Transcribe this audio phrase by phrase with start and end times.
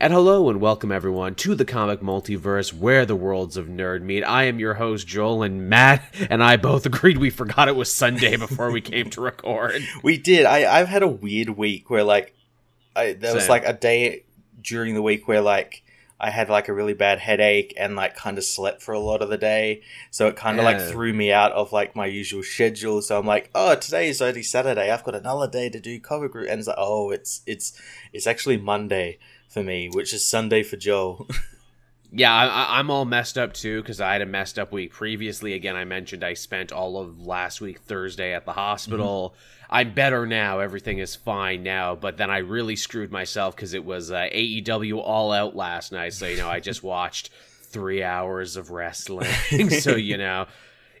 [0.00, 4.22] And hello and welcome everyone to the comic multiverse where the worlds of nerd meet.
[4.22, 7.92] I am your host Joel and Matt and I both agreed we forgot it was
[7.92, 9.82] Sunday before we came to record.
[10.04, 10.46] We did.
[10.46, 12.32] I I've had a weird week where like
[12.94, 14.22] I there was like a day
[14.62, 15.82] during the week where like
[16.20, 19.20] I had like a really bad headache and like kind of slept for a lot
[19.20, 19.82] of the day.
[20.12, 23.02] So it kind of like threw me out of like my usual schedule.
[23.02, 24.92] So I'm like, oh, today is only Saturday.
[24.92, 26.48] I've got another day to do comic group.
[26.48, 27.72] And it's like, oh, it's it's
[28.12, 29.18] it's actually Monday
[29.48, 31.26] for me, which is Sunday for Joel.
[32.10, 35.52] Yeah, I, I'm all messed up too because I had a messed up week previously.
[35.52, 39.34] Again, I mentioned I spent all of last week Thursday at the hospital.
[39.68, 40.60] I'm better now.
[40.60, 41.94] Everything is fine now.
[41.94, 46.14] But then I really screwed myself because it was uh, AEW All Out last night.
[46.14, 49.28] So, you know, I just watched three hours of wrestling.
[49.80, 50.46] so, you know.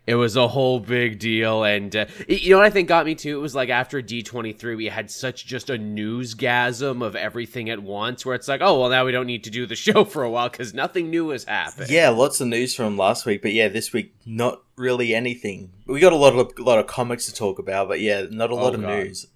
[0.08, 3.14] It was a whole big deal, and uh, you know what I think got me
[3.14, 3.36] too.
[3.36, 7.68] It was like after D twenty three, we had such just a newsgasm of everything
[7.68, 10.04] at once, where it's like, oh well, now we don't need to do the show
[10.04, 11.90] for a while because nothing new has happened.
[11.90, 15.72] yeah, lots of news from last week, but yeah, this week not really anything.
[15.86, 18.50] We got a lot of a lot of comics to talk about, but yeah, not
[18.50, 18.88] a lot Oh, of God.
[19.04, 19.26] news.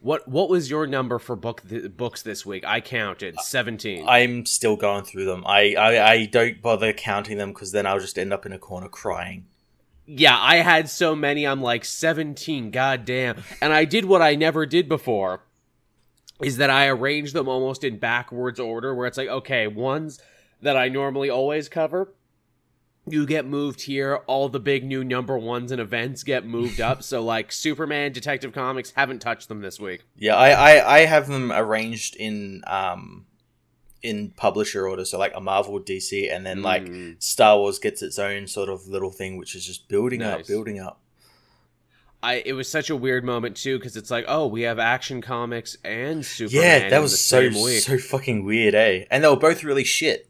[0.00, 2.64] What what was your number for book th- books this week?
[2.66, 4.08] I counted seventeen.
[4.08, 5.44] I'm still going through them.
[5.46, 8.58] I I, I don't bother counting them because then I'll just end up in a
[8.58, 9.44] corner crying.
[10.16, 11.46] Yeah, I had so many.
[11.46, 12.70] I'm like seventeen.
[12.70, 13.42] Goddamn!
[13.62, 15.42] And I did what I never did before.
[16.42, 20.18] Is that I arranged them almost in backwards order, where it's like, okay, ones
[20.62, 22.12] that I normally always cover,
[23.06, 24.16] you get moved here.
[24.26, 27.02] All the big new number ones and events get moved up.
[27.04, 30.04] so like Superman, Detective Comics haven't touched them this week.
[30.16, 33.26] Yeah, I, I, I have them arranged in um
[34.02, 37.22] in publisher order, so like a Marvel, DC, and then like Mm.
[37.22, 40.78] Star Wars gets its own sort of little thing, which is just building up, building
[40.80, 41.00] up.
[42.22, 45.22] I it was such a weird moment too because it's like, oh, we have Action
[45.22, 46.62] Comics and Superman.
[46.62, 47.82] yeah, that was so week.
[47.82, 49.04] so fucking weird, eh?
[49.10, 50.29] And they were both really shit.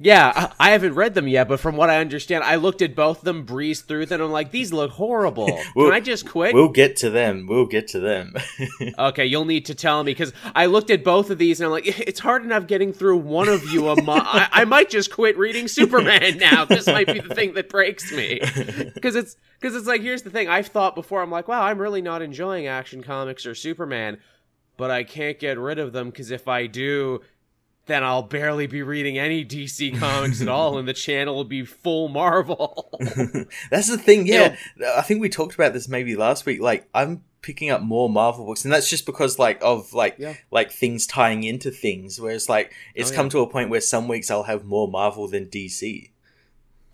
[0.00, 3.18] Yeah, I, haven't read them yet, but from what I understand, I looked at both
[3.18, 5.44] of them, breezed through them, and I'm like, these look horrible.
[5.74, 6.54] Well, Can I just quit?
[6.54, 7.46] We'll get to them.
[7.48, 8.34] We'll get to them.
[8.98, 11.72] okay, you'll need to tell me because I looked at both of these and I'm
[11.72, 14.24] like, it's hard enough getting through one of you a month.
[14.26, 16.64] I, I might just quit reading Superman now.
[16.64, 18.40] This might be the thing that breaks me
[18.94, 20.48] because it's because it's like here's the thing.
[20.48, 21.22] I've thought before.
[21.22, 24.18] I'm like, wow, I'm really not enjoying Action Comics or Superman,
[24.76, 27.22] but I can't get rid of them because if I do.
[27.86, 31.64] Then I'll barely be reading any DC comics at all, and the channel will be
[31.64, 32.88] full Marvel.
[33.70, 34.26] that's the thing.
[34.26, 34.56] Yeah,
[34.96, 36.60] I think we talked about this maybe last week.
[36.62, 40.34] Like, I'm picking up more Marvel books, and that's just because like of like Yeah.
[40.50, 42.18] like things tying into things.
[42.18, 43.30] Whereas like it's Oh, come yeah.
[43.32, 46.10] to a point where some weeks I'll have more Marvel than DC.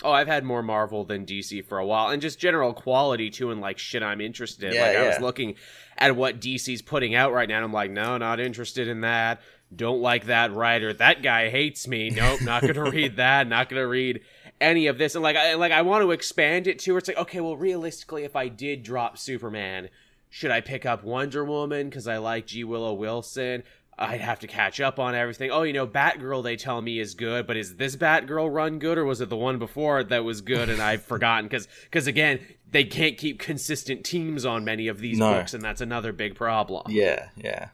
[0.02, 3.50] Oh, I've had more Marvel than DC for a while, and just general quality too,
[3.52, 4.74] and like shit I'm interested in.
[4.74, 5.54] Yeah, like I was looking
[5.98, 9.40] at what DC's putting out right now, and I'm like, no, not interested in that.
[9.74, 10.92] Don't like that writer.
[10.92, 12.10] That guy hates me.
[12.10, 13.46] Nope, not gonna read that.
[13.46, 14.20] Not gonna read
[14.60, 15.14] any of this.
[15.14, 17.56] And like, I like I want to expand it to where it's like, okay, well,
[17.56, 19.88] realistically, if I did drop Superman,
[20.28, 23.62] should I pick up Wonder Woman because I like G Willow Wilson?
[23.96, 25.50] I'd have to catch up on everything.
[25.50, 28.96] Oh, you know, Batgirl they tell me is good, but is this Batgirl run good
[28.96, 32.40] or was it the one before that was good and I've forgotten cuz cuz again,
[32.70, 35.34] they can't keep consistent teams on many of these No.
[35.34, 36.84] books and that's another big problem.
[36.88, 37.68] Yeah, yeah.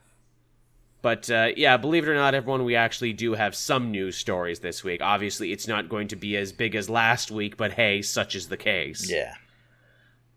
[1.06, 4.58] But uh, yeah, believe it or not, everyone, we actually do have some news stories
[4.58, 5.00] this week.
[5.00, 8.48] Obviously, it's not going to be as big as last week, but hey, such is
[8.48, 9.08] the case.
[9.08, 9.34] Yeah.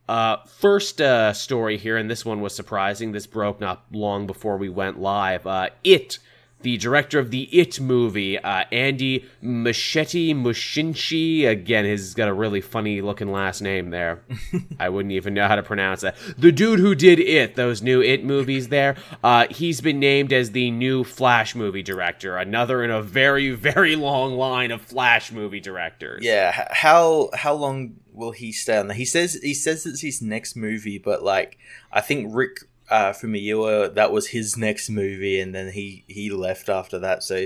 [0.07, 3.13] Uh, first uh, story here, and this one was surprising.
[3.13, 5.47] This broke not long before we went live.
[5.47, 6.19] Uh, it,
[6.61, 11.47] the director of the It movie, uh, Andy Machete Mushinchi.
[11.47, 14.21] Again, he's got a really funny looking last name there.
[14.79, 16.17] I wouldn't even know how to pronounce that.
[16.37, 20.51] The dude who did It, those new It movies there, uh, he's been named as
[20.51, 22.37] the new Flash movie director.
[22.37, 26.23] Another in a very, very long line of Flash movie directors.
[26.23, 26.67] Yeah.
[26.71, 28.97] How how long will he stay on there?
[28.97, 31.57] He says he says it's his next movie, but like
[31.91, 36.69] I think Rick uh, Famuyiwa that was his next movie, and then he he left
[36.69, 37.23] after that.
[37.23, 37.45] So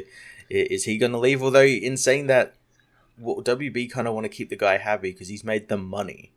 [0.50, 1.42] is he going to leave?
[1.44, 2.54] Although in saying that,
[3.20, 6.32] well, WB kind of want to keep the guy happy because he's made them money.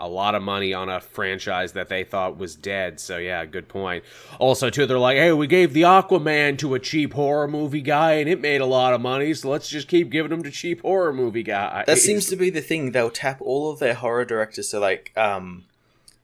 [0.00, 3.00] a lot of money on a franchise that they thought was dead.
[3.00, 4.04] So yeah, good point.
[4.38, 8.12] Also, too, they're like, hey, we gave the Aquaman to a cheap horror movie guy,
[8.12, 9.34] and it made a lot of money.
[9.34, 11.84] So let's just keep giving them to cheap horror movie guys.
[11.86, 12.92] That seems to be the thing.
[12.92, 14.68] They'll tap all of their horror directors.
[14.68, 15.64] So like um,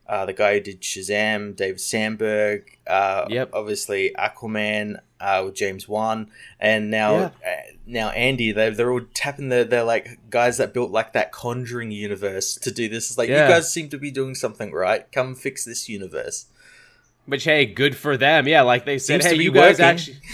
[0.07, 2.77] uh, the guy who did Shazam, David Sandberg.
[2.87, 3.49] Uh, Yep.
[3.53, 6.29] Obviously Aquaman uh, with James Wan,
[6.59, 7.25] and now Yeah.
[7.45, 8.51] uh, now Andy.
[8.51, 12.71] They they're all tapping the they're like guys that built like that Conjuring universe to
[12.71, 13.09] do this.
[13.09, 13.47] It's like Yeah.
[13.47, 15.11] you guys seem to be doing something right.
[15.11, 16.45] Come fix this universe.
[17.25, 18.47] Which hey, good for them.
[18.47, 19.85] Yeah, like they said, Seems to hey, be you guys working.
[19.85, 20.17] actually.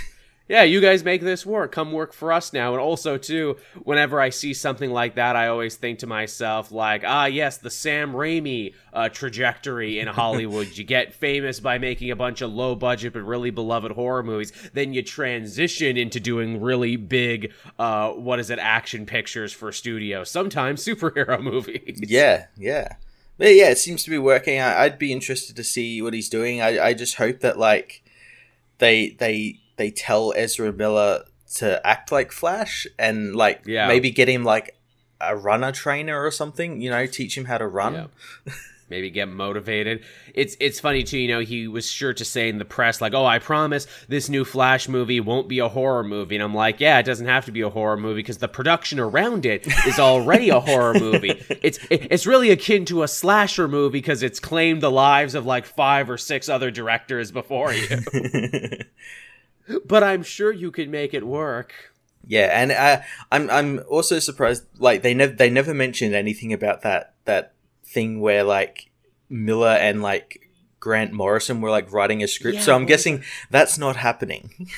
[0.51, 1.71] yeah, you guys make this work.
[1.71, 2.74] Come work for us now.
[2.74, 7.03] And also, too, whenever I see something like that, I always think to myself, like,
[7.07, 10.75] ah, yes, the Sam Raimi uh, trajectory in Hollywood.
[10.75, 14.51] you get famous by making a bunch of low budget but really beloved horror movies.
[14.74, 20.30] Then you transition into doing really big, uh, what is it, action pictures for studios,
[20.30, 22.01] sometimes superhero movies.
[22.03, 22.95] Yeah, yeah.
[23.38, 24.59] But yeah, it seems to be working.
[24.59, 26.62] I, I'd be interested to see what he's doing.
[26.62, 28.03] I, I just hope that, like,
[28.80, 31.23] they they they tell Ezra Miller
[31.55, 33.87] to act like Flash and like Yeah.
[33.87, 34.77] maybe get him like
[35.19, 36.79] a runner trainer or something.
[36.81, 37.93] You know, teach him how to run.
[37.93, 38.53] Yeah.
[38.89, 40.03] Maybe get motivated.
[40.33, 43.13] It's it's funny too, you know, he was sure to say in the press, like,
[43.13, 46.35] oh, I promise this new Flash movie won't be a horror movie.
[46.35, 48.99] And I'm like, yeah, it doesn't have to be a horror movie because the production
[48.99, 51.41] around it is already a horror movie.
[51.63, 55.45] It's it- it's really akin to a slasher movie because it's claimed the lives of
[55.45, 57.87] like five or six other directors before you.
[59.85, 61.73] but I'm sure you can make it work.
[62.25, 64.65] Yeah, and uh, I'm I'm also surprised.
[64.77, 67.53] Like they never they never mentioned anything about that that
[67.83, 68.91] thing where like
[69.29, 70.49] Miller and like
[70.79, 72.57] Grant Morrison were like writing a script.
[72.57, 74.67] Yeah, so I'm guessing that's not happening.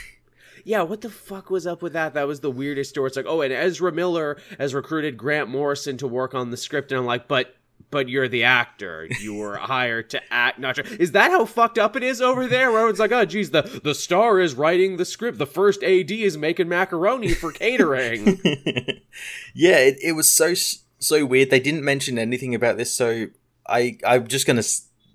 [0.65, 2.13] Yeah, what the fuck was up with that?
[2.13, 3.07] That was the weirdest story.
[3.07, 6.91] It's like, oh, and Ezra Miller has recruited Grant Morrison to work on the script,
[6.91, 7.53] and I'm like, but
[7.91, 9.07] but you're the actor.
[9.19, 10.59] You were hired to act.
[10.59, 10.85] Not sure.
[10.85, 12.71] Is that how fucked up it is over there?
[12.71, 15.37] Where it's like, oh, geez, the the star is writing the script.
[15.37, 18.39] The first AD is making macaroni for catering.
[19.53, 20.53] yeah, it, it was so
[20.99, 21.49] so weird.
[21.49, 23.27] They didn't mention anything about this, so
[23.67, 24.63] I I'm just gonna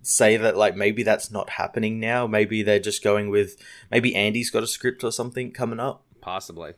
[0.03, 2.27] say that like maybe that's not happening now.
[2.27, 3.57] Maybe they're just going with
[3.91, 6.05] maybe Andy's got a script or something coming up.
[6.21, 6.75] Possibly.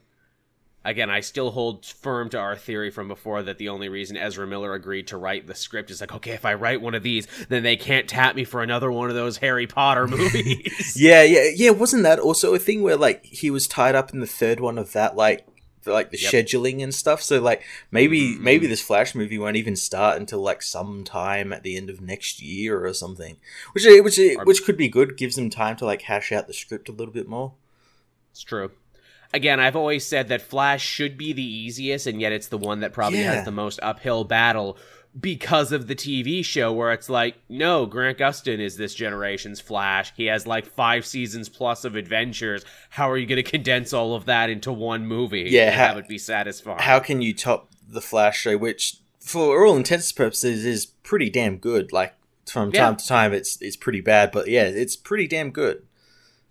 [0.82, 4.47] Again, I still hold firm to our theory from before that the only reason Ezra
[4.47, 7.29] Miller agreed to write the script is like, okay, if I write one of these,
[7.50, 10.94] then they can't tap me for another one of those Harry Potter movies.
[10.97, 11.71] Yeah, yeah, yeah.
[11.71, 14.79] Wasn't that also a thing where like he was tied up in the third one
[14.79, 15.47] of that like
[15.82, 16.32] for, like the Yep.
[16.32, 17.21] scheduling and stuff?
[17.23, 18.41] So like maybe Mhm.
[18.41, 22.41] maybe this Flash movie won't even start until like sometime at the end of next
[22.41, 23.37] year or something,
[23.73, 25.19] which which which could be good.
[25.19, 27.53] Gives them time to like hash out the script a little bit more.
[28.32, 28.71] It's true.
[29.32, 32.81] Again, I've always said that Flash should be the easiest, and yet it's the one
[32.81, 33.35] that probably Yeah.
[33.35, 34.77] has the most uphill battle
[35.21, 40.12] because of the TV show, where it's like, no, Grant Gustin is this generation's Flash.
[40.17, 42.65] He has like five seasons plus of adventures.
[42.91, 45.47] How are you going to condense all of that into one movie?
[45.49, 46.79] Yeah, and how- have it be satisfying.
[46.81, 51.29] How can you top the Flash show, which for all intents and purposes is pretty
[51.29, 51.93] damn good?
[51.93, 52.15] Like
[52.47, 52.81] from Yeah.
[52.85, 55.82] time to time, it's it's pretty bad, but yeah, it's pretty damn good.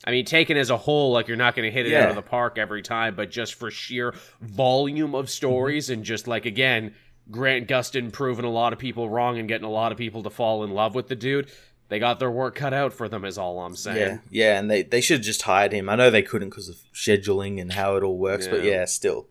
[0.10, 2.06] I mean, taken as a whole, like you're not going to hit it Yeah.
[2.06, 6.28] out of the park every time, but just for sheer volume of stories and just
[6.28, 6.96] like again,
[7.30, 10.32] Grant Gustin proving a lot of people wrong and getting a lot of people to
[10.32, 11.52] fall in love with the dude.
[11.90, 13.98] They got their work cut out for them, is all I'm saying.
[13.98, 14.18] Yeah,
[14.54, 15.90] yeah, and they they should have just hired him.
[15.90, 18.72] I know they couldn't because of scheduling and how it all works, but Yeah.
[18.72, 19.28] yeah, still.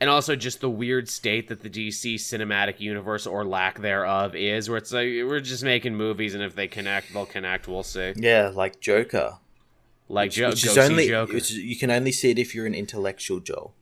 [0.00, 4.68] And also just the weird state that the DC cinematic universe or lack thereof is,
[4.68, 7.66] where it's like we're just making movies, and if they connect, they'll connect.
[7.68, 8.12] We'll see.
[8.16, 9.38] Yeah, like Joker.
[10.14, 11.34] Like which, jo- which is only Joker.
[11.34, 13.74] which is- you can only see it if you're an intellectual Joel.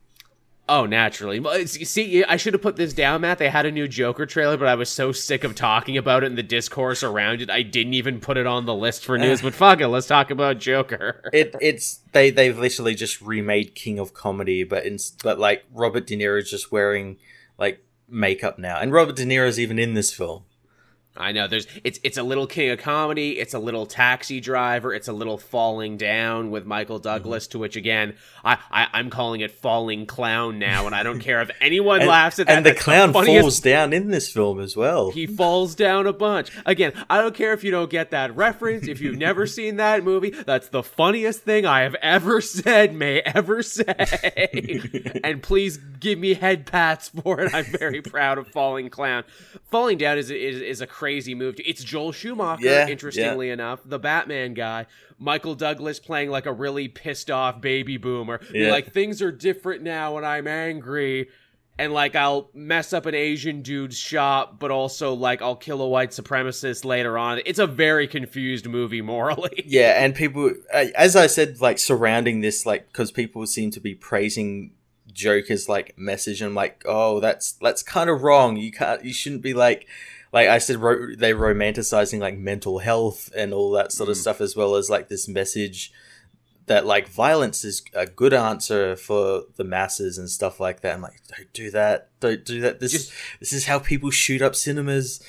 [0.69, 1.41] Oh, naturally.
[1.41, 3.39] Well, see, I should have put this down, Matt.
[3.39, 6.27] They had a new Joker trailer, but I was so sick of talking about it
[6.27, 9.43] and the discourse around it, I didn't even put it on the list for news.
[9.47, 11.29] but fuck it, let's talk about Joker.
[11.33, 16.07] It it's they they've literally just remade King of Comedy, but in but like Robert
[16.07, 17.19] De Niro is just wearing
[17.59, 20.45] like makeup now, and Robert De Niro's even in this film.
[21.17, 24.95] I know there's it's it's a little King of Comedy, it's a little Taxi Driver,
[24.95, 27.03] it's a little Falling Down with Michael mm-hmm.
[27.03, 27.47] Douglas.
[27.49, 31.43] To which again, I, I I'm calling it Falling Clown now, and I don't care
[31.43, 32.57] if anyone And, laughs at that.
[32.57, 35.11] and the That's clown funniest falls down in this film as well.
[35.11, 36.51] He falls down a bunch.
[36.65, 38.89] Again, I don't care if you don't get that reference.
[38.89, 43.21] If you've never seen that movie, that's the funniest thing I have ever said, may
[43.21, 45.21] ever say.
[45.25, 47.55] and please give me head pats for it.
[47.55, 49.25] I'm very proud of Falling Clown.
[49.71, 51.57] Falling Down is is, is a crazy move.
[51.59, 54.87] It's Joel Schumacher, Yeah, interestingly enough, the Batman guy.
[55.19, 58.41] Michael Douglas playing like a really pissed off baby boomer.
[58.55, 58.71] Yeah.
[58.71, 61.29] Like things are different now and I'm angry
[61.77, 65.89] and like I'll mess up an Asian dude's shop, but also like I'll kill a
[65.89, 67.41] white supremacist later on.
[67.47, 69.65] It's a very confused movie morally.
[69.67, 73.81] Yeah, and people, uh, as I said, like surrounding this, like because people seem to
[73.81, 74.73] be praising
[75.13, 78.57] Joker's like message, and I'm like, oh, that's that's kind of wrong.
[78.57, 79.87] You can't, you shouldn't be like,
[80.33, 84.21] like I said, ro- they're romanticizing like mental health and all that sort of Mm.
[84.21, 85.93] stuff, as well as like this message
[86.73, 90.95] that like violence is a good answer for the masses and stuff like that.
[90.95, 92.09] I'm like, don't do that.
[92.21, 92.81] Don't do that.
[92.81, 95.23] This Just- this is how people shoot up cinemas.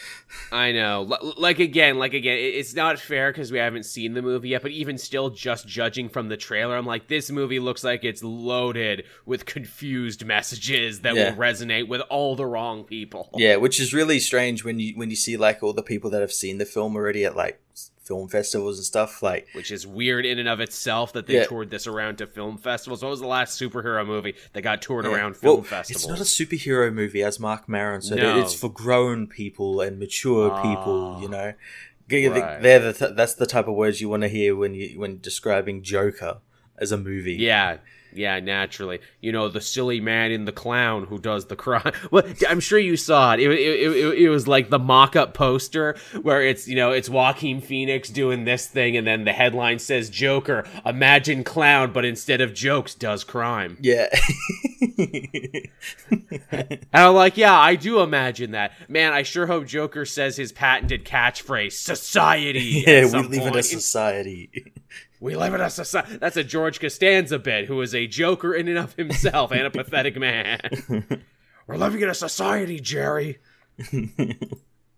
[0.52, 1.08] I know.
[1.12, 4.62] L- like again, like again, it's not fair because we haven't seen the movie yet.
[4.62, 8.24] But even still, just judging from the trailer, I'm like, this movie looks like it's
[8.24, 11.32] loaded with confused messages that Yeah.
[11.32, 13.30] will resonate with all the wrong people.
[13.36, 16.22] Yeah, which is really strange when you when you see like all the people that
[16.22, 17.60] have seen the film already at like
[18.04, 19.24] film festivals and stuff.
[19.24, 21.46] Like, Which is weird in and of itself that they Yeah.
[21.46, 23.02] toured this around to film festivals.
[23.02, 25.12] What was the last superhero movie that got toured yeah.
[25.12, 26.04] around film Well, festivals?
[26.04, 28.18] It's not a superhero movie, as Marc Maron said.
[28.18, 28.40] No.
[28.42, 31.16] It's for grown people and mature people.
[31.18, 31.22] Ah.
[31.22, 31.54] You know,
[32.12, 32.62] Right.
[32.62, 35.20] they're the th- that's the type of words you want to hear when you when
[35.20, 36.40] describing Joker
[36.78, 37.36] as a movie.
[37.36, 37.78] Yeah,
[38.16, 39.00] yeah, naturally.
[39.22, 41.92] You know, the silly man in the clown who does the crime.
[42.12, 43.40] Well, I'm sure you saw it.
[43.40, 47.60] It, it, it, it was like the mock-up poster where it's, you know, it's Joaquin
[47.60, 52.54] Phoenix doing this thing, and then the headline says Joker, imagine clown, but instead of
[52.54, 53.78] jokes, does crime.
[53.82, 54.10] Yeah.
[56.52, 58.74] And I'm like, yeah, I do imagine that.
[58.90, 62.84] Man, I sure hope Joker says his patented catchphrase, society.
[62.86, 64.74] yeah, we live in a society.
[65.24, 66.18] We live in a society.
[66.18, 69.70] That's a George Costanza bit, who is a joker in and of himself and a
[69.72, 70.60] pathetic man.
[71.68, 73.40] We're living in a society, Jerry.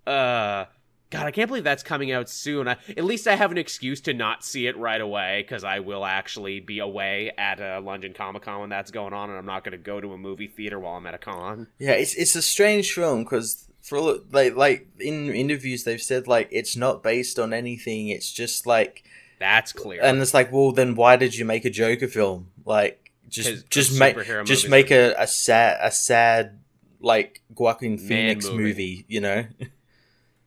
[0.08, 0.66] uh,
[1.12, 2.68] God, I can't believe that's coming out soon.
[2.68, 5.82] I, at least I have an excuse to not see it right away because I
[5.82, 9.46] will actually be away at uh, London Comic Con when that's going on, and I'm
[9.46, 11.68] not going to go to a movie theater while I'm at a con.
[11.78, 16.28] Yeah, it's it's a strange film because for all, like like in interviews they've said
[16.28, 18.08] like it's not based on anything.
[18.08, 19.04] It's just like
[19.40, 20.02] That's clear.
[20.02, 22.52] and it's like well then why did you make a Joker film?
[22.66, 26.60] Like just just make just make a, a sad a sad
[27.00, 28.64] like Joaquin Phoenix movie.
[28.64, 29.06] movie.
[29.08, 29.46] You know?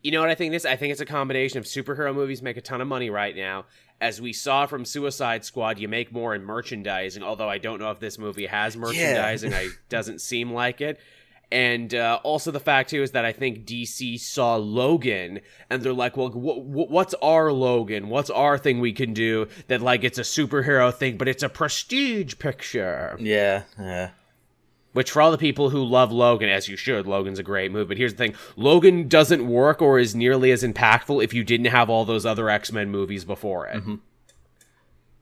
[0.00, 0.64] You know what I think this?
[0.64, 3.64] I think it's a combination of superhero movies make a ton of money right now.
[4.00, 7.24] As we saw from Suicide Squad, you make more in merchandising.
[7.24, 11.00] Although I don't know if this movie has merchandising, I doesn't seem like it.
[11.50, 15.40] And uh, also the fact too is that I think DC saw Logan
[15.70, 18.08] and they're like, well, wh- wh- what's our Logan?
[18.10, 21.48] What's our thing we can do that like it's a superhero thing, but it's a
[21.48, 23.16] prestige picture.
[23.18, 24.10] yeah, yeah.
[24.94, 27.88] Which, for all the people who love Logan, as you should, Logan's a great movie.
[27.88, 31.66] But here's the thing Logan doesn't work or is nearly as impactful if you didn't
[31.66, 33.82] have all those other X Men movies before it.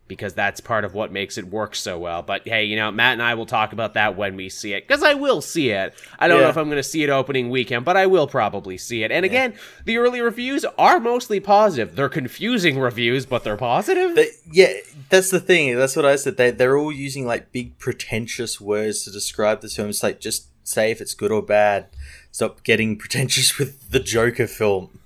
[0.09, 2.23] Because that's part of what makes it work so well.
[2.23, 4.87] But hey, you know, Matt and I will talk about that when we see it.
[4.87, 5.95] Because I will see it.
[6.19, 8.79] I don't know if I'm going to see it opening weekend, but I will probably
[8.79, 9.11] see it.
[9.11, 11.97] And again, the early reviews are mostly positive.
[11.97, 14.15] They're confusing reviews, but they're positive.
[14.15, 14.75] They, yeah,
[15.09, 15.77] that's the thing.
[15.77, 16.37] That's what I said.
[16.37, 19.89] They they're all using like big pretentious words to describe this film.
[19.89, 21.87] It's like just say if it's good or bad.
[22.31, 24.99] Stop getting pretentious with the Joker film.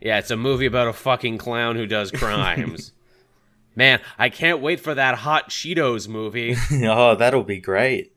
[0.00, 2.92] Yeah, it's a movie about a fucking clown who does crimes.
[3.76, 6.56] Man, I can't wait for that Hot Cheetos movie.
[6.84, 8.12] oh, that'll be great.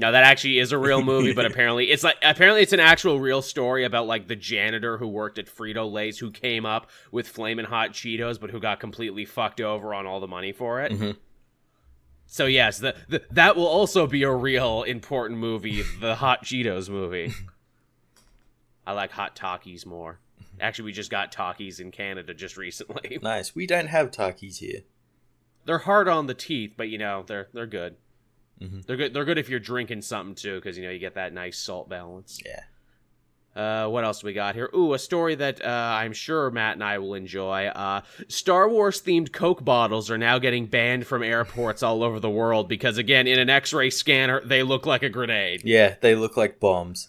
[0.00, 3.18] No, that actually is a real movie, but apparently it's like apparently it's an actual
[3.18, 7.26] real story about like the janitor who worked at Frito Lay's who came up with
[7.26, 10.92] flamin' hot Cheetos, but who got completely fucked over on all the money for it.
[10.92, 11.16] Mhm.
[12.26, 16.90] So yes, the, the, that will also be a real important movie, the Hot Cheetos
[16.90, 17.32] movie.
[18.86, 20.20] I like hot Takis more.
[20.60, 23.18] Actually, we just got Takis in Canada just recently.
[23.22, 23.54] Nice.
[23.54, 24.80] We don't have Takis here.
[25.66, 27.96] they're hard on the teeth, but you know they're they're good.
[28.60, 28.84] Mhm.
[28.86, 29.14] They're good.
[29.14, 31.88] They're good if you're drinking something too, because you know you get that nice salt
[31.88, 32.40] balance.
[32.44, 32.60] Yeah.
[33.56, 34.70] Uh, what else we got here?
[34.74, 37.66] Ooh, a story that uh, I'm sure Matt and I will enjoy.
[37.66, 42.30] Uh, Star Wars themed Coke bottles are now getting banned from airports all over the
[42.30, 45.62] world because, again, in an X-ray scanner, they look like a grenade.
[45.64, 47.08] Yeah, they look like bombs.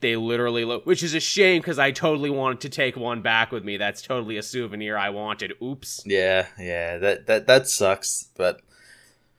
[0.00, 3.50] They literally look, which is a shame because I totally wanted to take one back
[3.50, 3.76] with me.
[3.76, 5.54] That's totally a souvenir I wanted.
[5.62, 6.02] Oops.
[6.06, 6.98] Yeah, yeah.
[6.98, 8.28] That that that sucks.
[8.36, 8.60] But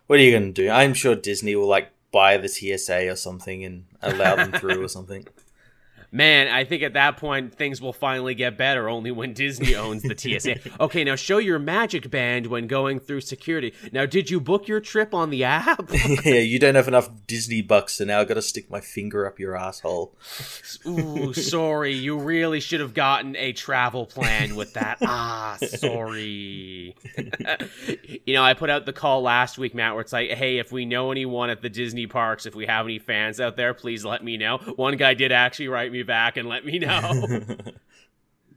[0.08, 0.70] what are you gonna do?
[0.70, 4.88] I'm sure Disney will like buy the TSA or something and allow them through or
[4.98, 5.28] something.
[6.12, 10.02] Man, I think at that point things will finally get better only when Disney owns
[10.02, 10.56] the TSA.
[10.80, 13.74] okay, now show your magic band when going through security.
[13.92, 15.90] Now, did you book your trip on the app?
[16.26, 19.28] yeah, you don't have enough Disney bucks, so now I've got to stick my finger
[19.28, 20.16] up your asshole.
[20.88, 21.94] Ooh, sorry.
[21.94, 24.98] You really should have gotten a travel plan with that.
[25.12, 26.96] Ah, sorry.
[28.26, 30.72] you know, I put out the call last week, Matt, where it's like, hey, if
[30.72, 34.06] we know anyone at the Disney parks, if we have any fans out there, please
[34.06, 34.60] let me know.
[34.76, 37.26] One guy did actually write me back and let me know.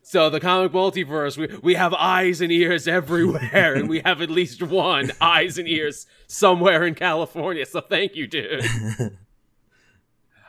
[0.05, 4.31] So the comic multiverse, we, we have eyes and ears everywhere, and we have at
[4.31, 7.65] least one eyes and ears somewhere in California.
[7.65, 8.65] So thank you, dude.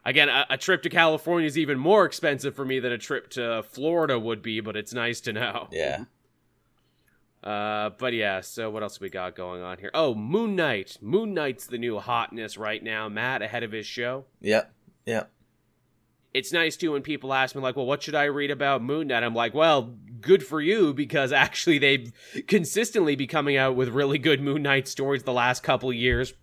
[0.05, 3.29] Again, a, a trip to California is even more expensive for me than a trip
[3.31, 5.67] to Florida would be, but it's nice to know.
[5.71, 6.05] yeah.
[7.43, 9.91] Uh, but yeah, so what else we got going on here?
[9.93, 10.97] Oh, Moon Knight.
[11.01, 14.23] Moon Knight's the new hotness right now, Matt, ahead of his show.
[14.39, 14.71] Yep.
[15.05, 15.29] Yep.
[16.33, 19.07] It's nice too when people ask me, like, well, what should I read about Moon
[19.07, 19.23] Knight?
[19.23, 22.11] I'm like, well, good for you, because actually they've
[22.47, 26.33] consistently be coming out with really good Moon Knight stories the last couple years.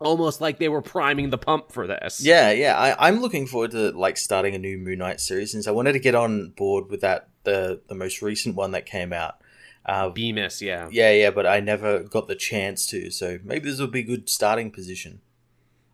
[0.00, 2.24] Almost like they were priming the pump for this.
[2.24, 2.76] Yeah, yeah.
[2.76, 5.92] I, I'm looking forward to like starting a new Moon Knight series since I wanted
[5.92, 9.36] to get on board with that the the most recent one that came out.
[9.84, 10.88] Uh, Bemis, yeah.
[10.92, 14.04] yeah, yeah, but I never got the chance to, so maybe this will be a
[14.04, 15.20] good starting position.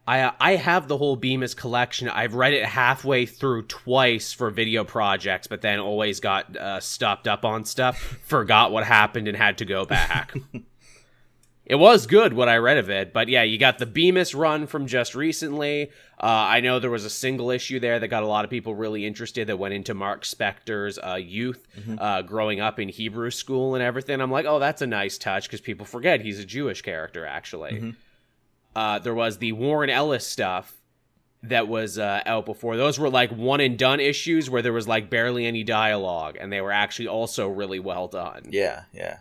[0.08, 2.08] I I have the whole Bemis collection.
[2.08, 7.28] I've read it halfway through twice for video projects, but then always got uh, stopped
[7.28, 10.34] up on stuff, forgot what happened, and had to go back.
[11.66, 14.66] it was good what I read of it, but yeah, you got the Bemis run
[14.66, 15.90] from just recently.
[16.18, 18.74] Uh, I know there was a single issue there that got a lot of people
[18.74, 23.74] really interested that went into Mark Spector's uh, youth, uh, growing up in Hebrew school
[23.74, 24.22] and everything.
[24.22, 27.94] I'm like, oh, that's a nice touch because people forget he's a Jewish character actually.
[28.78, 30.80] Uh, there was the Warren Ellis stuff
[31.42, 32.76] that was uh, out before.
[32.76, 36.52] Those were like one and done issues where there was like barely any dialogue, and
[36.52, 38.42] they were actually also really well done.
[38.50, 39.18] Yeah, yeah,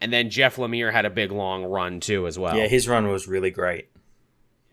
[0.00, 2.56] And then Jeff Lemire had a big long run too as well.
[2.56, 2.68] yeah.
[2.68, 3.88] His run was really great.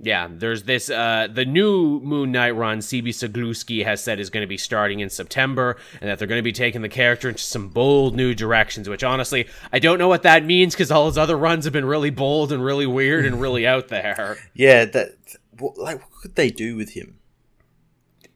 [0.02, 4.44] Yeah, there's this uh the new Moon Knight run CB Cebulski has said is going
[4.44, 7.44] to be starting in September and that they're going to be taking the character into
[7.44, 11.18] some bold new directions, which honestly, I don't know what that means cuz all his
[11.18, 14.38] other runs have been really bold and really weird and really out there.
[14.54, 15.16] Yeah, that
[15.60, 17.19] like what could they do with him?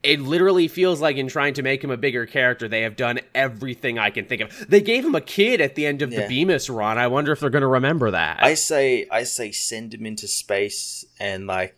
[0.04, 3.20] It literally feels like in trying to make him a bigger character, they have done
[3.34, 4.66] everything I can think of.
[4.68, 6.26] They gave him a kid at the end of Yeah.
[6.26, 6.98] the Bemis run.
[6.98, 8.38] I wonder if they're going to remember that.
[8.42, 11.74] I say, I say, send him into space and like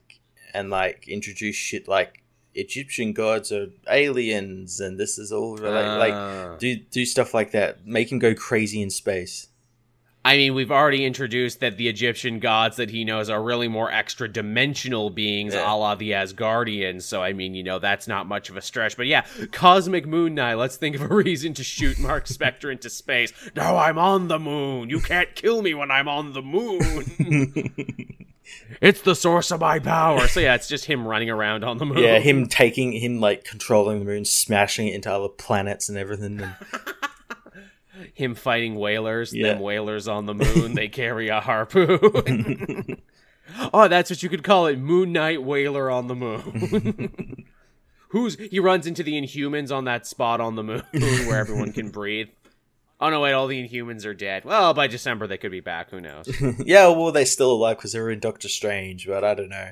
[0.53, 2.23] and like introduce shit like
[2.55, 5.99] Egyptian gods are aliens, and this is all like Uh.
[5.99, 7.87] like do do stuff like that.
[7.87, 9.49] Make him go crazy in space.
[10.27, 13.91] I mean, we've already introduced that the Egyptian gods that he knows are really more
[13.93, 15.73] extra dimensional beings, Yeah.
[15.73, 17.03] a la the Asgardians.
[17.03, 18.97] So, I mean, you know, that's not much of a stretch.
[18.97, 22.91] But yeah, Cosmic Moon Knight, let's think of a reason to shoot Mark Spector into
[22.91, 23.33] space.
[23.55, 24.91] No, I'm on the moon.
[24.91, 26.83] You can't kill me when I'm on the moon.
[28.83, 30.27] it's the source of my power.
[30.27, 31.99] So, yeah, it's just him running around on the moon.
[31.99, 36.41] Yeah, him taking him like controlling the moon, smashing it into other planets and everything.
[36.41, 36.55] And
[38.15, 39.53] him fighting whalers, Yeah.
[39.55, 41.99] them whalers on the moon, they carry a harpoon.
[43.73, 47.47] oh, that's what you could call it, Moon Knight Whaler on the moon.
[48.11, 51.91] Who's he runs into the Inhumans on that spot on the moon where everyone can
[51.91, 52.29] breathe.
[53.01, 54.45] Oh no, wait, all the Inhumans are dead.
[54.45, 55.91] Well, by December they could be back.
[55.91, 56.29] Who knows?
[56.65, 59.71] yeah, well, they're still alive because they're in Doctor Strange, but I don't know.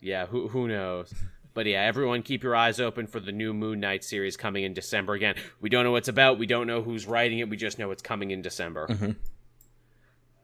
[0.00, 1.12] Yeah, who who knows?
[1.54, 4.72] But yeah, everyone keep your eyes open for the new Moon Knight series coming in
[4.72, 5.12] December.
[5.14, 6.38] Again, we don't know what it's about.
[6.38, 7.48] We don't know who's writing it.
[7.48, 9.14] We just know it's coming in December.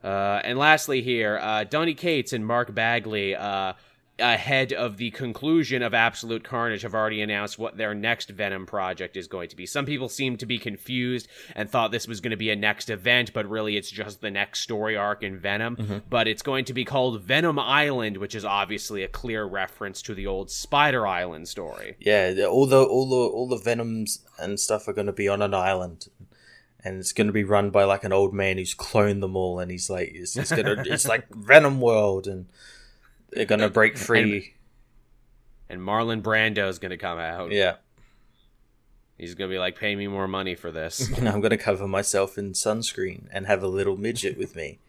[0.04, 3.72] Uh, and lastly, here, uh, Donny Cates and Mark Bagley, uh,
[4.18, 9.16] ahead of the conclusion of Absolute Carnage, have already announced what their next Venom project
[9.16, 9.66] is going to be.
[9.66, 12.90] Some people seem to be confused and thought this was going to be a next
[12.90, 15.76] event, but really it's just the next story arc in Venom.
[15.76, 15.98] Mm-hmm.
[16.08, 20.14] But it's going to be called Venom Island, which is obviously a clear reference to
[20.14, 21.96] the old Spider Island story.
[22.00, 25.42] Yeah, all the all the all the venoms and stuff are going to be on
[25.42, 26.08] an island,
[26.84, 29.58] and it's going to be run by like an old man who's cloned them all,
[29.58, 32.46] and he's like, it's, it's gonna, it's like Venom World, and
[33.38, 34.52] they're going to break free.
[35.68, 37.52] And Marlon Brando's going to come out.
[37.52, 37.76] yeah,
[39.16, 41.08] He's going to be like, pay me more money for this.
[41.16, 44.80] and I'm going to cover myself in sunscreen and have a little midget with me.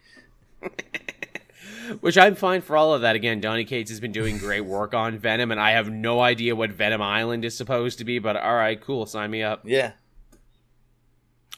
[2.00, 3.14] Which I'm fine for all of that.
[3.14, 6.56] Again, Donny Cates has been doing great work on Venom, and I have no idea
[6.56, 9.62] what Venom Island is supposed to be, but all right, cool, sign me up.
[9.64, 9.92] Yeah,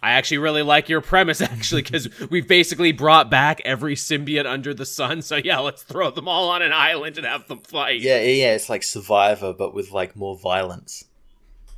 [0.02, 4.74] I actually really like your premise, actually, because we've basically brought back every symbiote under
[4.74, 8.00] the sun, so yeah, let's throw them all on an island and have them fight.
[8.00, 8.54] yeah, yeah.
[8.54, 11.04] It's like Survivor, but with like more violence.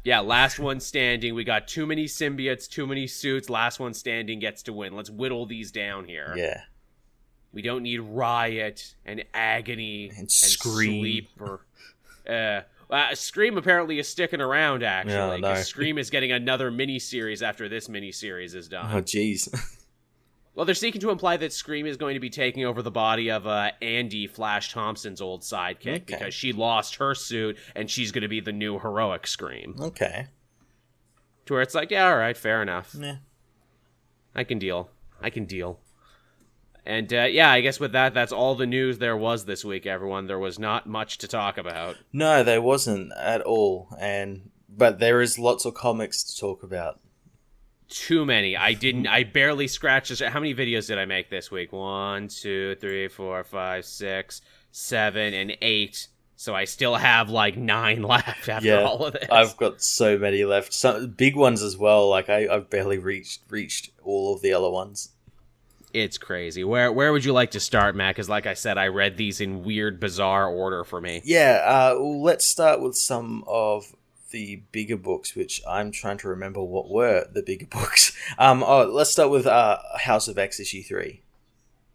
[0.05, 1.35] Yeah, last one standing.
[1.35, 3.49] We got too many symbiotes, too many suits.
[3.49, 4.95] Last one standing gets to win.
[4.95, 6.35] Let's whittle these down here.
[6.37, 6.61] Yeah,
[7.53, 11.01] We don't need riot and agony And Scream.
[11.01, 11.61] sleep or
[12.29, 15.13] uh, uh, Scream apparently is sticking around actually.
[15.15, 15.55] Yeah, know.
[15.63, 18.91] Scream is getting another mini series after this mini series is done.
[18.95, 19.49] oh jeez.
[20.57, 23.29] Well, they're seeking to imply that Scream is going to be taking over the body
[23.29, 26.05] of uh, Andy Flash Thompson's old sidekick Okay.
[26.07, 29.75] because she lost her suit and she's going to be the new heroic Scream.
[29.81, 30.29] okay.
[31.47, 32.95] To where it's like, yeah, all right, fair enough.
[32.97, 33.17] Yeah.
[34.33, 34.91] I can deal.
[35.21, 35.81] I can deal.
[36.87, 39.87] And uh, yeah, I guess with that, that's all the news there was this week,
[39.87, 40.27] everyone.
[40.27, 41.97] There was not much to talk about.
[42.13, 47.01] No, there wasn't at all, and but there is lots of comics to talk about.
[47.89, 48.57] too many.
[48.57, 49.07] I didn't.
[49.07, 50.11] I barely scratched.
[50.11, 50.21] This.
[50.21, 51.73] How many videos did I make this week?
[51.73, 56.09] One, two, three, four, five, six, seven, and eight.
[56.37, 59.29] So I still have like nine left after Yeah, all of this.
[59.31, 60.73] I've got so many left.
[60.75, 62.11] Some big ones as well.
[62.11, 65.11] Like I, I've barely reached reached all of the other ones.
[65.95, 66.65] It's crazy.
[66.65, 68.17] Where where would you like to start, Matt?
[68.17, 71.23] Because like I said, I read these in weird, bizarre order for me.
[71.25, 73.95] Yeah, uh, well, let's start with some of
[74.33, 78.13] the bigger books, which I'm trying to remember what were the bigger books.
[78.39, 81.23] Um, oh, let's start with uh, House of X issue three.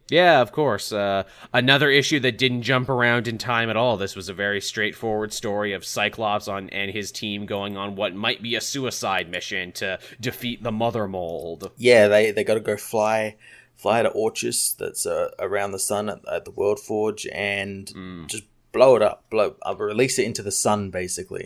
[0.09, 0.93] Yeah, of course.
[0.93, 3.97] Uh, another issue that didn't jump around in time at all.
[3.97, 8.15] This was a very straightforward story of Cyclops on and his team going on what
[8.15, 11.71] might be a suicide mission to defeat the Mother Mold.
[11.77, 13.35] Yeah, they they got to go fly
[13.83, 18.27] fly to Orchis that's uh, around the sun at, at the World Forge and Mm.
[18.27, 21.45] just blow it up, blow uh, release it into the sun, basically.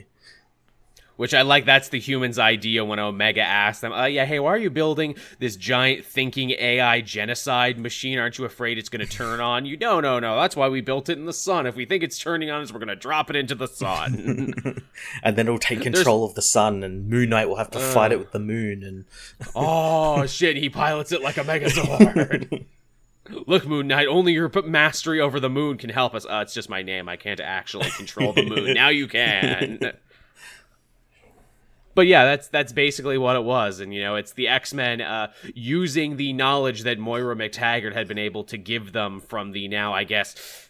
[1.16, 1.66] Which I like.
[1.66, 5.16] That's the humans' idea when Omega asked them, "Uh, yeah, hey, why are you building
[5.38, 8.18] this giant thinking AI genocide machine?
[8.18, 10.40] Aren't you afraid it's going to turn on you?" No, no, no.
[10.42, 11.68] That's why we built it in the sun.
[11.68, 14.54] If we think it's turning on us, we're going to drop it into the sun.
[15.24, 18.12] and then it'll take control of the sun, and Moon Knight will have to fight
[18.12, 18.84] it with the moon.
[18.84, 19.06] And
[19.56, 20.58] oh shit!
[20.58, 22.66] He pilots it like a Megazord.
[23.48, 26.26] Look, Moon Knight, only your mastery over the moon can help us.
[26.26, 27.08] Uh, it's just my name.
[27.08, 28.74] I can't actually control the moon.
[28.74, 29.80] now you can.
[31.96, 35.00] But yeah, that's that's basically what it was, and you know, it's the X Men
[35.02, 39.68] uh, using the knowledge that Moira McTaggart had been able to give them from the
[39.68, 40.70] now, I guess,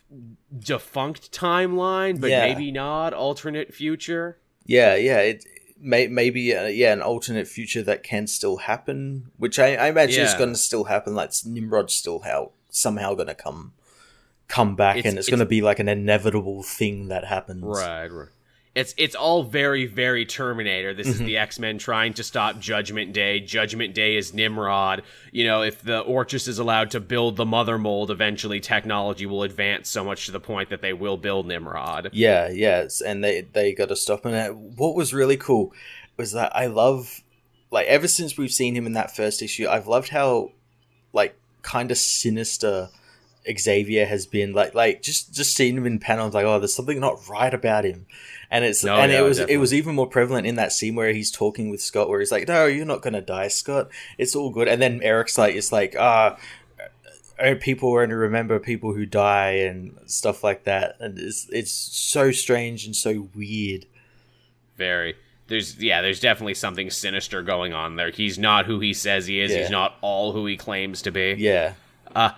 [0.57, 2.45] defunct timeline, but Yeah.
[2.47, 4.37] maybe not alternate future.
[4.65, 5.45] yeah, yeah, it
[5.79, 10.23] may maybe uh, yeah an alternate future that can still happen, which I, I imagine
[10.23, 11.15] is going to still happen.
[11.15, 13.73] Like Nimrod's still how somehow going to come
[14.47, 17.63] come back, It's- and it's, it's- going to be like an inevitable thing that happens.
[17.63, 18.27] Right, right.
[18.75, 20.95] It's it's all very very Terminator.
[20.95, 21.25] This is mm-hmm.
[21.25, 23.39] the X Men trying to stop Judgment Day.
[23.39, 25.03] Judgment Day is Nimrod.
[25.31, 29.43] You know, if the Orchis is allowed to build the Mother Mold, eventually technology will
[29.43, 32.09] advance so much to the point that they will build Nimrod.
[32.13, 34.25] Yeah, yes, and they they got to stop.
[34.25, 35.71] And what was really cool
[36.17, 37.21] was that I love,
[37.69, 40.51] like, ever since we've seen him in that first issue, I've loved how,
[41.11, 42.89] like, kind of sinister
[43.57, 44.53] Xavier has been.
[44.53, 47.85] Like, like just just seeing him in panels, like, oh, there's something not right about
[47.85, 48.05] him.
[48.49, 49.55] And it's No, and yeah, it was definitely.
[49.55, 52.31] it was even more prevalent in that scene where he's talking with Scott, where he's
[52.31, 53.89] like, "No, you're not gonna die, Scott.
[54.17, 56.37] It's all good." And then Erik's like, "It's like ah,
[57.39, 62.31] uh, people only remember people who die and stuff like that, and it's it's so
[62.31, 63.85] strange and so weird.
[64.77, 65.15] Very.
[65.47, 68.11] There's yeah, there's definitely something sinister going on there.
[68.11, 69.51] He's not who he says he is.
[69.51, 69.59] Yeah.
[69.61, 71.35] He's not all who he claims to be.
[71.37, 71.73] Yeah,
[72.15, 72.31] Uh,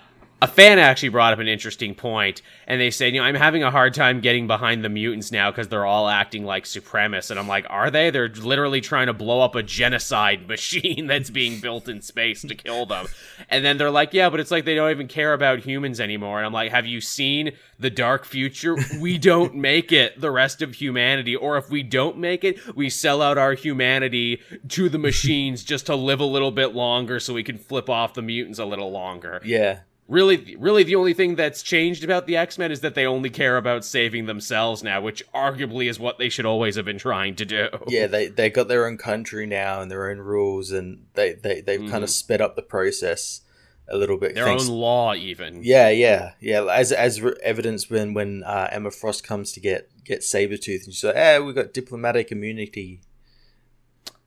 [0.45, 3.63] a fan actually brought up an interesting point, and they said, you know, I'm having
[3.63, 7.31] a hard time getting behind the mutants now because they're all acting like supremacists.
[7.31, 8.09] And I'm like, are they?
[8.09, 12.55] They're literally trying to blow up a genocide machine that's being built in space to
[12.55, 13.07] kill them.
[13.49, 16.37] And then they're like, yeah, but it's like they don't even care about humans anymore.
[16.37, 18.75] And I'm like, have you seen the dark future?
[18.99, 21.35] We don't make it, the rest of humanity.
[21.35, 25.87] Or if we don't make it, we sell out our humanity to the machines just
[25.87, 28.91] to live a little bit longer so we can flip off the mutants a little
[28.91, 33.05] longer yeah, really really the only thing that's changed about the x-men is that they
[33.05, 36.99] only care about saving themselves now which arguably is what they should always have been
[36.99, 38.07] trying to do yeah.
[38.07, 41.89] They they got their own country now and their own rules, and they they they've
[41.89, 43.41] kind of sped up the process
[43.87, 44.31] a little bit.
[44.31, 44.35] Mm.
[44.35, 46.65] their thanks- own law even Yeah, yeah, yeah.
[46.65, 51.03] As as evidence when when uh, Emma Frost comes to get get Sabretooth and she's
[51.03, 53.01] like, "Eh, we've got diplomatic immunity."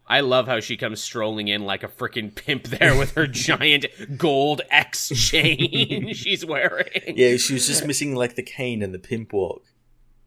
[0.08, 3.86] I love how she comes strolling in like a freaking pimp there with her giant
[4.16, 8.98] gold x chain she's wearing Yeah, she was just missing like the cane and the
[8.98, 9.62] pimp walk.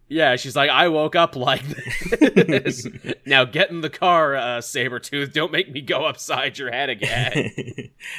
[0.07, 2.85] Yeah, she's like, I woke up like this.
[3.25, 5.31] now get in the car, uh, Sabretooth.
[5.31, 7.49] Don't make me go upside your head again.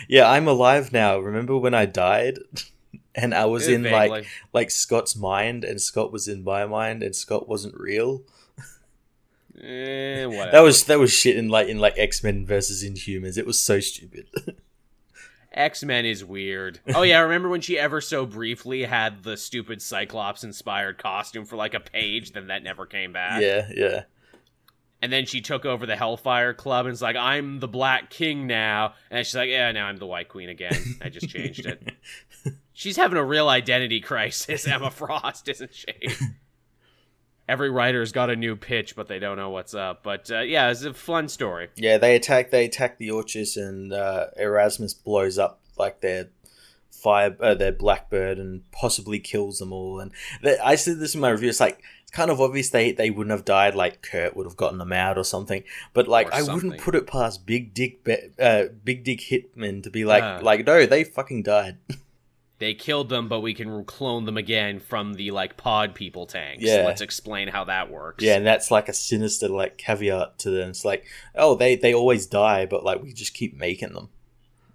[0.09, 1.19] yeah, I'm alive now.
[1.19, 2.39] Remember when I died?
[3.15, 7.15] And I was in like like Scott's mind, and Scott was in my mind, and
[7.15, 8.23] Scott wasn't real.
[9.61, 10.27] Eh.
[10.51, 13.37] That was that was shit in like in like X Men versus Inhumans.
[13.37, 14.27] It was so stupid.
[15.53, 16.81] X Men is weird.
[16.95, 21.57] Oh yeah, remember when she ever so briefly had the stupid Cyclops inspired costume for
[21.57, 23.43] like a page, then that never came back.
[23.43, 24.05] yeah, yeah.
[25.03, 28.47] And then she took over the Hellfire Club and was like, I'm the Black King
[28.47, 28.95] now.
[29.11, 30.81] And she's like, Yeah, now I'm the White Queen again.
[31.03, 31.91] I just changed it.
[32.73, 35.93] She's having a real identity crisis, Emma Frost, isn't she?
[37.53, 40.03] Every writer's got a new pitch, but they don't know what's up.
[40.03, 41.69] But uh, yeah, it's a fun story.
[41.77, 42.51] Yeah, they attack.
[42.51, 46.31] They attack the Orchis, and uh, Erasmus blows up like their
[46.91, 50.01] fire uh, their Blackbird and possibly kills them all.
[50.01, 50.13] And
[50.43, 51.51] th- I said this in my review.
[51.51, 53.75] It's like it's kind of obvious they they wouldn't have died.
[53.75, 55.63] Like Kurt would have gotten them out or something.
[55.93, 56.55] But like Or I something.
[56.71, 60.41] wouldn't put it past Big Dick Be- uh, Big Dick Hickman to be like Uh.
[60.43, 61.77] like no, they fucking died.
[62.63, 66.63] They killed them, but we can clone them again from the like pod people tanks.
[66.63, 66.85] Yeah.
[66.87, 68.23] Let's explain how that works.
[68.23, 70.71] Yeah, and that's like a sinister like caveat to them.
[70.71, 74.11] It's like, oh, they they always die, but like we just keep making them.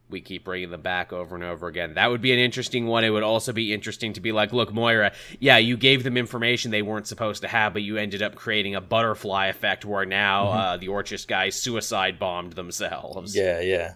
[0.10, 1.94] we keep bringing them back over and over again.
[1.96, 3.04] That would be an interesting one.
[3.04, 6.72] It would also be interesting to be like, look, Moira, yeah, you gave them information
[6.72, 10.48] they weren't supposed to have, but you ended up creating a butterfly effect where now
[10.48, 13.36] uh, the Orchis guys suicide bombed themselves.
[13.36, 13.96] Yeah, yeah,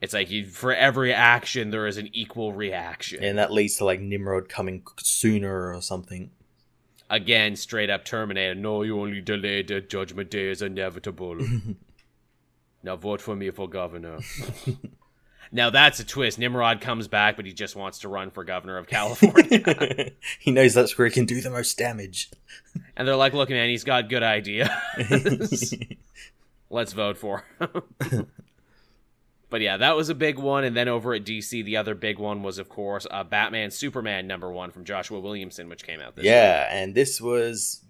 [0.00, 3.24] It's like you, for every action, there is an equal reaction.
[3.24, 6.30] and that leads to like Nimrod coming sooner or something.
[7.08, 8.54] Again, straight up Terminator.
[8.54, 11.38] No, you only delayed the judgment day is inevitable.
[12.82, 14.18] now vote for me for governor.
[15.52, 16.38] now that's a twist.
[16.38, 20.10] Nimrod comes back, but he just wants to run for governor of California.
[20.40, 22.30] he knows that's where he can do the most damage.
[22.96, 24.68] and they're like, look, man, he's got good ideas.
[26.68, 28.26] Let's vote for him.
[29.48, 30.64] But yeah, that was a big one.
[30.64, 34.26] And then over at DC, the other big one was, of course, uh, Batman Superman
[34.26, 37.82] number one from Joshua Williamson, which came out this yeah, and this was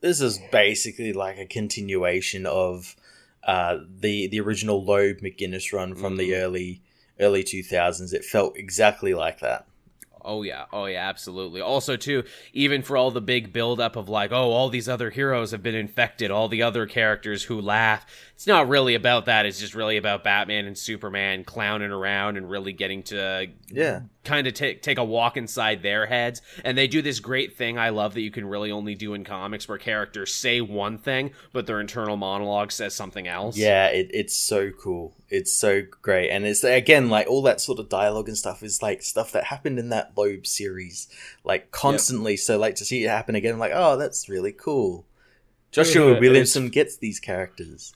[0.00, 2.96] this is basically like a continuation of
[3.44, 6.42] uh, the the original Loeb McGuinness run from the Mhm.
[6.42, 6.80] early
[7.20, 8.12] early two thousands.
[8.12, 9.66] It felt exactly like that.
[10.24, 11.60] Oh yeah, oh yeah, absolutely.
[11.60, 15.50] Also, too, even for all the big buildup of like, oh, all these other heroes
[15.50, 18.06] have been infected, all the other characters who laugh.
[18.34, 19.46] It's not really about that.
[19.46, 24.46] It's just really about Batman and Superman clowning around and really getting to Yeah, kind
[24.46, 26.42] of take take a walk inside their heads.
[26.64, 29.24] And they do this great thing I love that you can really only do in
[29.24, 33.56] comics, where characters say one thing, but their internal monologue says something else.
[33.56, 35.14] yeah, it, it's so cool.
[35.28, 38.82] It's so great, and it's again like all that sort of dialogue and stuff is
[38.82, 41.08] like stuff that happened in that Loeb series,
[41.44, 42.36] like constantly.
[42.36, 45.06] So like to see it happen again, I'm like oh, that's really cool.
[45.70, 47.94] Joshua Yeah, Williamson gets these characters.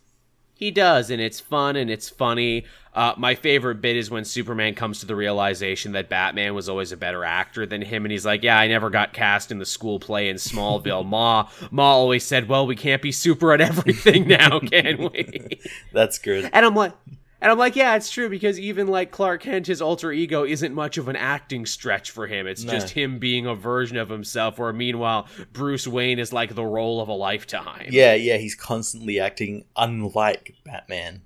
[0.58, 2.64] He does, and it's fun and it's funny.
[2.94, 6.92] Uh, my favorite bit is when Superman comes to the realization that Batman was always
[6.92, 9.66] a better actor than him, and he's like, "Yeah, I never got cast in the
[9.66, 14.26] school play in Smallville." Ma, Ma always said, "Well, we can't be super at everything
[14.28, 15.60] now, can we?"
[15.92, 16.48] That's good.
[16.54, 16.92] and I'm like,
[17.40, 20.74] and I'm like, yeah, it's true because even like Clark Kent, his alter ego isn't
[20.74, 22.46] much of an acting stretch for him.
[22.46, 22.72] It's No.
[22.72, 24.58] just him being a version of himself.
[24.58, 27.88] Where meanwhile, Bruce Wayne is like the role of a lifetime.
[27.90, 31.22] Yeah, yeah, he's constantly acting unlike Batman.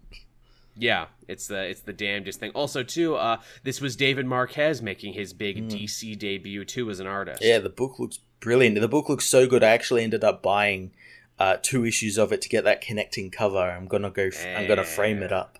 [0.76, 2.52] Yeah, it's the it's the damnedest thing.
[2.52, 7.06] Also, too, uh, this was David Marquez making his big DC debut too as an
[7.06, 7.42] artist.
[7.42, 7.46] Mm.
[7.48, 8.80] Yeah, the book looks brilliant.
[8.80, 9.62] The book looks so good.
[9.62, 10.92] I actually ended up buying
[11.38, 13.58] uh, two issues of it to get that connecting cover.
[13.58, 14.24] I'm gonna go.
[14.32, 15.58] F- I'm gonna frame it up.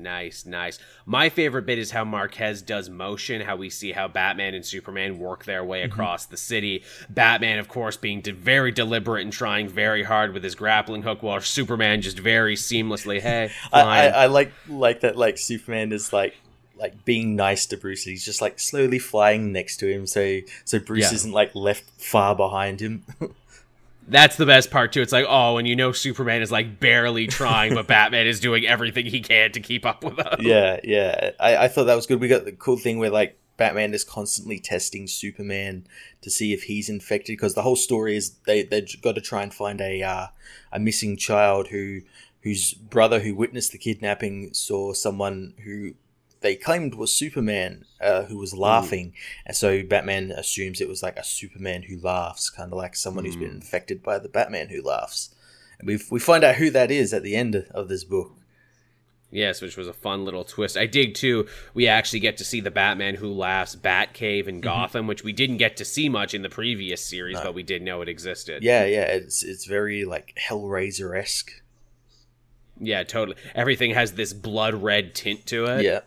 [0.00, 0.78] Nice, nice.
[1.06, 5.18] My favorite bit is how Marquez does motion, how we see how Batman and Superman
[5.18, 5.92] work their way Mm-hmm.
[5.92, 6.82] across the city.
[7.08, 11.22] Batman, of course, being de- very deliberate and trying very hard with his grappling hook,
[11.22, 14.06] while Superman just very seamlessly, hey, I, I.
[14.06, 15.16] I like like that.
[15.16, 16.36] Like Superman is like
[16.76, 18.04] like being nice to Bruce.
[18.04, 21.14] He's just like slowly flying next to him, so so Bruce Yeah.
[21.16, 23.04] isn't like left far behind him.
[24.10, 25.02] That's the best part too.
[25.02, 28.66] It's like, oh, and you know Superman is like barely trying, but Batman is doing
[28.66, 30.38] everything he can to keep up with him.
[30.40, 31.30] yeah, yeah.
[31.38, 32.20] I, I thought that was good.
[32.20, 35.86] We got the cool thing where like Batman is constantly testing Superman
[36.22, 39.42] to see if he's infected because the whole story is they they got to try
[39.42, 40.26] and find a uh,
[40.72, 42.00] a missing child who
[42.42, 45.92] whose brother who witnessed the kidnapping saw someone who
[46.40, 49.12] they claimed was Superman uh, who was laughing,
[49.46, 53.24] and so Batman assumes it was like a Superman who laughs, kind of like someone
[53.24, 53.54] who's been Mm.
[53.56, 55.34] infected by the Batman who laughs.
[55.78, 58.32] And we we find out who that is at the end of this book.
[59.32, 60.76] Yes, which was a fun little twist.
[60.76, 61.46] I dig too.
[61.72, 65.58] We actually get to see the Batman who laughs Batcave in Gotham, which we didn't
[65.58, 67.44] get to see much in the previous series, No.
[67.44, 68.64] but we did know it existed.
[68.64, 71.52] Yeah, yeah, it's it's very like Hellraiser esque.
[72.80, 73.36] yeah, totally.
[73.54, 75.84] Everything has this blood red tint to it.
[75.84, 76.00] Yeah,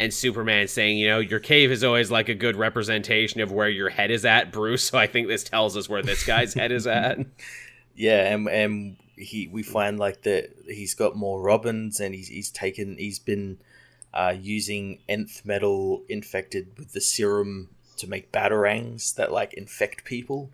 [0.00, 3.68] And Superman saying, you know, your cave is always like a good representation of where
[3.68, 4.80] your head is at, Bruce.
[4.90, 7.18] So I think this tells us where this guy's head is at.
[7.94, 12.50] yeah, and and he we find like that he's got more Robins, and he's he's
[12.50, 13.58] taken he's been
[14.14, 20.50] uh, using nth metal infected with the serum to make batarangs that like infect people.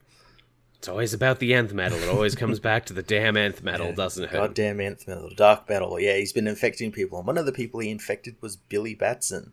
[0.87, 1.99] It's always about the nth metal.
[1.99, 4.31] It always comes back to the damn nth metal, Yeah, doesn't it?
[4.31, 5.99] Goddamn nth metal, dark metal.
[5.99, 9.51] Yeah, he's been infecting people, and one of the people he infected was Billy Batson.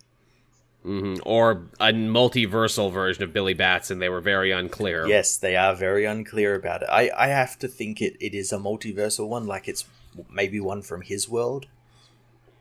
[0.84, 3.98] hmm Or a multiversal version of Billy Batson.
[3.98, 5.08] They were very unclear.
[5.08, 6.89] Yes, they are very unclear about it.
[6.91, 9.86] I, I have to think it, it is a multiversal one, like it's
[10.30, 11.65] maybe one from his world.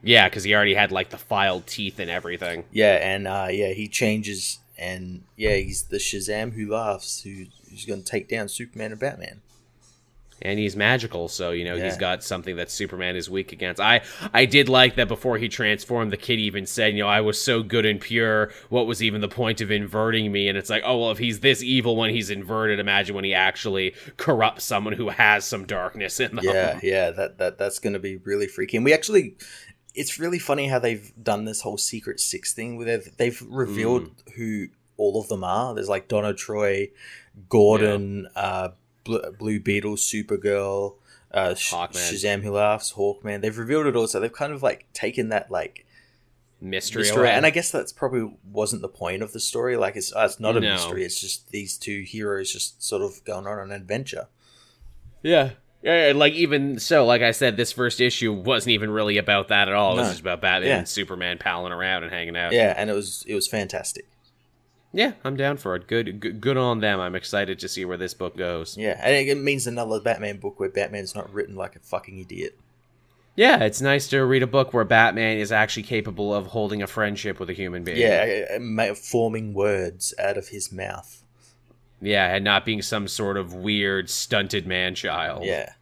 [0.02, 2.64] Yeah, because he already had like the filed teeth and everything.
[2.72, 7.84] Yeah, and uh, yeah, he changes, and yeah, he's the Shazam who laughs, who, who's
[7.86, 9.40] going to take down Superman and Batman.
[10.44, 11.84] And he's magical, so you know Yeah.
[11.84, 13.80] he's got something that Superman is weak against.
[13.80, 14.00] I
[14.34, 16.10] I did like that before he transformed.
[16.10, 18.50] The kid even said, you know, I was so good and pure.
[18.68, 20.48] What was even the point of inverting me?
[20.48, 23.34] And it's like, oh well, if he's this evil when he's inverted, imagine when he
[23.34, 26.44] actually corrupts someone who has some darkness in them.
[26.44, 28.78] Yeah, yeah, that that that's going to be really freaky.
[28.78, 29.36] And we actually,
[29.94, 34.10] it's really funny how they've done this whole Secret Six thing where they've, they've revealed
[34.36, 35.74] who all of them are.
[35.74, 36.90] There's like Donna Troy,
[37.48, 38.70] Gordon, uh,
[39.04, 40.96] Bl- Blue Beetle, Supergirl,
[41.32, 41.72] uh, Sh-.
[41.72, 43.40] Shazam who laughs, Hawkman.
[43.40, 45.86] They've revealed it all, so they've kind of like taken that like
[46.60, 47.32] mystery, mystery, away.
[47.32, 49.76] and I guess that's probably wasn't the point of the story.
[49.76, 50.72] Like it's uh, it's not a No.
[50.72, 51.04] mystery.
[51.04, 54.28] It's just these two heroes just sort of going on an adventure.
[55.22, 55.50] Yeah.
[55.82, 59.68] Yeah, like even so, like I said, this first issue wasn't even really about that
[59.68, 59.94] at all.
[59.98, 60.78] It was just about Batman Yeah.
[60.78, 62.52] and Superman palling around and hanging out.
[62.52, 64.06] Yeah, and it was it was fantastic.
[64.92, 65.86] Yeah, I'm down for it.
[65.88, 67.00] Good, good, good on them.
[67.00, 68.76] I'm excited to see where this book goes.
[68.76, 72.58] Yeah, and it means another Batman book where Batman's not written like a fucking idiot.
[73.34, 76.86] Yeah, it's nice to read a book where Batman is actually capable of holding a
[76.86, 77.96] friendship with a human being.
[77.96, 81.21] Yeah, uh, uh, forming words out of his mouth.
[82.02, 85.44] Yeah, and not being some sort of weird stunted man child.
[85.44, 85.72] Yeah,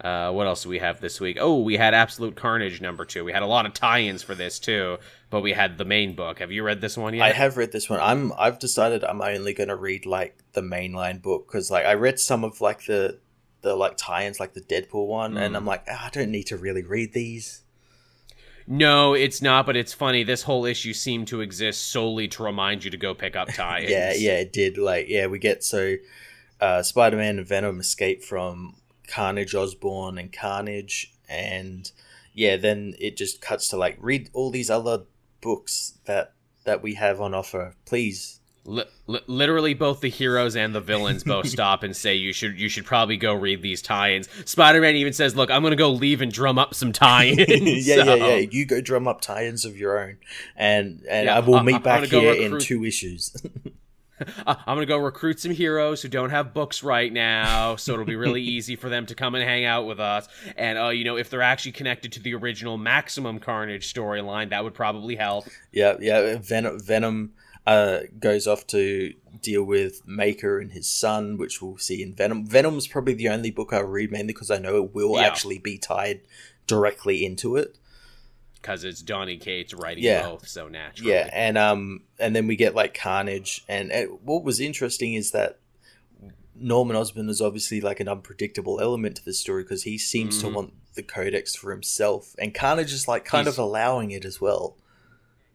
[0.00, 1.36] Uh, what else do we have this week?
[1.40, 3.24] Oh, we had Absolute Carnage number two.
[3.24, 6.38] We had a lot of tie-ins for this too, but we had the main book.
[6.38, 7.24] Have you read this one yet?
[7.24, 7.98] I have read this one.
[8.00, 11.94] I'm I've decided I'm only going to read like the mainline book because like I
[11.94, 13.18] read some of like the
[13.62, 15.56] the like tie-ins like the Deadpool one, and Mm.
[15.56, 17.64] I'm like ah, I don't need to really read these.
[18.70, 20.24] No, it's not, but it's funny.
[20.24, 23.90] This whole issue seemed to exist solely to remind you to go pick up tie-ins.
[23.90, 24.76] Yeah, yeah, it did.
[24.76, 25.96] Like, yeah, we get so
[26.60, 28.76] uh, Spider Man and Venom escape from
[29.06, 31.90] Carnage Osborn and Carnage, and
[32.34, 35.04] yeah, then it just cuts to like read all these other
[35.40, 38.37] books that that we have on offer, please.
[38.68, 42.60] Li- li- literally, both the heroes and the villains both stop and say you should
[42.60, 44.28] you should probably go read these tie-ins.
[44.44, 47.38] Spider-Man even says, "Look, I'm gonna go leave and drum up some tie-ins."
[47.86, 48.46] yeah, So- yeah, yeah.
[48.50, 50.18] You go drum up tie-ins of your own,
[50.54, 53.34] and and Yeah, I will I- meet I'm back here in two issues.
[54.46, 58.16] I'm gonna go recruit some heroes who don't have books right now, so it'll be
[58.16, 60.28] really easy for them to come and hang out with us.
[60.56, 64.64] And uh, you know, if they're actually connected to the original Maximum Carnage storyline, that
[64.64, 65.46] would probably help.
[65.72, 66.36] Yeah, yeah.
[66.38, 67.32] Venom, Venom
[67.66, 72.46] uh, goes off to deal with Maker and his son, which we'll see in Venom.
[72.46, 75.26] Venom's probably the only book I'll read, mainly because I know it will Yeah.
[75.26, 76.22] actually be tied
[76.66, 77.76] directly into it.
[78.54, 80.28] Because it's Donny Cates writing Yeah.
[80.28, 81.12] both so naturally.
[81.12, 83.92] Yeah, and um, and then we get like Carnage, and
[84.24, 85.58] what was interesting is that
[86.60, 90.48] Norman Osborn is obviously like an unpredictable element to the story because he seems to
[90.48, 90.54] Mhm.
[90.54, 94.40] want the Codex for himself, and Carnage is like kind He's- of allowing it as
[94.40, 94.76] well.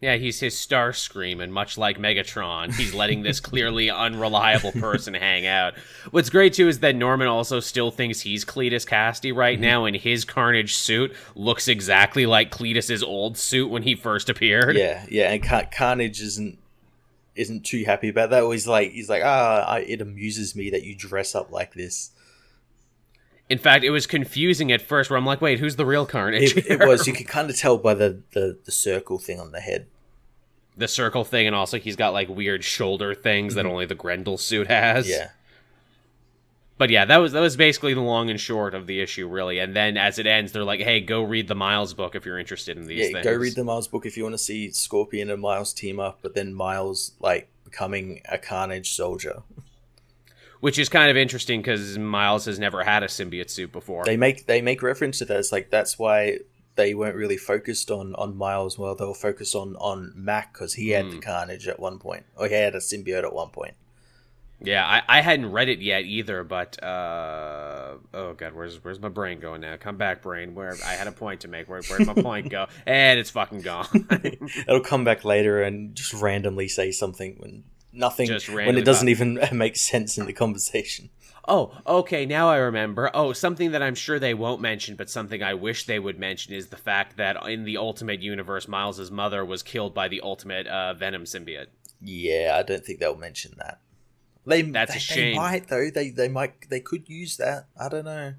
[0.00, 5.46] Yeah, he's his Starscream, and much like Megatron, he's letting this clearly unreliable person hang
[5.46, 5.74] out.
[6.10, 9.96] What's great too is that Norman also still thinks he's Cletus Kasady right now, and
[9.96, 14.76] his Carnage suit looks exactly like Cletus's old suit when he first appeared.
[14.76, 16.58] Yeah, yeah, and Car- Carnage isn't
[17.34, 18.44] isn't too happy about that.
[18.50, 22.10] He's like, he's like, ah, I, it amuses me that you dress up like this.
[23.50, 26.56] In fact, it was confusing at first, where I'm like, "Wait, who's the real Carnage?"
[26.56, 27.06] It, it was.
[27.06, 29.86] You could kind of tell by the, the the circle thing on the head.
[30.76, 34.38] the circle thing, and also he's got like weird shoulder things that only the Grendel
[34.38, 35.06] suit has.
[35.06, 35.20] Mm-hmm.
[35.20, 35.28] Yeah,
[36.78, 39.58] But yeah, that was that was basically the long and short of the issue, really.
[39.58, 42.38] And then as it ends, they're like, "Hey, go read the Miles book if you're
[42.38, 43.12] interested in these yeah.
[43.12, 46.00] things." Go read the Miles book if you want to see Scorpion and Miles team
[46.00, 49.42] up, but then Miles like becoming a Carnage soldier.
[50.64, 54.02] Which is kind of interesting because Miles has never had a symbiote suit before.
[54.06, 55.38] They make they make reference to that.
[55.38, 56.38] It's like that's why
[56.76, 58.78] they weren't really focused on on Miles.
[58.78, 61.20] Well, they were focused on on Mac because he had the Hmm.
[61.20, 63.74] Carnage at one point, or he had a symbiote at one point.
[64.58, 69.10] yeah, I, I hadn't read it yet either, but uh, oh god, where's where's my
[69.10, 69.76] brain going now?
[69.76, 70.54] Come back, brain.
[70.54, 71.68] Where I had a point to make.
[71.68, 72.68] Where where'd my point go?
[72.86, 73.86] And it's fucking gone.
[74.66, 79.40] It'll come back later and just randomly say something when nothing when it doesn't even
[79.52, 81.10] make sense in the conversation.
[81.46, 83.10] Oh, okay, now I remember.
[83.12, 86.54] Oh, something that I'm sure they won't mention, but something I wish they would mention
[86.54, 90.66] is the fact that in the Ultimate Universe, Miles's mother was killed by the Ultimate
[90.66, 91.66] uh, Venom symbiote.
[92.00, 93.80] Yeah, I don't think they'll mention that.
[94.46, 95.34] They That's a shame.
[95.34, 95.88] They might though.
[95.90, 97.66] They they might they could use that.
[97.80, 98.34] I don't know.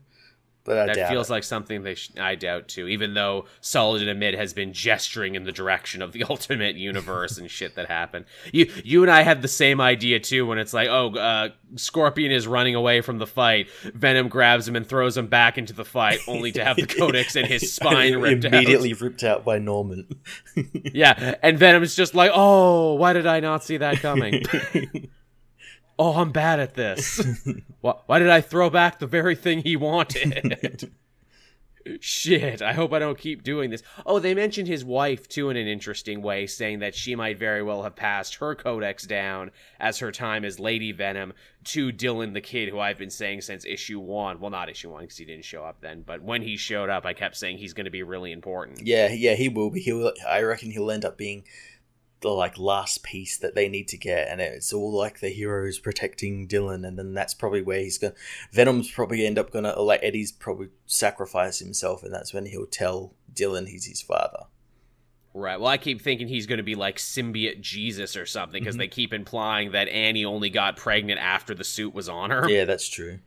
[0.65, 1.33] But that feels it.
[1.33, 2.87] like something they sh- I doubt too.
[2.87, 7.49] Even though Saladin Ahmed has been gesturing in the direction of the Ultimate Universe and
[7.49, 8.25] shit that happened.
[8.51, 12.31] You you and I had the same idea too when it's like, oh, uh, Scorpion
[12.31, 13.69] is running away from the fight.
[13.93, 17.35] Venom grabs him and throws him back into the fight, only to have the Codex
[17.35, 20.07] and his spine ripped immediately ripped out by Norman.
[20.93, 24.43] Yeah, and Venom's just like, oh, why did I not see that coming?
[25.97, 27.25] Oh, I'm bad at this.
[27.81, 30.91] why, why did I throw back the very thing he wanted?
[31.99, 33.83] Shit, I hope I don't keep doing this.
[34.07, 37.61] Oh, they mentioned his wife too in an interesting way, saying that she might very
[37.61, 41.33] well have passed her codex down as her time as Lady Venom
[41.65, 44.39] to Dylan the Kid, who I've been saying since issue one.
[44.39, 47.05] Well, not issue one because he didn't show up then, but when he showed up,
[47.05, 48.81] I kept saying he's going to be really important.
[48.81, 49.81] yeah, yeah, he will be.
[49.81, 50.11] He'll.
[50.27, 51.43] I reckon he'll end up being
[52.21, 55.79] the like last piece that they need to get, and it's all like the heroes
[55.79, 58.13] protecting Dylan, and then that's probably where he's gonna.
[58.51, 63.13] Venom's probably end up gonna like Eddie's probably sacrifice himself, and that's when he'll tell
[63.33, 64.45] Dylan he's his father.
[65.33, 65.59] Right.
[65.59, 68.87] Well, I keep thinking he's going to be like symbiote Jesus or something because they
[68.87, 72.49] keep implying that Annie only got pregnant after the suit was on her.
[72.49, 73.19] Yeah, that's true.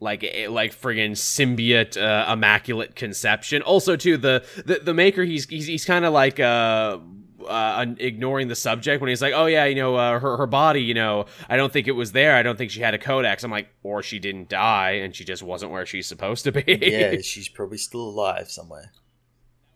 [0.00, 5.48] like eh, like friggin' symbiote uh, immaculate conception also too the the, the maker he's
[5.48, 6.98] he's, he's kind of like uh
[7.46, 10.82] uh, ignoring the subject when he's like, "Oh yeah, you know, uh, her her body,
[10.82, 12.34] you know, I don't think it was there.
[12.34, 15.24] I don't think she had a codex." I'm like, or she didn't die and she
[15.24, 16.64] just wasn't where she's supposed to be.
[16.66, 18.92] Yeah, she's probably still alive somewhere.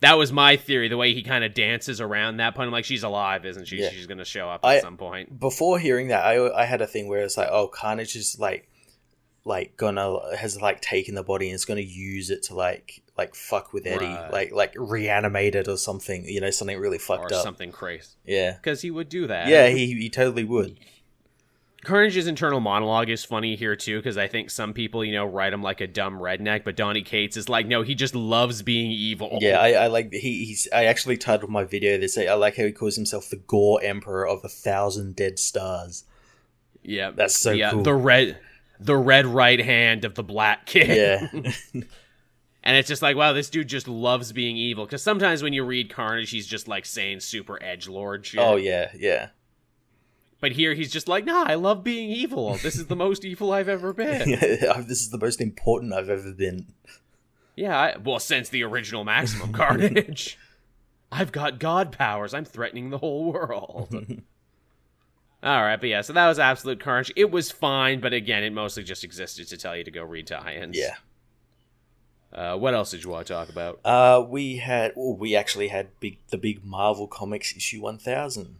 [0.00, 0.88] that was my theory.
[0.88, 3.78] The way he kind of dances around that point, I'm like, she's alive, isn't she?
[3.78, 3.90] Yeah.
[3.90, 5.38] She's gonna show up I- at some point.
[5.40, 8.68] before hearing that, I I had a thing where it's like, oh, Carnage is like,
[9.44, 13.34] like gonna has like taken the body and is gonna use it to like like
[13.34, 14.32] fuck with Eddie, Right.
[14.32, 17.42] like like reanimate it or something, you know, something really Or fucked up.
[17.42, 18.06] something crazy.
[18.24, 19.48] Yeah, Because he would do that.
[19.48, 20.78] yeah, he he totally would.
[21.84, 25.52] Carnage's internal monologue is funny here too because I think some people, you know, write
[25.52, 28.90] him like a dumb redneck, but Donny Cates is like, no, he just loves being
[28.90, 29.38] evil.
[29.40, 30.66] Yeah, I, I like he he's.
[30.72, 32.18] I actually titled my video this.
[32.18, 36.04] I like how he calls himself the Gore Emperor of a thousand dead stars.
[36.82, 37.84] yeah, That's so yeah, cool.
[37.84, 38.38] The red,
[38.80, 40.88] the red right hand of the Black Kid.
[41.32, 41.82] Yeah,
[42.68, 44.84] and it's just like, wow, this dude just loves being evil.
[44.84, 48.40] Because sometimes when you read Carnage, he's just like saying super edge lord shit.
[48.40, 49.30] oh yeah, yeah.
[50.38, 52.58] But here he's just like, nah, I love being evil.
[52.58, 54.32] This is the most evil I've ever been.
[54.40, 56.66] this is the most important I've ever been.
[57.56, 60.38] Yeah, I, well, since the original Maximum Carnage.
[61.10, 62.34] I've got god powers.
[62.34, 63.94] I'm threatening the whole world.
[65.42, 67.10] All right, but yeah, so that was Absolute Carnage.
[67.16, 70.26] It was fine, but again, it mostly just existed to tell you to go read
[70.26, 70.76] tie-ins.
[70.76, 70.96] Yeah.
[72.32, 73.80] Uh, what else did you want to talk about?
[73.84, 74.92] Uh, we had.
[74.96, 78.56] Oh, we actually had big the big Marvel Comics issue one thousand.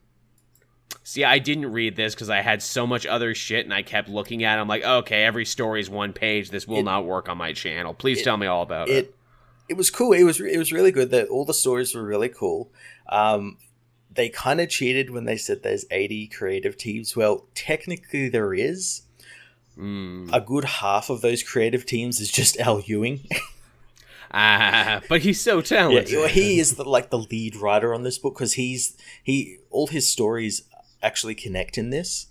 [1.04, 4.08] See, I didn't read this because I had so much other shit, and I kept
[4.08, 4.58] looking at.
[4.58, 4.60] it.
[4.60, 6.50] I'm like, okay, every story is one page.
[6.50, 7.92] This will It- not work on my channel.
[7.94, 8.96] Please it- tell me all about it.
[9.06, 9.14] It
[9.70, 10.12] it was cool.
[10.14, 11.10] It was it was really good.
[11.10, 12.70] That all the stories were really cool.
[13.10, 13.58] Um,
[14.10, 17.14] they kind of cheated when they said there's eighty creative teams.
[17.14, 19.02] Well, technically there is.
[19.78, 20.30] Mm.
[20.32, 23.20] A good half of those creative teams is just Al Ewing.
[24.30, 26.30] Ah, but he's so yeah, talented.
[26.30, 30.08] he is the, like the lead writer on this book because he's he all his
[30.08, 30.62] stories
[31.02, 32.26] actually connect in this.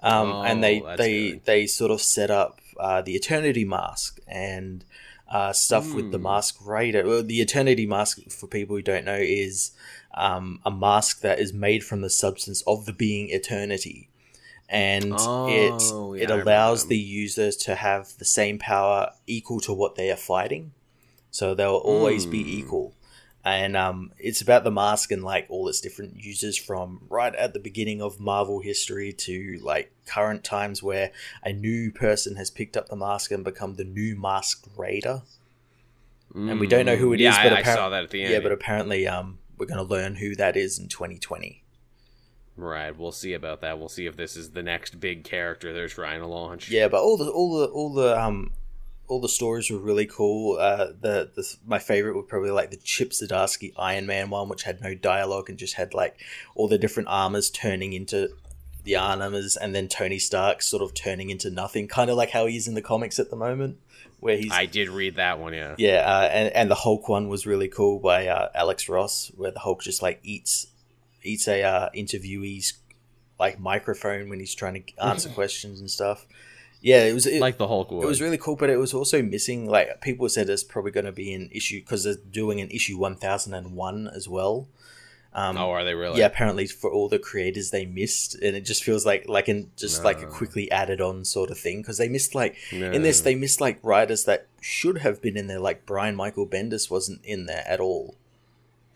[0.00, 1.44] Um, and they Oh, they good.
[1.44, 4.84] they sort of set up uh, the Eternity Mask and
[5.30, 6.24] uh, stuff with the Hmm.
[6.24, 7.06] Mask Raider.
[7.06, 9.72] Well, the Eternity Mask, for people who don't know, is
[10.14, 14.10] um, a mask that is made from the substance of the being Eternity,
[14.68, 15.82] and Oh, it
[16.18, 20.16] yeah, it allows the users to have the same power equal to what they are
[20.16, 20.72] fighting.
[21.34, 22.48] So they'll always be Hmm.
[22.60, 22.94] equal.
[23.44, 27.52] And um, it's about the mask and like all its different uses from right at
[27.54, 31.10] the beginning of Marvel history to like current times where
[31.42, 35.22] a new person has picked up the mask and become the new masked raider.
[36.34, 37.42] and we don't know who it it is, is.
[37.42, 38.32] but I, I saw that at the end.
[38.32, 41.62] Yeah, but apparently um, we're going to learn who that is in 2020.
[42.56, 43.78] right, we'll see about that.
[43.80, 46.70] We'll see if this is the next big character they're trying to launch.
[46.70, 48.52] Yeah, but all the all the all the um
[49.06, 50.58] all the stories were really cool.
[50.58, 54.62] Uh, the, the my favorite would probably like the Chip Zdarsky Iron Man one, which
[54.62, 56.16] had no dialogue and just had like
[56.54, 58.30] all the different armors turning into
[58.84, 62.46] the armors, and then Tony Stark sort of turning into nothing, kind of like how
[62.46, 63.78] he's in the comics at the moment,
[64.20, 65.54] where he's I did read that one.
[65.54, 65.74] Yeah.
[65.78, 69.50] yeah, uh, and and the Hulk one was really cool by uh, Alex Ross, where
[69.50, 70.66] the Hulk just like eats
[71.22, 72.74] eats a uh, interviewee's
[73.38, 76.26] like microphone when he's trying to answer questions and stuff.
[76.84, 78.04] Yeah, it was it, like the Hulk would.
[78.04, 79.66] it was really cool, but it was also missing.
[79.66, 82.98] Like people said, it's probably going to be an issue because they're doing an issue
[82.98, 84.68] one thousand and one as well.
[85.32, 86.20] Um, oh, are they really?
[86.20, 89.70] yeah, apparently for all the creators they missed, and it just feels like like in
[89.76, 92.92] just like a quickly added on sort of thing because they missed like No.
[92.92, 96.46] in this they missed like writers that should have been in there, like Brian Michael
[96.46, 98.16] Bendis wasn't in there at all.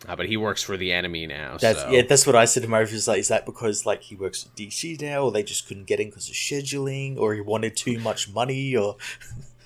[0.06, 1.56] Ah, but he works for the enemy now.
[1.58, 1.90] That's so.
[1.90, 3.08] yeah, that's what I said to my reviews.
[3.08, 5.98] Like, is that because like he works at DC now, or they just couldn't get
[5.98, 8.96] in because of scheduling, or he wanted too much money, or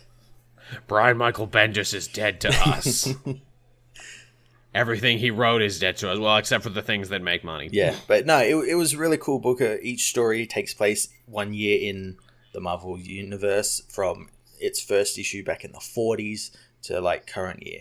[0.87, 3.13] Brian Michael Bendis is dead to us.
[4.75, 6.19] Everything he wrote is dead to us.
[6.19, 7.69] Well, except for the things that make money.
[7.71, 7.95] yeah.
[8.09, 9.61] But no, it, it was a really cool book.
[9.61, 12.17] Uh, Each story takes place one year in
[12.55, 16.53] the Marvel universe from its first issue back in the forties
[16.85, 17.81] to like current year.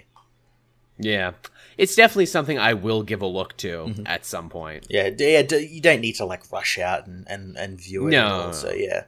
[0.98, 1.32] Yeah.
[1.78, 4.04] It's definitely something I will give a look to Mm-hmm.
[4.06, 4.86] at some point.
[4.90, 5.44] Yeah, yeah.
[5.56, 8.12] You don't need to like rush out and and, and view it.
[8.12, 8.28] No.
[8.28, 9.06] all, so yeah.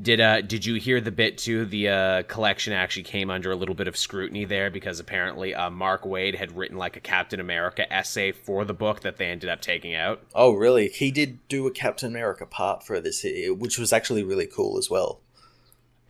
[0.00, 1.64] Did uh did you hear the bit too?
[1.64, 5.70] The uh, collection actually came under a little bit of scrutiny there because apparently uh,
[5.70, 9.50] Mark Waid had written like a Captain America essay for the book that they ended
[9.50, 10.22] up taking out.
[10.36, 10.88] Oh, really?
[10.88, 14.88] He did do a Captain America part for this, which was actually really cool as
[14.88, 15.20] well.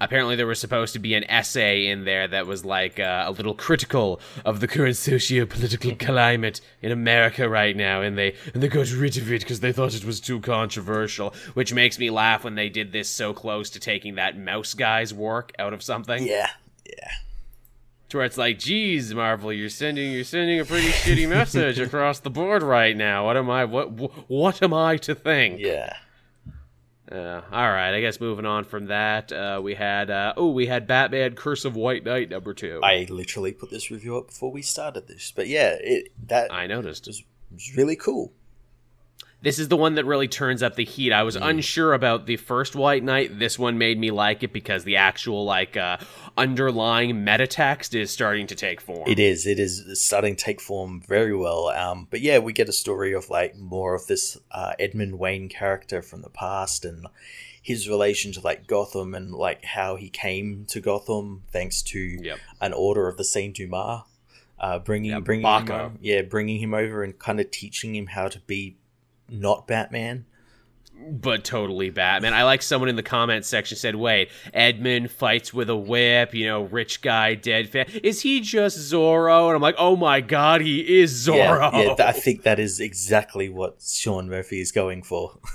[0.01, 3.33] Apparently, there was supposed to be an essay in there that was like uh, a
[3.33, 8.69] little critical of the current socio-political climate in America right now, and they and they
[8.69, 11.35] got rid of it because they thought it was too controversial.
[11.55, 15.13] Which makes me laugh when they did this so close to taking that mouse guy's
[15.13, 16.25] work out of something.
[16.25, 16.51] Yeah,
[16.87, 17.11] yeah.
[18.11, 22.21] To where it's like, geez, Marvel, you're sending you're sending a pretty shitty message across
[22.21, 23.27] the board right now.
[23.27, 23.87] What am I what
[24.31, 25.59] what am I to think?
[25.61, 25.97] Yeah.
[27.11, 30.67] Uh, all right, I guess moving on from that, uh, we had uh, oh, we
[30.67, 32.81] had Batman: Curse of White Knight number two.
[32.83, 36.67] I literally put this review up before we started this, but yeah, it that I
[36.67, 37.07] noticed.
[37.07, 38.33] was, was really cool.
[39.41, 41.12] This is the one that really turns up the heat.
[41.12, 43.39] I was unsure about the first White Knight.
[43.39, 45.99] This one made me like it because the actual like uh,
[46.36, 49.09] underlying meta text is starting to take form.
[49.09, 49.47] It is.
[49.47, 51.68] It is starting to take form very well.
[51.68, 55.49] Um, but yeah, we get a story of like more of this uh, Edmund Wayne
[55.49, 57.07] character from the past and
[57.62, 62.39] his relation to like Gotham and like how he came to Gotham thanks to Yep.
[62.61, 64.03] an order of the Saint Dumas.
[64.59, 68.26] Uh, bringing Yeah, bringing him, yeah, bringing him over and kind of teaching him how
[68.26, 68.76] to be
[69.29, 70.24] not Batman.
[71.11, 72.35] but totally Batman.
[72.35, 76.35] I like someone in the comments section said, "Wait, Edmund fights with a whip.
[76.35, 77.87] You know, rich guy, dead fan.
[78.03, 82.07] Is he just Zorro?" And I'm like, "Oh my god, he is Zorro." Yeah, yeah,
[82.09, 85.39] I think that is exactly what Sean Murphy is going for.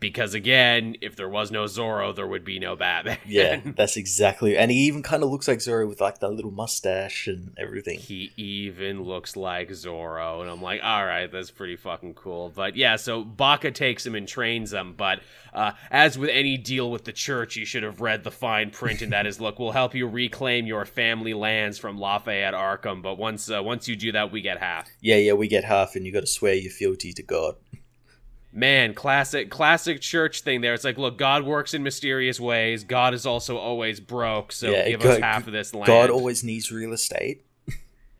[0.00, 3.18] because again, if there was no Zorro, there would be no Batman.
[3.26, 4.56] Yeah, that's exactly.
[4.56, 7.98] And he even kind of looks like Zorro with like that little mustache and everything.
[7.98, 12.52] he even looks like Zorro, and I'm like, all right, that's pretty fucking cool.
[12.54, 14.94] But yeah, so Baka takes him and trains him.
[14.96, 15.20] But
[15.52, 19.02] uh, as with any deal with the church, you should have read the fine print,
[19.02, 23.02] and that is, look, we'll help you reclaim your family lands from Lafayette Arkham.
[23.02, 24.88] But once uh, once you do that, we get half.
[25.00, 27.56] Yeah, yeah, we get half, and you got to swear your fealty to God.
[28.52, 30.72] Man, classic classic church thing there.
[30.74, 32.82] It's like, look, God works in mysterious ways.
[32.82, 35.86] God is also always broke, so Yeah, give God- us half of this land.
[35.86, 37.44] God always needs real estate.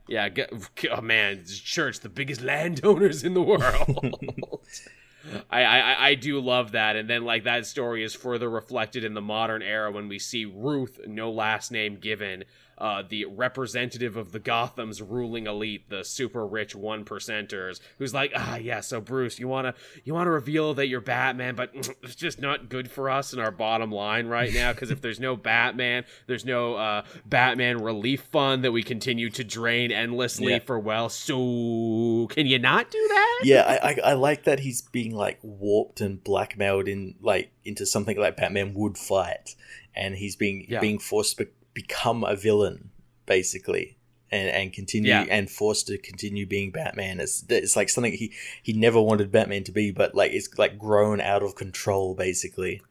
[0.07, 0.45] Yeah, g-
[0.91, 4.19] oh man, church, the biggest landowners in the world.
[5.51, 9.13] I, I I do love that, and then like that story is further reflected in
[9.13, 12.45] the modern era when we see Ruth, no last name given,
[12.79, 18.33] uh, the representative of the Gotham's ruling elite, the super rich one percenters, who's like,
[18.35, 18.81] ah, yeah.
[18.81, 19.75] So Bruce, you wanna
[20.05, 23.51] you wanna reveal that you're Batman, but it's just not good for us and our
[23.51, 28.65] bottom line right now because if there's no Batman, there's no uh, Batman relief fund
[28.65, 30.59] that we continue to drain endlessly Yeah.
[30.61, 31.09] for well.
[31.09, 33.41] So can you not do that?
[33.45, 37.87] Yeah, I, I I like that he's being like warped and blackmailed in like into
[37.87, 39.55] something like Batman would fight,
[39.95, 40.81] and he's being Yeah.
[40.81, 41.49] being forced to
[41.83, 42.91] become a villain
[43.27, 43.95] basically.
[44.31, 45.25] And, and continue Yeah.
[45.37, 47.19] and forced to continue being Batman.
[47.19, 48.27] It's it's like something he
[48.63, 52.83] he never wanted Batman to be, but like it's like grown out of control basically.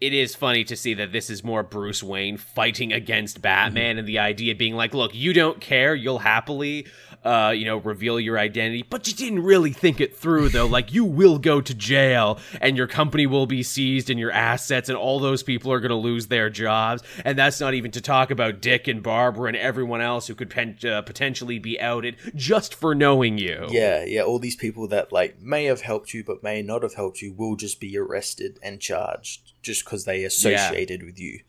[0.00, 3.98] it is funny to see that this is more Bruce Wayne fighting against Batman, Mm-hmm.
[4.00, 6.86] and the idea being like, look, you don't care, you'll happily,
[7.24, 10.66] uh, you know, reveal your identity, but you didn't really think it through, though.
[10.78, 14.88] like, you will go to jail, and your company will be seized, and your assets,
[14.88, 18.00] and all those people are going to lose their jobs, and that's not even to
[18.00, 22.16] talk about Dick and Barbara and everyone else who could pen- uh, potentially be outed
[22.34, 23.66] just for knowing you.
[23.70, 24.22] Yeah, yeah.
[24.22, 27.32] All these people that like may have helped you, but may not have helped you,
[27.32, 31.40] will just be arrested and charged just because they associated with you.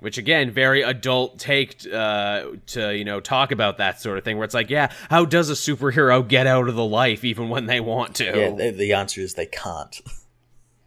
[0.00, 4.36] Which again very adult take uh, to you know talk about that sort of thing
[4.36, 7.66] where it's like yeah how does a superhero get out of the life even when
[7.66, 10.00] they want to Yeah, the, answer is they can't.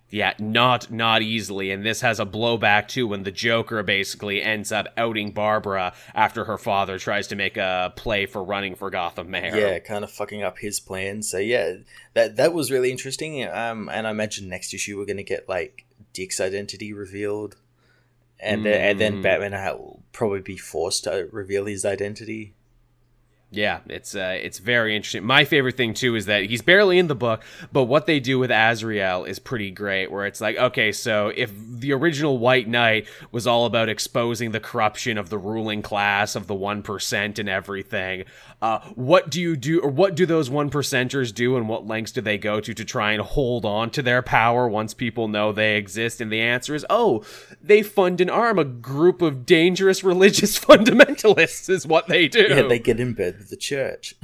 [0.09, 4.72] Yeah, not not easily, and this has a blowback too when the Joker basically ends
[4.72, 9.32] up outing Barbara after her father tries to make a play for running for Gotham
[9.32, 9.55] Mayor.
[9.55, 11.32] Yeah, kind of fucking up his plans.
[11.32, 11.78] So yeah,
[12.14, 13.43] that that was really interesting.
[13.43, 17.55] Um, and I imagine next issue we're gonna get like Dick's identity revealed,
[18.43, 19.23] and then, and then Mm.
[19.23, 22.53] Batman will probably be forced to reveal his identity.
[23.53, 25.23] Yeah, it's uh, it's very interesting.
[25.23, 28.39] My favorite thing too is that he's barely in the book, but what they do
[28.39, 30.11] with Azrael is pretty great.
[30.11, 34.59] Where it's like, okay, so if the original White Knight was all about exposing the
[34.59, 38.25] corruption of the ruling class of the one percent and everything,
[38.63, 42.11] uh, what do you do, or what do those one percenters do, and what lengths
[42.11, 45.51] do they go to to try and hold on to their power once people know
[45.51, 46.19] they exist?
[46.19, 47.23] And the answer is, oh,
[47.61, 51.69] they fund and arm a group of dangerous religious fundamentalists.
[51.69, 54.15] Is what they do Yeah, they get in bed with the church.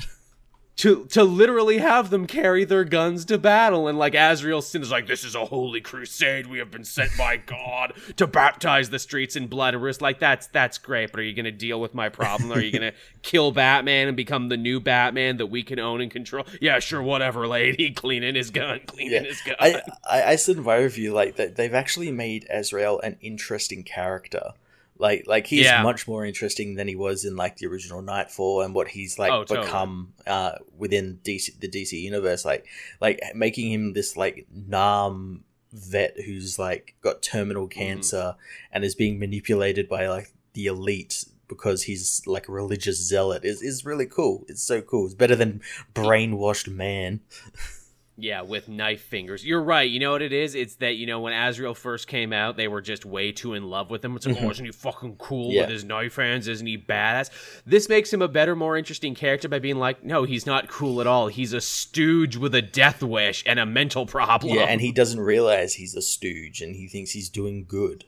[0.77, 3.89] to to literally have them carry their guns to battle.
[3.89, 6.47] And like Azrael Sin is like this is a holy crusade.
[6.47, 9.73] We have been sent by God to baptize the streets in blood.
[9.73, 12.49] And we're just like that's that's great but are you gonna deal with my problem?
[12.53, 12.93] Are you gonna
[13.23, 16.45] kill Batman and become the new Batman that we can own and control?
[16.61, 17.91] Yeah sure whatever lady.
[17.95, 19.55] Cleaning his gun cleaning Yeah, his gun.
[19.59, 23.83] I, I I said in my review like that they've actually made Azrael an interesting
[23.83, 24.51] character.
[24.99, 25.81] Like like he's Yeah.
[25.81, 29.31] much more interesting than he was in like the original Knightfall and what he's like
[29.31, 29.65] Oh, totally.
[29.65, 32.43] become uh, within DC the DC universe.
[32.45, 32.65] Like
[32.99, 37.79] like making him this like Nam vet who's like got terminal Mm-hmm.
[37.79, 38.35] cancer
[38.71, 43.61] and is being manipulated by like the elite because he's like a religious zealot is,
[43.61, 44.45] is really cool.
[44.49, 45.05] It's so cool.
[45.05, 45.61] It's better than
[45.95, 47.21] brainwashed man.
[48.21, 49.45] Yeah, with knife fingers.
[49.45, 49.89] You're right.
[49.89, 50.53] You know what it is?
[50.53, 53.69] It's that, you know, when Azrael first came out, they were just way too in
[53.69, 54.15] love with him.
[54.15, 54.45] It's like, mm-hmm.
[54.45, 55.61] oh, isn't he fucking cool Yeah.
[55.61, 56.47] with his knife hands?
[56.49, 57.29] Isn't he badass?
[57.65, 60.99] This makes him a better, more interesting character by being like, no, he's not cool
[60.99, 61.27] at all.
[61.27, 64.55] He's a stooge with a death wish and a mental problem.
[64.55, 68.03] Yeah, and he doesn't realize he's a stooge and he thinks he's doing good.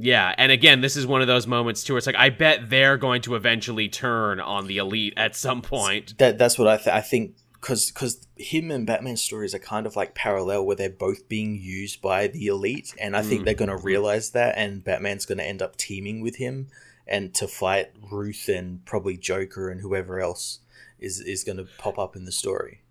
[0.00, 2.70] Yeah, and again, this is one of those moments too where it's like, I bet
[2.70, 6.16] they're going to eventually turn on the elite at some point.
[6.18, 9.86] That that's what I th- I think because because him and Batman's stories are kind
[9.86, 13.44] of like parallel where they're both being used by the elite, and I think Mm.
[13.46, 16.68] they're going to realize that, and Batman's going to end up teaming with him
[17.06, 20.60] and to fight Ruth and probably Joker and whoever else
[20.98, 22.82] is is going to pop up in the story.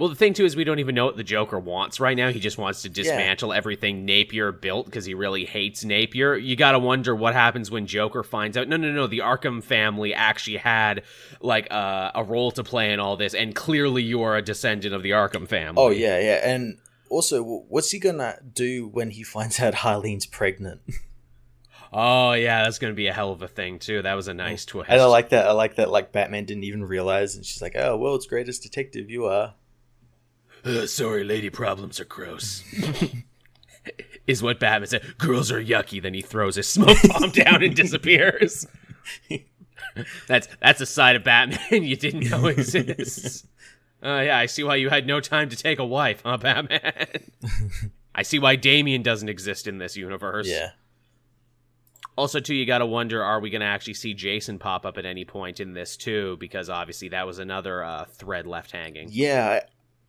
[0.00, 2.30] Well, the thing too is we don't even know what the Joker wants right now.
[2.30, 6.36] He just wants to dismantle everything Napier built because he really hates Napier.
[6.36, 8.66] You got to wonder what happens when Joker finds out.
[8.66, 9.06] No, no, no.
[9.06, 11.02] The Arkham family actually had
[11.42, 14.94] like uh, a role to play in all this, and clearly you are a descendant
[14.94, 15.74] of the Arkham family.
[15.76, 16.78] Oh yeah, yeah, and
[17.10, 20.80] also, what's he gonna do when he finds out Harleen's pregnant?
[21.92, 24.00] Oh yeah, that's gonna be a hell of a thing too.
[24.00, 24.88] That was a nice twist.
[24.88, 25.46] And I like that.
[25.46, 25.90] I like that.
[25.90, 29.56] Like Batman didn't even realize, and she's like, "Oh, world's greatest detective, you are."
[30.64, 32.62] Uh, sorry, lady problems are gross.
[34.26, 35.18] is what Batman said.
[35.18, 36.02] Girls are yucky.
[36.02, 38.66] Then he throws his smoke bomb down and disappears.
[40.26, 43.46] that's that's a side of Batman you didn't know exists.
[44.02, 46.80] Uh, yeah, I see why you had no time to take a wife, huh, Batman?
[48.14, 50.48] I see why Damian doesn't exist in this universe.
[50.48, 50.70] Yeah.
[52.16, 54.96] Also, too, you got to wonder: Are we going to actually see Jason pop up
[54.96, 56.36] at any point in this too?
[56.40, 59.08] Because obviously, that was another uh, thread left hanging.
[59.10, 59.60] Yeah,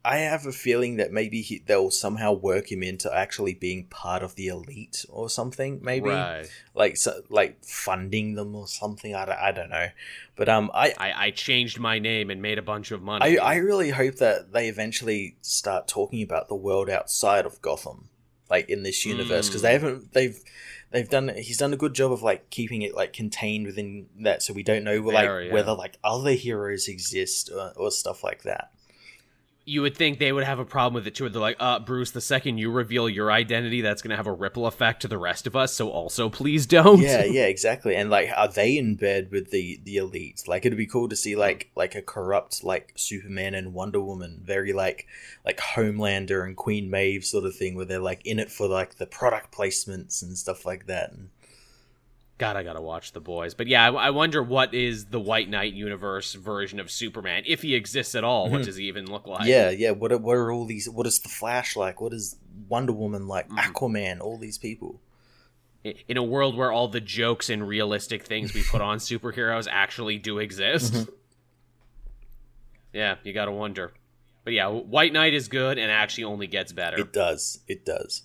[0.03, 4.23] I have a feeling that maybe he, they'll somehow work him into actually being part
[4.23, 5.79] of the elite or something.
[5.83, 6.49] Maybe Right.
[6.73, 9.13] like so, like funding them or something.
[9.13, 9.89] I don't, I don't know,
[10.35, 10.93] but um, I.
[10.97, 13.37] I, I changed my name and made a bunch of money.
[13.37, 18.09] I, I really hope that they eventually start talking about the world outside of Gotham,
[18.49, 19.65] like in this universe, because Mm.
[19.65, 20.13] they haven't.
[20.13, 20.39] They've
[20.89, 21.27] they've done.
[21.37, 24.63] He's done a good job of like keeping it like contained within that, so we
[24.63, 25.53] don't know like yeah.
[25.53, 28.71] whether like other heroes exist or, or stuff like that.
[29.71, 31.29] You would think they would have a problem with it too.
[31.29, 34.33] They're like, uh, Bruce, the second you reveal your identity, that's going to have a
[34.33, 35.73] ripple effect to the rest of us.
[35.73, 36.99] So also, please don't.
[36.99, 37.95] yeah, yeah, exactly.
[37.95, 40.43] And like, are they in bed with the the elite?
[40.45, 44.41] Like, it'd be cool to see like like a corrupt like Superman and Wonder Woman,
[44.43, 45.07] very like
[45.45, 48.95] like Homelander and Queen Maeve sort of thing, where they're like in it for like
[48.95, 51.13] the product placements and stuff like that.
[51.13, 51.29] And
[52.41, 53.53] God, I gotta watch the boys.
[53.53, 57.61] But yeah, I, I wonder what is the White Knight universe version of Superman, if
[57.61, 58.49] he exists at all.
[58.49, 58.65] What Mhm.
[58.65, 59.45] does he even look like?
[59.45, 59.91] yeah, yeah.
[59.91, 60.89] What are, what are all these?
[60.89, 62.01] What is the Flash like?
[62.01, 62.37] What is
[62.67, 63.47] Wonder Woman like?
[63.47, 63.57] Mhm.
[63.59, 64.19] Aquaman?
[64.21, 64.99] All these people.
[65.83, 70.17] In a world where all the jokes and realistic things we put on superheroes actually
[70.17, 70.93] do exist.
[70.93, 71.09] Mhm.
[72.93, 73.93] Yeah, you gotta wonder.
[74.43, 76.97] But yeah, White Knight is good and actually only gets better.
[76.97, 77.59] It does.
[77.67, 78.23] It does.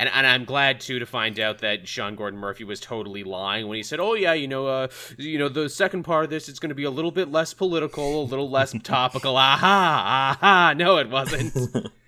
[0.00, 3.66] And, and I'm glad too to find out that Sean Gordon Murphy was totally lying
[3.66, 6.48] when he said, "Oh yeah, you know, uh, you know, the second part of this
[6.48, 10.74] is going to be a little bit less political, a little less topical." Aha, aha!
[10.76, 11.54] No, it wasn't.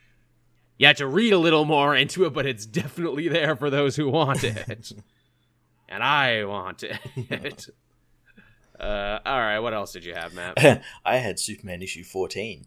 [0.81, 3.97] You had to read a little more into it, but it's definitely there for those
[3.97, 4.93] who want it.
[5.91, 7.69] and I want it.
[8.81, 10.83] Uh, all right, what else did you have, Matt?
[11.05, 12.65] I had Superman issue 14.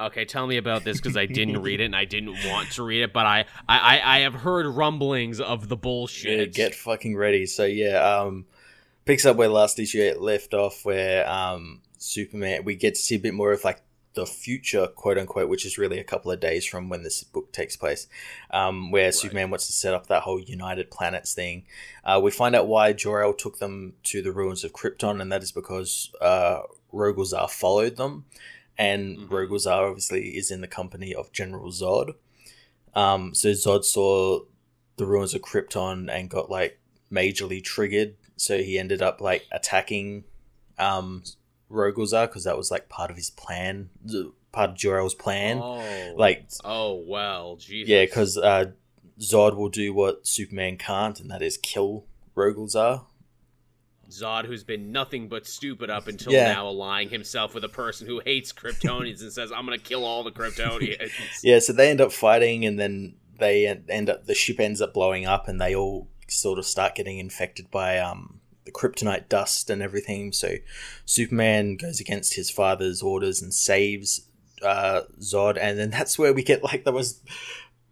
[0.00, 2.82] Okay, tell me about this because I didn't read it and I didn't want to
[2.82, 6.38] read it, but I, I, I have heard rumblings of the bullshit.
[6.38, 7.46] Yeah, get fucking ready.
[7.46, 8.46] So yeah, um,
[9.04, 13.18] picks up where last issue left off, where um, Superman we get to see a
[13.18, 13.82] bit more of like
[14.14, 17.52] the future, quote unquote, which is really a couple of days from when this book
[17.52, 18.06] takes place,
[18.50, 19.14] um, where right.
[19.14, 21.64] Superman wants to set up that whole United Planets thing.
[22.04, 25.42] Uh, we find out why Jor-El took them to the ruins of Krypton, and that
[25.42, 28.24] is because uh, Rogol followed them
[28.80, 29.66] and mm-hmm.
[29.68, 32.14] Obviously is in the company of General Zod.
[32.94, 34.40] Um, so Zod saw
[34.96, 36.80] the ruins of Krypton and got like
[37.12, 38.16] majorly triggered.
[38.36, 40.24] So he ended up like attacking
[40.78, 41.22] um,
[41.70, 43.90] Rogol because that was like part of his plan,
[44.50, 45.58] part of Jor-El's plan.
[45.62, 47.86] Oh, like, oh well, Jesus.
[47.86, 48.72] yeah, because uh,
[49.20, 52.72] Zod will do what Superman can't, and that is kill Rogol
[54.10, 56.52] Zod, who's been nothing but stupid up until yeah.
[56.52, 60.04] now, allying himself with a person who hates Kryptonians and says, "I'm going to kill
[60.04, 61.10] all the Kryptonians."
[61.42, 64.94] yeah, so they end up fighting, and then they end up the ship ends up
[64.94, 69.70] blowing up, and they all sort of start getting infected by um, the kryptonite dust
[69.70, 70.32] and everything.
[70.32, 70.56] So
[71.04, 74.26] Superman goes against his father's orders and saves
[74.62, 77.22] uh, Zod, and then that's where we get like the most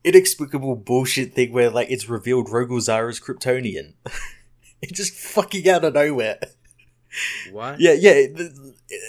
[0.05, 3.95] inexplicable bullshit thing where like it's revealed Rogol Zaar's Kryptonian.
[4.83, 6.39] It just fucking out of nowhere.
[7.51, 7.81] What?
[7.81, 8.27] Yeah, yeah.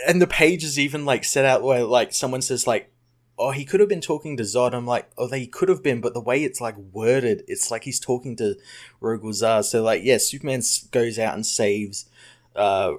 [0.07, 2.91] And the page is even like set out where like someone says like,
[3.37, 6.01] "Oh, he could have been talking to Zod." I'm like, "Oh, they could have been,"
[6.01, 8.55] but the way it's like worded, it's like he's talking to
[9.01, 9.63] Rogol Zaar.
[9.63, 10.61] So like, yeah, Superman
[10.91, 12.09] goes out and saves
[12.55, 12.93] uh,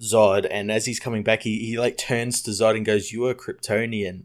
[0.00, 3.26] Zod, and as he's coming back, he he like turns to Zod and goes, "You
[3.26, 4.24] are Kryptonian,"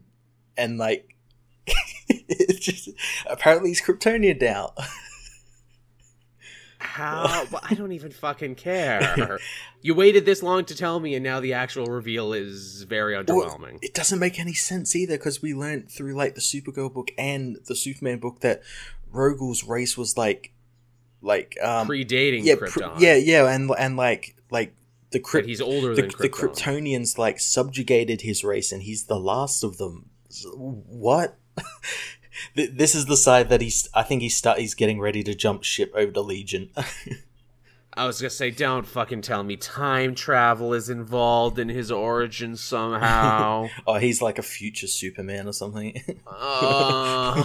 [0.56, 1.16] and like,
[2.08, 2.90] it's just
[3.26, 4.74] apparently he's Kryptonian now.
[6.78, 7.44] How?
[7.62, 9.38] I don't even fucking care.
[9.82, 13.60] you waited this long to tell me, and now the actual reveal is very underwhelming.
[13.60, 17.10] Well, it doesn't make any sense either because we learned through like the Supergirl book
[17.18, 18.62] and the Superman book that
[19.12, 20.52] Rogol's race was like,
[21.20, 22.96] like um, predating yeah, Krypton.
[22.96, 24.74] Pre- yeah, yeah, and and like like
[25.10, 26.18] the Kryp- he's older the, than Krypton.
[26.18, 30.10] the Kryptonians like subjugated his race, and he's the last of them.
[30.54, 31.38] What?
[32.54, 33.88] this is the side that he's.
[33.94, 34.58] I think he's start.
[34.58, 36.70] He's getting ready to jump ship over to Legion.
[37.98, 42.54] I was gonna say, don't fucking tell me time travel is involved in his origin
[42.54, 43.68] somehow.
[43.88, 46.00] oh, he's like a future Superman or something.
[46.26, 47.44] oh.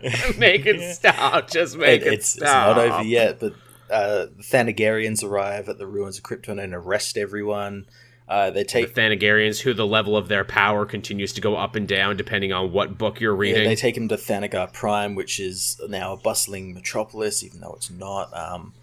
[0.38, 1.50] Make it stop.
[1.50, 2.78] Just make it, it it's, stop.
[2.78, 3.52] It's not over yet, but
[3.90, 7.86] uh, the Thanagarians arrive at the ruins of Krypton and arrest everyone.
[8.28, 11.74] Uh, they take the Thanagarians, who the level of their power continues to go up
[11.74, 13.62] and down depending on what book you're reading.
[13.62, 17.72] Yeah, they take him to Thanagar Prime, which is now a bustling metropolis, even though
[17.74, 18.36] it's not.
[18.36, 18.74] Um,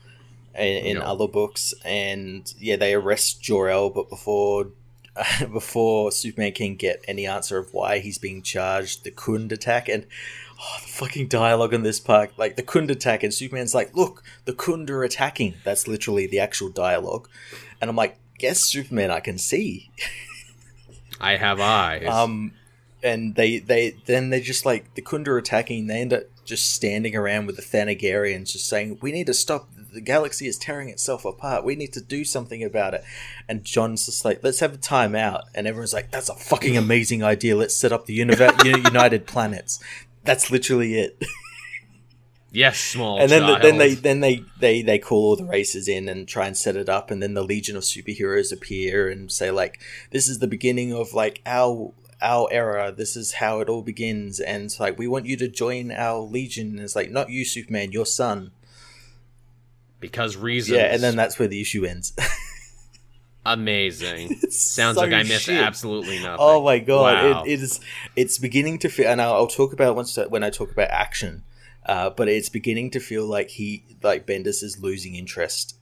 [0.57, 1.03] in, in no.
[1.03, 4.67] other books, and yeah, they arrest Jor El, but before
[5.51, 10.05] before Superman can get any answer of why he's being charged, the Khund attack and
[10.59, 14.23] oh, the fucking dialogue in this part, like the Khund attack, and Superman's like, "Look,
[14.45, 17.29] the Khund are attacking." That's literally the actual dialogue,
[17.81, 19.91] and I'm like, guess Superman I can see.
[21.19, 22.07] I have eyes.
[22.07, 22.53] Um,
[23.03, 25.87] and they they then they just like the Khund are attacking.
[25.87, 29.69] They end up just standing around with the Thanagarians, just saying, "We need to stop.
[29.93, 31.63] The galaxy is tearing itself apart.
[31.63, 33.03] We need to do something about it."
[33.47, 37.23] And John's just like, "Let's have a timeout." And everyone's like, "That's a fucking amazing
[37.23, 37.55] idea.
[37.55, 39.79] Let's set up the United Planets."
[40.23, 41.23] That's literally it.
[42.55, 43.19] Yes, small.
[43.19, 46.25] And then the, then they then they, they they call all the races in and
[46.25, 49.81] try and set it up, and then the Legion of Superheroes appear and say like,
[50.11, 51.91] "This is the beginning of like our
[52.21, 52.93] our era.
[52.93, 56.19] This is how it all begins." And it's like, "We want you to join our
[56.19, 57.91] Legion." And it's like, "Not you, Superman.
[57.91, 58.51] Your son."
[59.99, 60.77] Because reasons.
[60.77, 62.13] Yeah, and then that's where the issue ends.
[63.45, 64.33] Amazing.
[64.49, 65.61] Sounds so like I missed shit.
[65.61, 66.37] absolutely nothing.
[66.39, 67.43] Oh my god, wow.
[67.43, 67.81] it, it is.
[68.15, 71.43] It's beginning to fit, and I'll, I'll talk about once when I talk about action
[71.85, 75.77] uh, but it's beginning to feel like he like Bendis is losing interest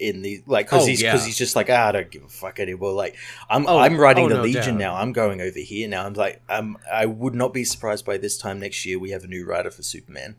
[0.00, 1.26] in the like because oh, he's because yeah.
[1.26, 2.92] he's just like ah, I don't give a fuck anymore.
[2.92, 3.16] Like
[3.48, 4.94] I'm oh, I'm writing oh, the no Legion doubt.
[4.94, 4.94] now.
[4.96, 6.06] I'm going over here now.
[6.06, 9.22] I'm like I'm I would not be surprised by this time next year we have
[9.24, 10.36] a new writer for Superman.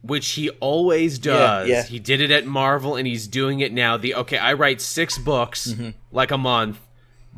[0.00, 1.68] Which he always does.
[1.68, 1.82] Yeah, yeah.
[1.82, 3.96] He did it at Marvel and he's doing it now.
[3.96, 5.90] The okay, I write six books mm-hmm.
[6.12, 6.78] like a month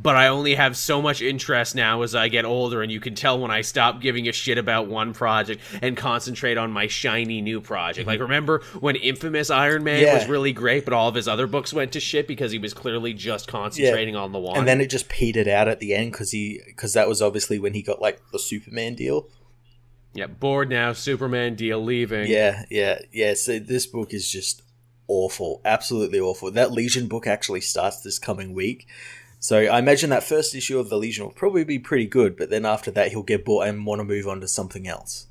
[0.02, 3.14] but I only have so much interest now as I get older, and you can
[3.14, 7.40] tell when I stop giving a shit about one project and concentrate on my shiny
[7.40, 8.06] new project.
[8.06, 8.22] Like, mm-hmm.
[8.22, 10.14] remember when Infamous Iron Man Yeah.
[10.14, 12.72] was really great, but all of his other books went to shit because he was
[12.72, 14.56] clearly just concentrating on the one?
[14.58, 17.58] And then it just petered out at the end because he because that was obviously
[17.58, 19.28] when he got like the Superman deal.
[20.14, 22.26] yeah, bored now, Superman deal leaving.
[22.30, 23.34] Yeah, yeah, yeah.
[23.34, 24.62] So this book is just
[25.08, 26.50] awful, absolutely awful.
[26.50, 28.86] That Legion book actually starts this coming week.
[29.42, 32.50] So I imagine that first issue of the Legion will probably be pretty good, but
[32.50, 35.26] then after that he'll get bored and want to move on to something else.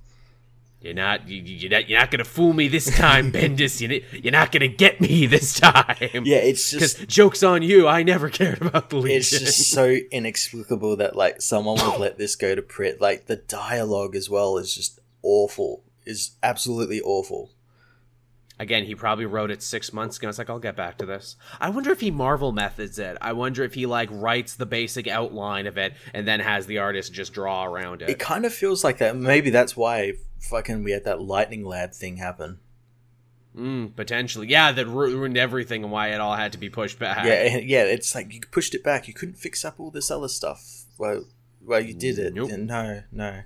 [0.82, 3.82] You're not, you, you- you're not, you're not gonna fool me this time, Bendis.
[3.82, 5.98] You're, you're not gonna get me this time.
[6.26, 7.88] Yeah, it's because just jokes on you.
[7.88, 9.18] I never cared about the Legion.
[9.18, 13.00] it's just so inexplicable that like someone would let this go to print.
[13.02, 15.84] Like the dialogue as well is just awful.
[16.06, 17.52] Is absolutely awful.
[18.60, 20.28] Again, he probably wrote it six months ago.
[20.28, 21.38] It's like, I'll get back to this.
[21.62, 23.18] I wonder if he Marvel methods it.
[23.22, 26.80] I wonder if he like writes the basic outline of it and then has the
[26.80, 28.10] artist just draw around it.
[28.10, 29.16] It kind of feels like that.
[29.16, 32.60] Maybe that's why fucking we had that lightning lab thing happen.
[33.56, 37.00] Mm, potentially, yeah, that ru- ruined everything and why it all had to be pushed
[37.00, 37.26] back.
[37.26, 37.84] Yeah, yeah.
[37.84, 39.08] It's like you pushed it back.
[39.08, 40.84] You couldn't fix up all this other stuff.
[40.98, 41.24] Well,
[41.62, 42.34] well, you did it.
[42.34, 42.52] Nope.
[42.52, 43.42] No, no.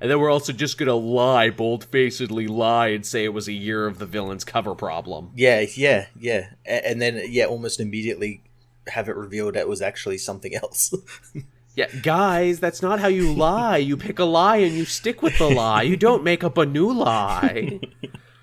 [0.00, 3.86] And then we're also just gonna lie, bold-facedly lie, and say it was a year
[3.86, 5.32] of the villain's cover problem.
[5.34, 6.50] Yeah, yeah, yeah.
[6.64, 8.42] And then yeah, almost immediately
[8.88, 10.94] have it revealed that it was actually something else.
[11.78, 13.76] Yeah, guys, that's not how you lie.
[13.76, 15.82] You pick a lie and you stick with the lie.
[15.82, 17.78] You don't make up a new lie.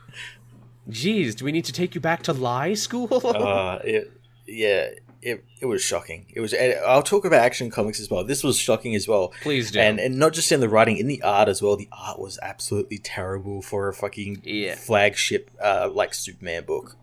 [0.90, 3.10] Jeez, do we need to take you back to lie school?
[3.28, 4.10] uh, it,
[4.48, 4.88] yeah,
[5.26, 6.26] it it was shocking.
[6.34, 6.54] It was.
[6.86, 8.24] I'll talk about action comics as well.
[8.24, 9.34] This was shocking as well.
[9.42, 9.80] Please do.
[9.80, 11.76] And and not just in the writing, in the art as well.
[11.76, 14.76] The art was absolutely terrible for a fucking Yeah.
[14.76, 16.96] flagship uh, like Superman book.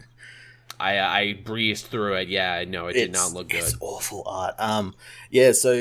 [0.80, 2.28] I I breezed through it.
[2.28, 3.58] Yeah, no, it did It's- not look good.
[3.64, 4.54] It's awful art.
[4.58, 4.94] Um,
[5.30, 5.52] yeah.
[5.52, 5.72] So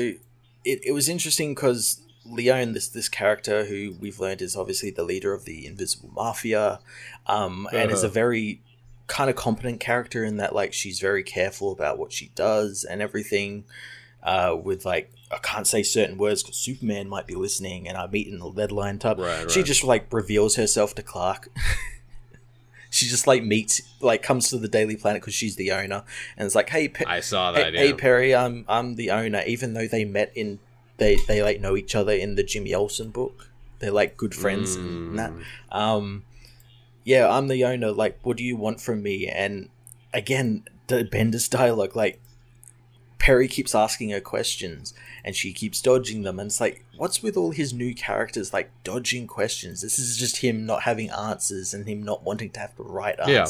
[0.64, 5.04] it, it was interesting because Leon, this this character who we've learned is obviously the
[5.04, 6.80] leader of the Invisible Mafia,
[7.26, 8.14] um, and is a Uh-huh.
[8.14, 8.60] very
[9.06, 13.02] kind of competent character in that like she's very careful about what she does and
[13.02, 13.64] everything.
[14.22, 18.06] Uh, with like I can't say certain words because Superman might be listening, and I
[18.06, 19.18] meet in the lead line tub.
[19.18, 21.48] Right, She just like reveals herself to Clark.
[22.90, 26.04] she just like meets, like comes to the Daily Planet because she's the owner,
[26.36, 27.74] and it's like, hey, Pe- I saw that.
[27.74, 27.96] hey yeah.
[27.96, 29.42] Perry, I'm I'm the owner.
[29.46, 30.60] Even though they met in,
[30.98, 33.50] they they like know each other in the Jimmy Olsen book.
[33.78, 35.32] They're like good friends and that.
[35.32, 35.42] Mm.
[35.72, 36.24] Um,
[37.04, 37.90] yeah, I'm the owner.
[37.90, 39.28] Like, what do you want from me?
[39.28, 39.68] And
[40.12, 42.20] again, the Bendis dialogue, like
[43.18, 44.94] Perry keeps asking her questions
[45.24, 46.38] and she keeps dodging them.
[46.38, 49.80] And it's like, what's with all his new characters like dodging questions?
[49.80, 53.16] This is just him not having answers and him not wanting to have the right
[53.28, 53.44] Yeah.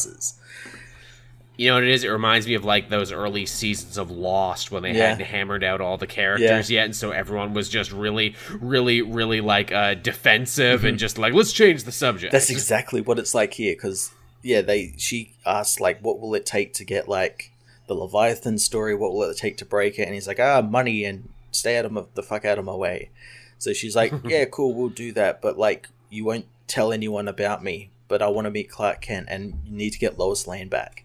[1.56, 2.02] You know what it is?
[2.02, 5.10] It reminds me of like those early seasons of Lost when they Yeah.
[5.10, 9.40] hadn't hammered out all the characters yet, and so everyone was just really, really, really
[9.40, 12.30] like uh, defensive and just like, let's change the subject.
[12.30, 12.36] Mm-hmm.
[12.36, 13.74] That's exactly what it's like here.
[13.74, 14.10] Because
[14.42, 17.52] yeah, they she asked like, what will it take to get like
[17.86, 18.94] the Leviathan story?
[18.94, 20.04] What will it take to break it?
[20.04, 22.74] And he's like, ah, money and stay out of my, the fuck out of my
[22.74, 23.10] way.
[23.58, 27.62] So she's like, yeah, cool, we'll do that, but like, you won't tell anyone about
[27.62, 27.90] me.
[28.08, 31.04] But I want to meet Clark Kent, and you need to get Lois Lane back.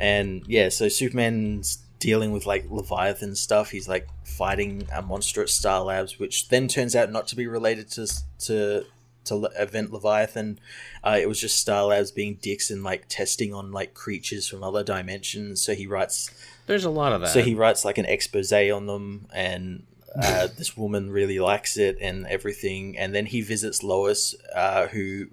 [0.00, 3.70] And yeah, so Superman's dealing with like Leviathan stuff.
[3.70, 7.46] He's like fighting a monster at Star Labs, which then turns out not to be
[7.46, 8.08] related to
[8.46, 8.86] to
[9.24, 10.58] to Le- Event Leviathan.
[11.04, 14.64] Uh, it was just Star Labs being dicks and like testing on like creatures from
[14.64, 15.60] other dimensions.
[15.60, 16.30] So he writes
[16.66, 17.28] There's a lot of that.
[17.28, 19.84] so he writes like an expose on them, and
[20.16, 22.96] uh, this woman really likes it and everything.
[22.96, 25.26] And then he visits Lois, uh, who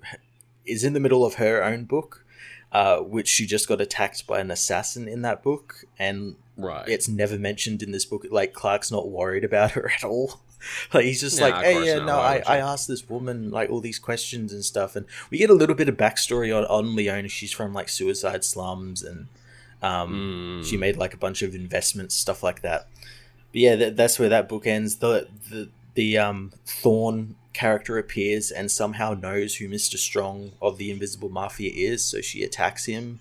[0.65, 2.26] is in the middle of her own book,
[2.72, 6.88] uh, which she just got attacked by an assassin in that book, and right.
[6.88, 8.26] it's never mentioned in this book.
[8.30, 10.39] Like Clark's not worried about her at all.
[10.91, 12.05] Like he's just Nah, like, hey, yeah, not.
[12.05, 15.49] no, I, I asked this woman like all these questions and stuff, and we get
[15.51, 17.28] a little bit of backstory on on Leona.
[17.30, 19.28] She's from like suicide slums, and
[19.84, 20.65] um, Mm.
[20.68, 22.88] she made like a bunch of investments, stuff like that.
[23.51, 24.95] But yeah, th- that's where that book ends.
[24.97, 30.91] The the the um Thorn character appears and somehow knows who Mister Strong of the
[30.91, 33.19] Invisible Mafia is, so she attacks him,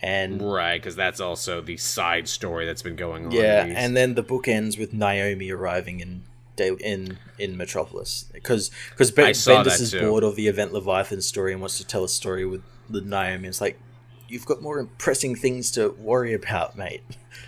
[0.00, 3.32] and Right, because that's also the side story that's been going on.
[3.32, 6.22] yeah, and then the book ends with Naomi arriving in
[6.58, 9.08] in in Metropolis because because
[9.38, 12.46] saw Bendis is bored of the Event Leviathan story and wants to tell a story
[12.46, 13.46] with the Naomi.
[13.46, 13.78] It's like
[14.26, 17.02] you've got more pressing things to worry about, mate.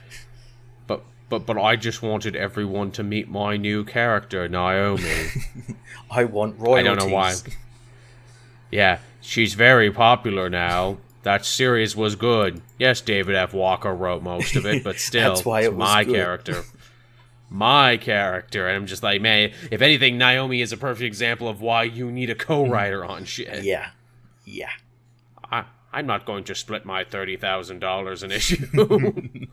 [1.29, 5.13] but but I just wanted everyone to meet my new character, Naomi.
[6.11, 6.79] I want royalties.
[6.79, 7.35] I don't know why.
[8.71, 10.99] Yeah, she's very popular now.
[11.23, 12.63] That series was good.
[12.79, 13.53] Yes, David F.
[13.53, 16.15] Walker wrote most of it, but still, That's why it was my good.
[16.15, 16.65] character.
[17.51, 18.67] My character.
[18.69, 22.11] And I'm just like, man, if anything, Naomi is a perfect example of why you
[22.11, 23.65] need a co writer on shit.
[23.65, 23.91] Yeah.
[24.45, 24.71] Yeah.
[25.51, 29.47] I, I'm not going to split my $30,000 an issue.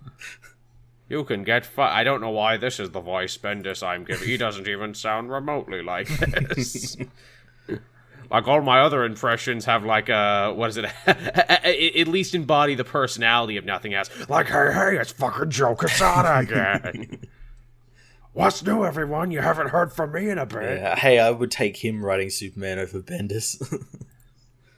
[1.09, 1.65] You can get.
[1.65, 4.27] Fu- I don't know why this is the voice Bendis I'm giving.
[4.27, 6.97] He doesn't even sound remotely like this.
[8.31, 12.83] like all my other impressions have like uh what is it at least embody the
[12.83, 17.19] personality of nothing else like hey hey it's fucking joe Quesada again
[18.33, 20.95] what's new everyone you haven't heard from me in a bit Yeah.
[20.95, 23.61] Hey, I would take him writing Superman over Bendis.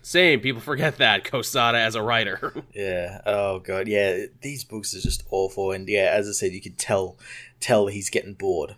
[0.07, 3.19] Same people forget that Quesada as a writer yeah.
[3.25, 3.89] Oh god.
[3.89, 4.27] Yeah.
[4.41, 7.17] These books are just awful, and yeah, as I said, you could tell
[7.59, 8.77] tell he's getting bored.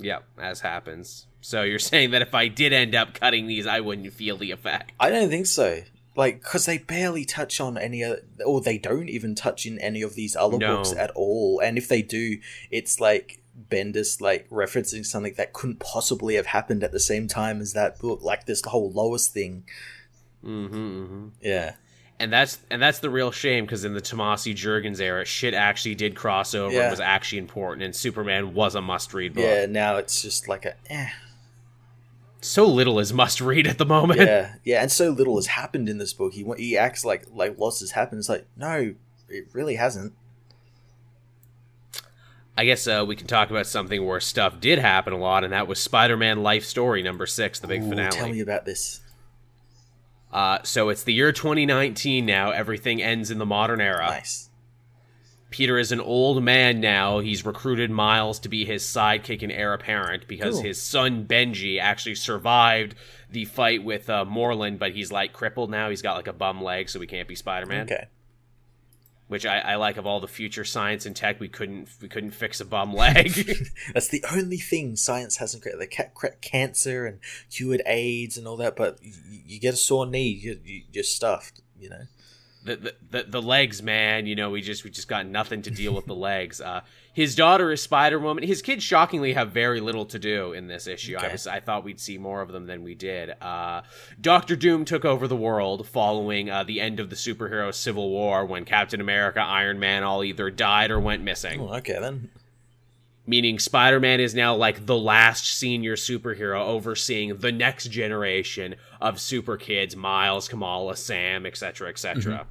[0.00, 1.26] Yep, as happens.
[1.40, 4.50] So you're saying that if I did end up cutting these, I wouldn't feel the
[4.50, 4.90] effect.
[4.98, 5.82] I don't think so.
[6.16, 10.02] Like, because they barely touch on any other, or they don't even touch in any
[10.02, 10.78] of these other No.
[10.78, 11.60] books at all.
[11.60, 12.38] And if they do,
[12.72, 13.40] it's like
[13.70, 18.00] Bendis like referencing something that couldn't possibly have happened at the same time as that
[18.00, 19.62] book, like this whole lowest thing.
[20.48, 21.28] Mm-hmm, mm-hmm.
[21.42, 21.74] Yeah,
[22.18, 25.94] And that's and that's the real shame because in the Tomasi Jurgens era, shit actually
[25.94, 26.82] did cross over Yeah.
[26.82, 29.44] and was actually important, and Superman was a must-read book.
[29.44, 29.66] yeah.
[29.66, 31.08] Now it's just like a, eh.
[32.40, 34.20] So little is must-read at the moment.
[34.20, 34.80] yeah, yeah.
[34.82, 36.32] And so little has happened in this book.
[36.32, 38.20] He he acts like like lots has happened.
[38.20, 38.94] It's like no,
[39.28, 40.12] it really hasn't.
[42.56, 45.52] I guess uh, we can talk about something where stuff did happen a lot, and
[45.52, 48.10] that was Spider-Man Life Story number six, the big Ooh, finale.
[48.10, 49.00] Tell me about this.
[50.32, 52.50] Uh, so it's the year 2019 now.
[52.50, 54.06] Everything ends in the modern era.
[54.10, 54.50] Nice.
[55.50, 57.20] Peter is an old man now.
[57.20, 60.62] He's recruited Miles to be his sidekick and heir apparent because Cool.
[60.64, 62.94] his son Benji actually survived
[63.30, 65.88] the fight with uh, Morlun, but he's like crippled now.
[65.88, 67.84] He's got like a bum leg, so he can't be Spider Man.
[67.84, 68.08] Okay.
[69.28, 69.96] Which I, I like.
[69.98, 73.32] Of all the future science and tech, we couldn't we couldn't fix a bum leg.
[73.94, 75.80] That's the only thing science hasn't created.
[75.80, 77.20] They cracked cancer and
[77.50, 79.12] cured AIDS and all that, but you,
[79.46, 81.60] you get a sore knee, you, you, you're stuffed.
[81.78, 82.02] You know.
[82.64, 84.26] the, the, the the legs, man.
[84.26, 86.60] You know, we just we just got nothing to deal with the legs.
[86.60, 86.80] Uh,
[87.18, 88.44] his daughter is Spider Woman.
[88.44, 91.16] His kids, shockingly, have very little to do in this issue.
[91.16, 93.34] I was I thought we'd see more of them than we did.
[93.42, 93.82] Uh,
[94.20, 98.46] Doctor Doom took over the world following uh, the end of the superhero Civil War
[98.46, 101.60] when Captain America, Iron Man all either died or went missing.
[101.60, 102.30] Oh, okay then.
[103.26, 109.20] Meaning Spider Man is now like the last senior superhero overseeing the next generation of
[109.20, 112.46] super kids Miles, Kamala, Sam, etc., etc.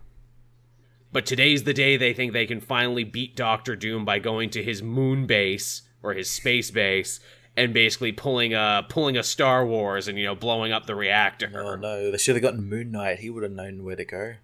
[1.11, 4.63] But today's the day they think they can finally beat Doctor Doom by going to
[4.63, 7.19] his moon base or his space base
[7.55, 11.51] and basically pulling a pulling a Star Wars and you know blowing up the reactor.
[11.55, 13.19] Oh no, they should have gotten Moon Knight.
[13.19, 14.35] He would have known where to go.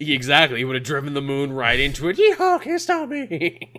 [0.00, 0.58] Exactly.
[0.58, 2.16] He would have driven the moon right into it.
[2.16, 3.70] Yeehaw, can't stop me.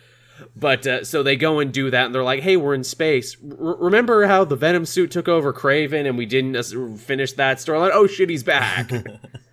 [0.56, 3.36] but uh, so they go and do that, and they're like, hey, we're in space.
[3.42, 6.62] R- remember how the Venom suit took over Kraven and we didn't
[6.98, 7.90] finish that storyline?
[7.92, 8.90] Oh, shit, he's back.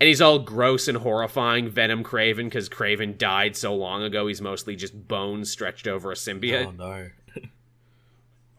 [0.00, 4.40] and he's all gross and horrifying, Venom Kraven, because Kraven died so long ago, he's
[4.40, 6.66] mostly just bones stretched over a symbiote.
[6.66, 7.10] Oh no.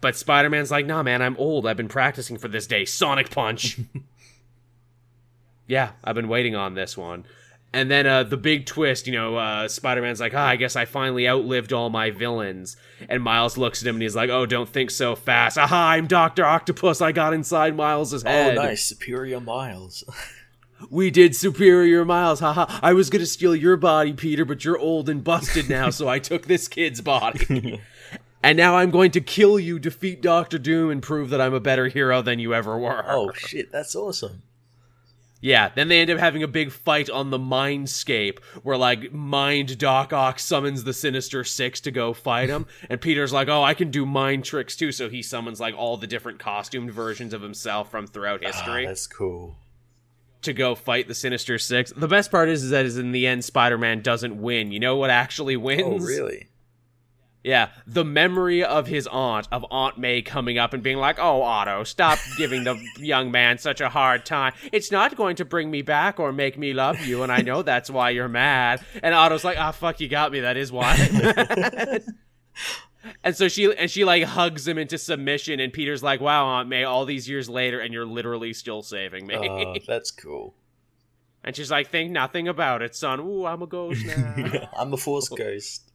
[0.02, 1.68] But Spider Man's like, nah, man, I'm old.
[1.68, 2.86] I've been practicing for this day.
[2.86, 3.80] Sonic Punch.
[5.68, 7.24] yeah, I've been waiting on this one.
[7.72, 10.76] And then uh, the big twist, you know, uh, Spider Man's like, ah, I guess
[10.76, 12.78] I finally outlived all my villains.
[13.08, 15.60] And Miles looks at him and he's like, oh, don't think so fast.
[15.60, 16.46] Aha, I'm Dr.
[16.46, 17.00] Octopus.
[17.00, 18.24] I got inside Miles' head.
[18.26, 18.56] Oh head.
[18.56, 20.04] nice, Superior Miles.
[20.90, 22.40] We did superior Miles.
[22.40, 22.80] Haha.
[22.82, 26.08] I was going to steal your body, Peter, but you're old and busted now, so
[26.08, 27.82] I took this kid's body.
[28.44, 31.60] and now I'm going to kill you, defeat Doctor Doom, and prove that I'm a
[31.60, 33.06] better hero than you ever were.
[33.08, 34.42] oh shit, that's awesome.
[35.44, 39.80] Yeah, then they end up having a big fight on the Mindscape where, like, Mind
[39.80, 42.68] Doc Ock summons the Sinister Six to go fight him.
[42.92, 44.92] and Peter's like, oh, I can do mind tricks too.
[44.92, 48.86] So he summons, like, all the different costumed versions of himself from throughout Ah, history
[48.86, 49.56] that's cool.
[50.42, 51.92] To go fight the Sinister Six.
[51.96, 54.72] The best part is, is that is in the end, Spider Man doesn't win.
[54.72, 56.04] You know what actually wins?
[56.04, 56.48] Oh really?
[57.44, 61.42] Yeah, the memory of his aunt, of Aunt May coming up and being like, "Oh,
[61.42, 64.54] Otto, stop giving the young man such a hard time.
[64.72, 67.64] It's not going to bring me back or make me love you, and I know
[67.64, 70.42] that's why you're mad." And Otto's like, "Ah, fuck, you got me.
[70.42, 70.96] That is why."
[73.24, 76.70] and so she and she like hugs him into submission, and Peter's like, "Wow, Aunt
[76.70, 80.54] May, all these years later, and you're literally still saving me." Oh, that's cool.
[81.44, 83.20] and she's like, "Think nothing about it, son.
[83.20, 85.88] Ooh, I'm a ghost now." I'm a Force ghost.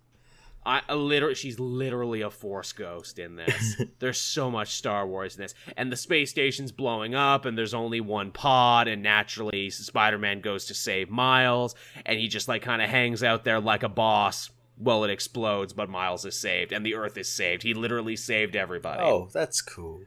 [0.67, 3.81] I, uh, I literally, she's literally a force ghost in this.
[4.01, 7.73] there's so much Star Wars in this, and the space station's blowing up, and there's
[7.73, 12.83] only one pod, and naturally, Spider-Man goes to save Miles, and he just like kind
[12.83, 14.51] of hangs out there like a boss.
[14.79, 17.63] Well, it explodes, but Miles is saved, and the Earth is saved.
[17.63, 19.03] He literally saved everybody.
[19.03, 20.03] Oh, that's cool.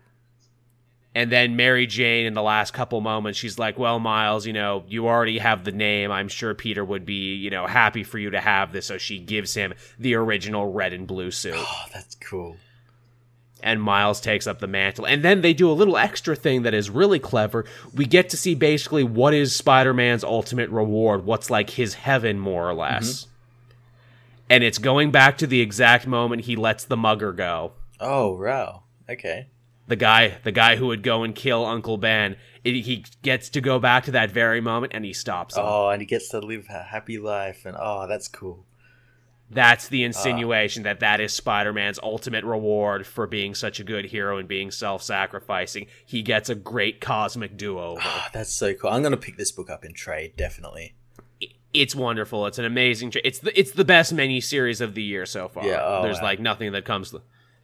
[1.16, 4.84] And then Mary Jane, in the last couple moments, she's like, Well, Miles, you know,
[4.88, 6.12] you already have the name.
[6.12, 8.86] I'm sure Peter would be, you know, happy for you to have this.
[8.86, 11.56] So she gives him the original red and blue suit.
[11.58, 12.58] Oh, that's cool.
[13.62, 15.06] And Miles takes up the mantle.
[15.06, 17.66] And then they do a little extra thing that is really clever.
[17.94, 22.40] We get to see basically what is Spider Man's ultimate reward, what's like his heaven,
[22.40, 23.26] more or less.
[23.26, 23.29] Mm-hmm.
[24.50, 27.74] And it's going back to the exact moment he lets the mugger go.
[28.00, 28.84] Oh, wow.
[29.10, 29.48] Okay
[29.90, 32.38] the guy the guy who would go and kill Uncle Ben.
[32.64, 35.64] It, he gets to go back to that very moment and he stops him.
[35.66, 38.66] Oh, and he gets to live a happy life and oh, that's cool.
[39.52, 44.06] That's the insinuation uh, that that is Spider-Man's ultimate reward for being such a good
[44.06, 45.88] hero and being self-sacrificing.
[46.06, 48.00] He gets a great cosmic do-over.
[48.04, 48.92] Oh, that's so cool.
[48.92, 50.94] I'm going to pick this book up in trade definitely.
[51.74, 52.48] It's wonderful.
[52.48, 53.12] It's an amazing.
[53.12, 55.66] Tra- it's the it's the best mini series of the year so far.
[55.66, 56.24] Yeah, oh, there's wow.
[56.24, 57.14] like nothing that comes.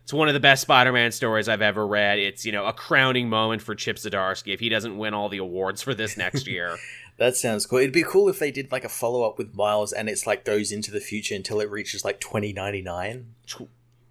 [0.03, 2.19] It's one of the best Spider-Man stories I've ever read.
[2.19, 5.39] It's you know a crowning moment for Chip Zdarsky if he doesn't win all the
[5.39, 6.77] awards for this next year.
[7.17, 7.79] that sounds cool.
[7.79, 10.71] It'd be cool if they did like a follow-up with Miles and it's like goes
[10.71, 13.33] into the future until it reaches like 2099.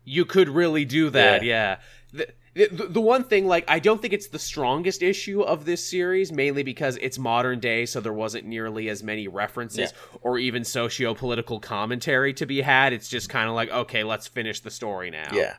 [0.04, 1.78] You could really do that, yeah.
[2.12, 2.24] yeah.
[2.24, 5.84] The, the, the one thing, like, I don't think it's the strongest issue of this
[5.84, 10.18] series, mainly because it's modern day, so there wasn't nearly as many references yeah.
[10.22, 12.92] or even socio political commentary to be had.
[12.92, 15.30] It's just kind of like, okay, let's finish the story now.
[15.32, 15.56] Yeah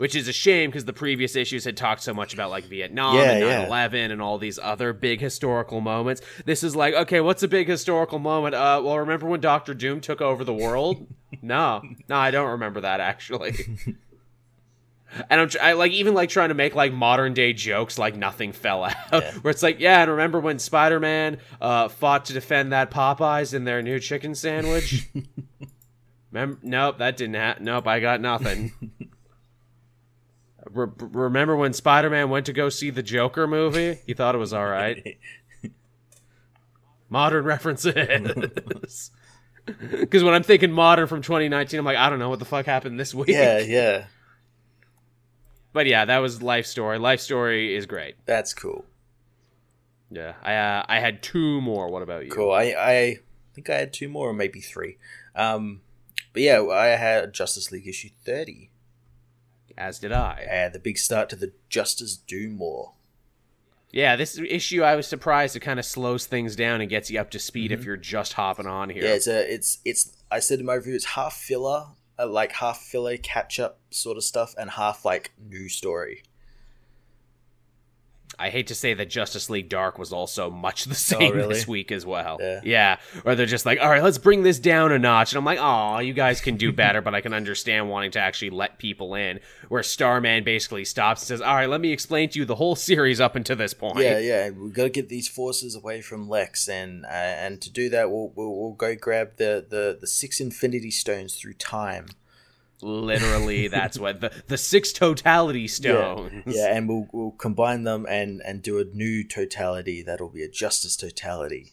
[0.00, 3.16] which is a shame because the previous issues had talked so much about like Vietnam
[3.16, 4.04] yeah, and 9 11 yeah.
[4.10, 6.22] and all these other big historical moments.
[6.46, 8.54] This is like, okay, what's a big historical moment?
[8.54, 11.06] Uh, well, remember when Doctor Doom took over the world?
[11.42, 13.54] no, no, I don't remember that actually.
[15.28, 18.52] and I'm I, like even like trying to make like modern day jokes like nothing
[18.52, 19.32] fell out yeah.
[19.34, 23.64] where it's like yeah and remember when Spider-Man uh, fought to defend that Popeyes in
[23.64, 25.08] their new chicken sandwich
[26.30, 28.72] Mem- nope that didn't happen nope I got nothing
[30.72, 33.98] Re- remember when Spider-Man went to go see the Joker movie?
[34.06, 35.18] He thought it was all right.
[37.08, 39.10] modern references.
[39.90, 42.66] Because when I'm thinking modern from 2019, I'm like, I don't know what the fuck
[42.66, 43.28] happened this week.
[43.28, 44.04] Yeah, yeah.
[45.72, 46.98] But yeah, that was Life Story.
[46.98, 48.16] Life Story is great.
[48.26, 48.84] That's cool.
[50.10, 51.88] Yeah, I uh, I had two more.
[51.88, 52.30] What about you?
[52.30, 52.50] Cool.
[52.52, 53.18] I I
[53.54, 54.98] think I had two more, or maybe three.
[55.36, 55.82] Um,
[56.32, 58.70] but yeah, I had Justice League issue thirty
[59.80, 60.46] as did I.
[60.48, 62.92] And the big start to the Justice Doom War.
[63.90, 67.18] Yeah, this issue I was surprised it kind of slows things down and gets you
[67.18, 67.80] up to speed mm-hmm.
[67.80, 69.02] if you're just hopping on here.
[69.02, 71.86] Yeah, it's a, it's it's I said in my review it's half filler,
[72.20, 76.22] Uh, like half filler catch up sort of stuff, and half like new story.
[78.38, 81.34] I hate to say that Justice League Dark was also much the oh, same oh,
[81.34, 81.54] really?
[81.54, 82.38] this week as well.
[82.40, 82.60] Yeah.
[82.64, 82.96] yeah.
[83.24, 85.32] Or they're just like, all right, let's bring this down a notch.
[85.32, 88.20] And I'm like, oh, you guys can do better, but I can understand wanting to
[88.20, 89.40] actually let people in.
[89.68, 92.76] Where Starman basically stops and says, all right, let me explain to you the whole
[92.76, 93.98] series up until this point.
[93.98, 94.50] Yeah, yeah.
[94.50, 96.68] We've got to get these forces away from Lex.
[96.68, 100.40] And uh, and to do that, we'll, we'll, we'll go grab the, the, the six
[100.40, 102.06] Infinity Stones through time
[102.82, 106.32] literally that's what the the six totality stones.
[106.46, 110.42] yeah, yeah and we'll, we'll combine them and and do a new totality that'll be
[110.42, 111.72] a justice totality.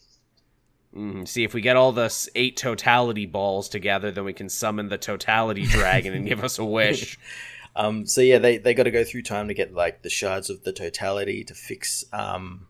[0.94, 4.88] Mm, see if we get all the eight totality balls together then we can summon
[4.88, 7.18] the totality dragon and give us a wish.
[7.76, 10.50] Um so yeah they they got to go through time to get like the shards
[10.50, 12.66] of the totality to fix um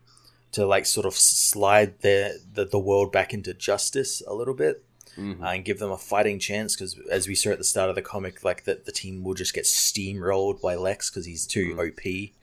[0.51, 4.83] to like sort of slide the, the the world back into justice a little bit
[5.19, 5.43] mm-hmm.
[5.43, 6.75] and give them a fighting chance.
[6.75, 9.33] Because as we saw at the start of the comic, like that the team will
[9.33, 11.79] just get steamrolled by Lex because he's too mm-hmm.
[11.79, 12.01] OP.
[12.01, 12.33] He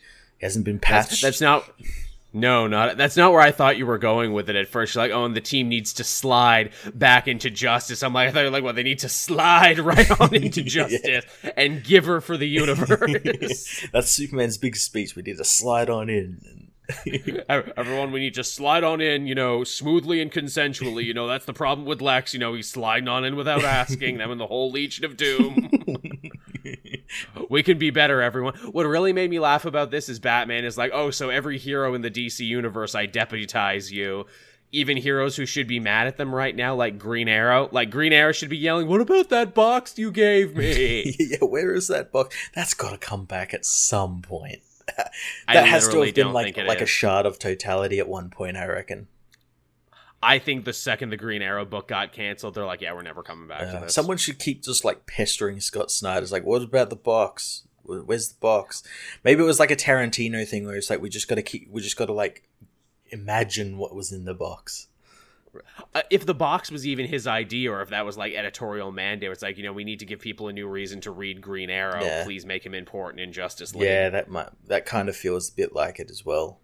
[0.41, 1.23] hasn't been patched.
[1.23, 1.71] That's, that's, not.
[2.33, 4.95] No, not that's not where I thought you were going with it at first.
[4.95, 8.03] You're like, oh, and the team needs to slide back into justice.
[8.03, 11.01] I'm like, I thought you're like, well, they need to slide right on into justice
[11.43, 11.51] yeah.
[11.57, 13.87] and give her for the universe.
[13.91, 15.17] that's Superman's big speech.
[15.17, 16.66] We need to slide on in
[17.49, 21.05] Everyone, we need to slide on in, you know, smoothly and consensually.
[21.05, 22.33] You know, that's the problem with Lex.
[22.33, 25.69] You know, he's sliding on in without asking them and the whole Legion of Doom.
[27.49, 28.55] we can be better, everyone.
[28.71, 31.95] What really made me laugh about this is Batman is like, oh, so every hero
[31.95, 34.27] in the DC universe, I deputize you.
[34.73, 38.13] Even heroes who should be mad at them right now, like Green Arrow, like Green
[38.13, 42.11] Arrow should be yelling, "What about that box you gave me?" yeah, where is that
[42.11, 42.37] box?
[42.53, 44.61] That's got to come back at some point.
[45.53, 46.83] that has to have been like like is.
[46.83, 48.57] a shard of totality at one point.
[48.57, 49.09] I reckon.
[50.23, 53.23] I think the second the Green Arrow book got canceled, they're like, yeah, we're never
[53.23, 53.95] coming back to Uh, this.
[53.95, 56.23] someone should keep just like pestering Scott Snyder.
[56.23, 57.65] It's like, what about the box?
[57.85, 58.83] Where's the box?
[59.23, 61.69] Maybe it was like a Tarantino thing where it's like we just got to keep,
[61.71, 62.49] we just got to like
[63.11, 64.89] imagine what was in the box.
[65.95, 69.31] Uh, if the box was even his idea, or if that was like editorial mandate,
[69.31, 71.71] it's like you know we need to give people a new reason to read Green
[71.71, 72.03] Arrow.
[72.03, 72.25] Yeah.
[72.25, 73.89] Please make him important in Justice League.
[73.89, 76.61] Yeah, that might that kind of feels a bit like it as well.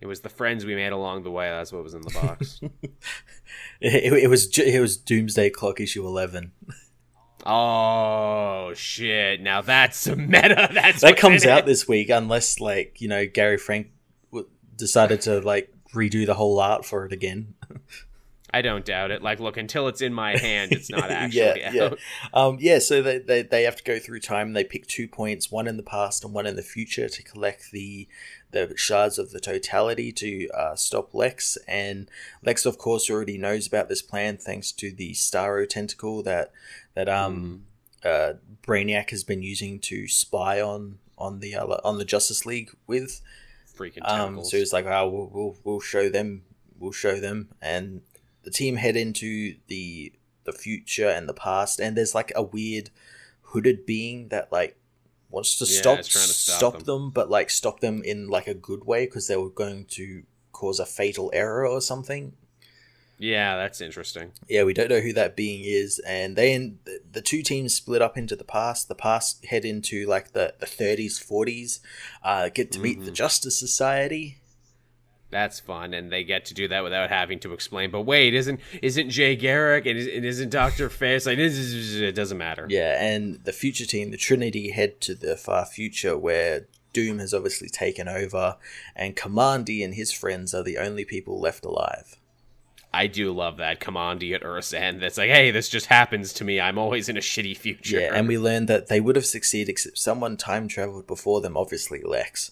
[0.00, 1.50] It was the friends we made along the way.
[1.50, 2.60] That's what was in the box.
[3.80, 6.52] It, it was it was Doomsday Clock issue eleven.
[7.46, 9.40] oh shit!
[9.40, 10.68] Now that's meta.
[10.72, 13.88] That's that comes out this week, unless like you know Gary Frank
[14.30, 17.54] w- decided to like redo the whole art for it again.
[18.52, 19.22] I don't doubt it.
[19.22, 21.74] Like, look, until it's in my hand, it's not actually yeah, out.
[21.74, 21.90] yeah.
[22.34, 24.54] Um, yeah, so they, they, they have to go through time.
[24.54, 27.70] They pick two points, one in the past and one in the future, to collect
[27.70, 28.08] the
[28.52, 31.56] the shards of the totality to uh, stop Lex.
[31.68, 32.10] And
[32.44, 36.50] Lex, of course, already knows about this plan thanks to the Starro tentacle that
[36.94, 37.66] that um
[38.04, 42.70] uh, Brainiac has been using to spy on on the uh, on the Justice League
[42.86, 43.20] with.
[43.76, 46.42] Freaking Um, so it's like, oh, we'll, we'll we'll show them,
[46.80, 48.00] we'll show them, and
[48.42, 50.12] the team head into the
[50.44, 52.90] the future and the past, and there's like a weird
[53.42, 54.76] hooded being that like
[55.28, 56.84] wants to Yeah, stop to stop stop them.
[56.86, 57.10] them.
[57.10, 60.80] but like stop them in like a good way because they were going to cause
[60.80, 62.32] a fatal error or something.
[63.18, 64.32] yeah, that's interesting.
[64.48, 68.00] Yeah, we don't know who that being is, and then the, the two teams split
[68.00, 68.88] up into the past.
[68.88, 71.80] The past head into like the the 30s, 40s,
[72.24, 73.14] uh, get to meet the Mhm.
[73.14, 74.38] Justice Society.
[75.30, 77.90] That's fun, and they get to do that without having to explain.
[77.90, 81.24] But wait, isn't isn't Jay Garrick and, is, and isn't Doctor Fate?
[81.24, 82.66] Like, it doesn't matter.
[82.68, 87.32] Yeah, and the future team, the Trinity, head to the far future where Doom has
[87.32, 88.56] obviously taken over,
[88.96, 92.16] and Kamandi and his friends are the only people left alive.
[92.92, 95.00] I do love that Kamandi at Earth's End.
[95.00, 96.60] That's like, hey, this just happens to me.
[96.60, 98.00] I'm always in a shitty future.
[98.00, 101.56] Yeah, and we learned that they would have succeeded except someone time traveled before them,
[101.56, 102.50] obviously Lex.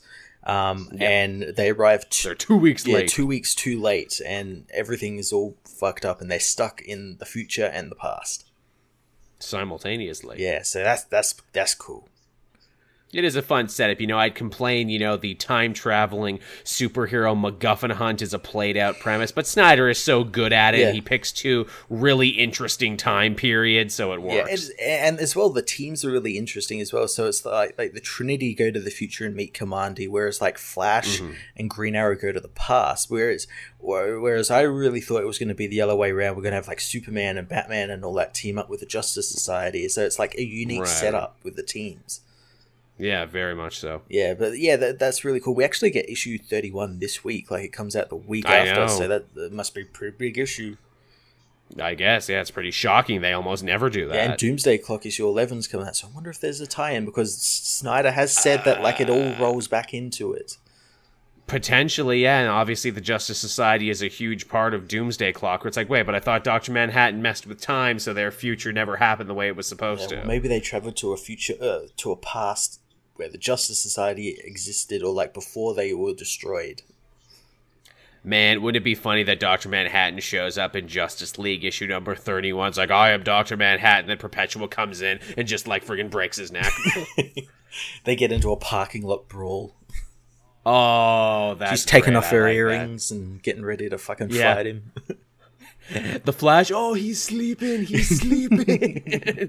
[0.48, 3.10] Um, and they arrived t- they're two weeks yeah, late.
[3.10, 7.26] two weeks too late, and everything is all fucked up, and they're stuck in the
[7.26, 8.46] future and the past.
[9.38, 10.36] simultaneously.
[10.42, 12.08] Yeah, so that's that's that's cool.
[13.10, 14.00] It is a fun setup.
[14.02, 18.76] You know, I'd complain, you know, the time traveling superhero MacGuffin hunt is a played
[18.76, 20.80] out premise, but Snyder is so good at it.
[20.80, 20.92] Yeah.
[20.92, 24.68] He picks two really interesting time periods, so it Yeah, works.
[24.68, 27.08] and, and as well, the teams are really interesting as well.
[27.08, 30.58] So it's like like the Trinity go to the future and meet Kamandi, whereas like
[30.58, 31.34] Flash Mhm.
[31.56, 33.10] and Green Arrow go to the past.
[33.10, 33.46] Whereas
[33.80, 36.36] whereas I really thought it was going to be the other way around.
[36.36, 38.86] We're going to have like Superman and Batman and all that team up with the
[38.86, 39.88] Justice Society.
[39.88, 40.88] So it's like a unique Right.
[40.88, 42.20] setup with the teams.
[42.98, 44.02] Yeah, very much so.
[44.08, 45.54] Yeah, but yeah, that, that's really cool.
[45.54, 47.50] We actually get issue thirty one this week.
[47.50, 48.86] Like it comes out the week I after, know.
[48.88, 50.76] so that, that must be a pretty big issue.
[51.78, 53.20] I guess, yeah, it's pretty shocking.
[53.20, 54.14] They almost never do that.
[54.14, 57.04] Yeah, and Doomsday Clock issue 11's coming out, so I wonder if there's a tie-in
[57.04, 60.56] because Snyder has said that like it all Uh, rolls back into it.
[61.46, 65.62] Potentially, yeah, and obviously the Justice Society is a huge part of Doomsday Clock.
[65.64, 68.70] Where it's like, wait, but I thought Doctor Manhattan messed with time, so their future
[68.70, 70.28] never happened the way it was supposed Yeah, well, to.
[70.28, 72.77] maybe they traveled to a future, uh, to a past
[73.18, 76.82] where the Justice Society existed, or like before they were destroyed.
[78.24, 82.14] Man, wouldn't it be funny that Doctor Manhattan shows up in Justice League issue number
[82.14, 82.68] thirty-one?
[82.68, 84.06] It's like, I am Doctor Manhattan.
[84.08, 86.72] Then Perpetual comes in and just like friggin' breaks his neck.
[88.04, 89.74] they get into a parking lot brawl.
[90.66, 92.16] oh, that's She's taking great.
[92.16, 92.54] off her like that.
[92.56, 94.54] earrings and getting ready to fucking Yeah.
[94.54, 94.92] fight him.
[96.24, 97.84] The Flash, oh, he's sleeping.
[97.84, 99.48] He's sleeping.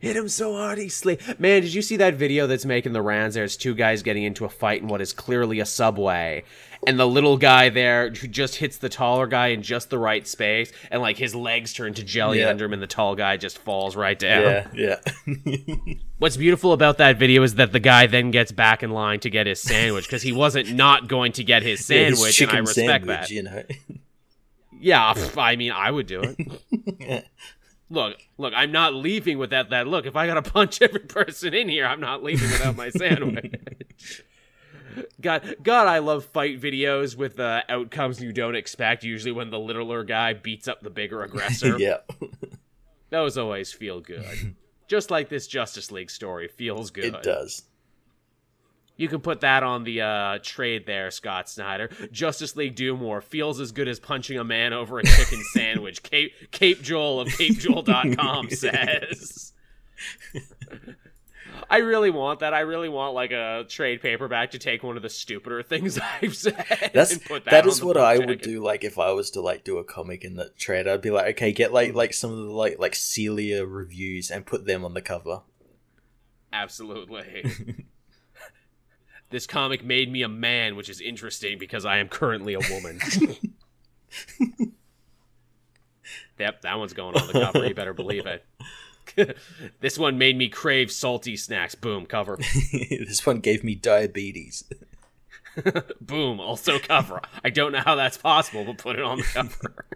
[0.00, 1.20] Hit him so hard he sleep.
[1.38, 3.34] Man, did you see that video that's making the rounds?
[3.34, 6.42] There's two guys getting into a fight in what is clearly a subway,
[6.86, 10.26] and the little guy there who just hits the taller guy in just the right
[10.26, 12.48] space, and like his legs turn to jelly Yeah.
[12.48, 14.66] under him, and the tall guy just falls right down.
[14.72, 15.76] yeah, yeah.
[16.18, 19.28] What's beautiful about that video is that the guy then gets back in line to
[19.30, 22.50] get his sandwich because he wasn't not going to get his Yeah, his sandwich, and
[22.50, 23.30] I respect sandwich, that.
[23.30, 23.62] You know.
[24.82, 27.26] Yeah, I mean, I would do it.
[27.90, 30.06] Look, look, I'm not leaving without that look.
[30.06, 33.52] If I gotta punch every person in here, I'm not leaving without my sandwich.
[35.20, 39.04] God, God, I love fight videos with uh, outcomes you don't expect.
[39.04, 41.98] Usually, when the littler guy beats up the bigger aggressor, yeah.
[43.10, 44.56] those always feel good.
[44.88, 47.14] Just like this Justice League story feels good.
[47.14, 47.62] It does.
[49.00, 51.88] You can put that on the uh, trade there, Scott Snyder.
[52.12, 56.02] Justice League Doom War feels as good as punching a man over a chicken sandwich.
[56.02, 59.54] Cape, Cape Joel of CapedJoel.com says.
[61.70, 62.52] I really want that.
[62.52, 66.36] I really want like a trade paperback to take one of the stupider things I've
[66.36, 66.90] said.
[66.92, 68.28] That's and put that, that on the what I jacket.
[68.28, 68.62] would do.
[68.62, 71.36] Like if I was to like do a comic in the trade, I'd be like,
[71.36, 74.92] okay, get like like some of the like like Celia reviews and put them on
[74.92, 75.40] the cover.
[76.52, 77.86] Absolutely.
[79.30, 83.00] This comic made me a man, which is interesting because I am currently a woman.
[86.38, 87.66] yep, that one's going on the cover.
[87.66, 88.44] You better believe it.
[89.80, 91.74] this one made me crave salty snacks.
[91.74, 92.38] Boom, cover.
[92.72, 94.64] this one gave me diabetes.
[96.00, 97.20] Boom, also cover.
[97.44, 99.86] I don't know how that's possible, but put it on the cover.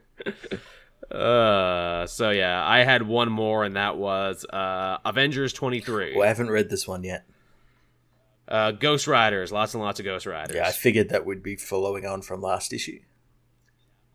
[1.11, 6.15] uh, so yeah, I had one more, and that was uh, Avengers twenty three.
[6.15, 7.25] Well, I haven't read this one yet.
[8.47, 10.55] Uh, Ghost Riders, lots and lots of Ghost Riders.
[10.57, 13.01] Yeah, I figured that would be following on from last issue.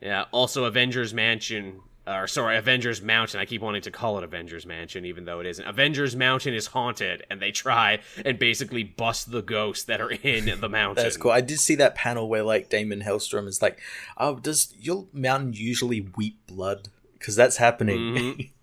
[0.01, 3.39] Yeah, also Avengers Mansion, or sorry, Avengers Mountain.
[3.39, 5.65] I keep wanting to call it Avengers Mansion, even though it isn't.
[5.67, 10.59] Avengers Mountain is haunted, and they try and basically bust the ghosts that are in
[10.61, 11.03] the mountain.
[11.03, 11.31] That's cool.
[11.31, 13.79] I did see that panel where like Daimon Hellstrom is like,
[14.17, 17.97] "Oh, does your mountain usually weep blood?" Because that's happening.
[17.99, 18.49] Mhm.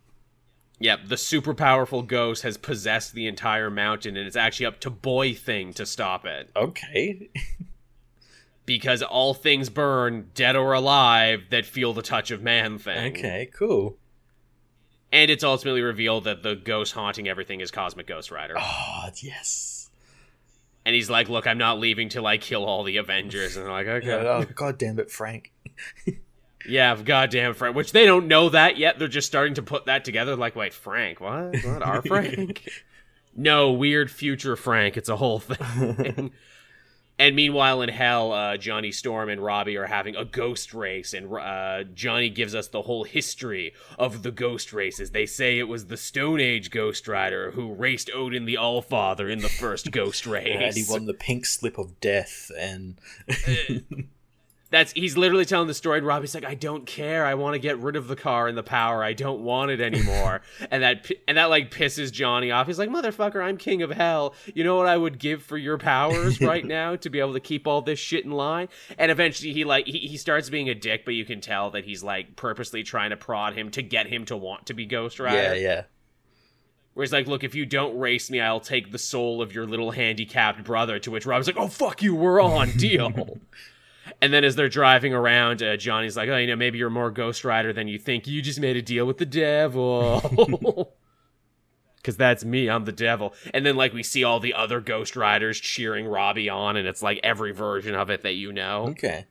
[0.78, 4.90] Yep, the super powerful ghost has possessed the entire mountain, and it's actually up to
[4.90, 6.50] Boy Thing to stop it.
[6.54, 7.30] okay.
[8.66, 13.16] Because all things burn, dead or alive, that feel the touch of Man Thing.
[13.16, 13.48] Okay.
[13.54, 13.96] Cool.
[15.12, 18.56] And it's ultimately revealed that the ghost haunting everything is Cosmic Ghost Rider.
[18.58, 19.88] Oh yes.
[20.84, 23.56] And he's like, Look, I'm not leaving till I kill all the Avengers.
[23.56, 24.10] And they're like, Okay.
[24.12, 25.52] Oh god damn it, Frank.
[26.68, 27.76] Yeah, goddamn Frank.
[27.76, 28.98] Which they don't know that yet.
[28.98, 30.36] They're just starting to put that together.
[30.36, 31.20] Like, wait, Frank?
[31.20, 31.56] What?
[31.64, 31.82] What?
[31.82, 32.68] Our Frank?
[33.34, 34.96] no, weird future Frank.
[34.96, 36.32] It's a whole thing.
[37.18, 41.32] and meanwhile, in hell, uh, Johnny Storm and Robbie are having a ghost race, and
[41.32, 45.10] uh, Johnny gives us the whole history of the ghost races.
[45.10, 49.40] They say it was the Stone Age Ghost Rider who raced Odin the Allfather in
[49.40, 50.48] the first ghost race.
[50.60, 52.98] and he won the pink slip of death, and
[54.68, 55.98] That's he's literally telling the story.
[55.98, 57.24] And Robbie's like, "I don't care.
[57.24, 59.02] I want to get rid of the car and the power.
[59.04, 62.66] I don't want it anymore." and that and that like pisses Johnny off.
[62.66, 64.34] He's like, "Motherfucker, I'm king of hell.
[64.54, 67.40] You know what I would give for your powers right now to be able to
[67.40, 68.68] keep all this shit in line?"
[68.98, 71.84] And eventually, he like he, he starts being a dick, but you can tell that
[71.84, 75.20] he's like purposely trying to prod him to get him to want to be Ghost
[75.20, 75.36] Rider.
[75.36, 75.82] yeah, yeah.
[76.94, 79.66] Where he's like, "Look, if you don't race me, I'll take the soul of your
[79.66, 83.38] little handicapped brother." To which Rob's like, "Oh fuck you, we're on deal."
[84.22, 87.10] and then as they're driving around, uh, Johnny's like, "Oh, you know, maybe you're more
[87.10, 88.26] Ghost Rider than you think.
[88.26, 90.92] You just made a deal with the devil."
[92.04, 93.34] Cause that's me, I'm the devil.
[93.52, 97.02] And then like we see all the other Ghost Riders cheering Robbie on, and it's
[97.02, 99.26] like every version of it that you know, Okay.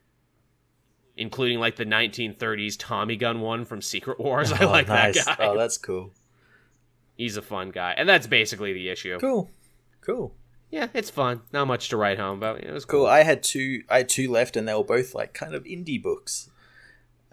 [1.16, 4.52] including like the 1930s Tommy gun one from Secret Wars.
[4.52, 5.24] I Oh, like nice.
[5.24, 5.46] that guy.
[5.46, 6.12] Oh, that's cool.
[7.16, 9.18] He's a fun guy, and that's basically the issue.
[9.20, 9.50] Cool.
[10.02, 10.36] Cool.
[10.76, 11.42] Yeah, it's fun.
[11.54, 12.62] Not much to write home about.
[12.62, 13.02] It was Cool.
[13.02, 13.08] cool.
[13.08, 13.84] I had two.
[13.90, 16.50] I had two left, and they were both like kind of indie books.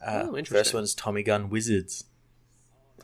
[0.01, 0.59] Uh, Oh, interesting.
[0.59, 2.05] First one's Tommy Gun Wizards.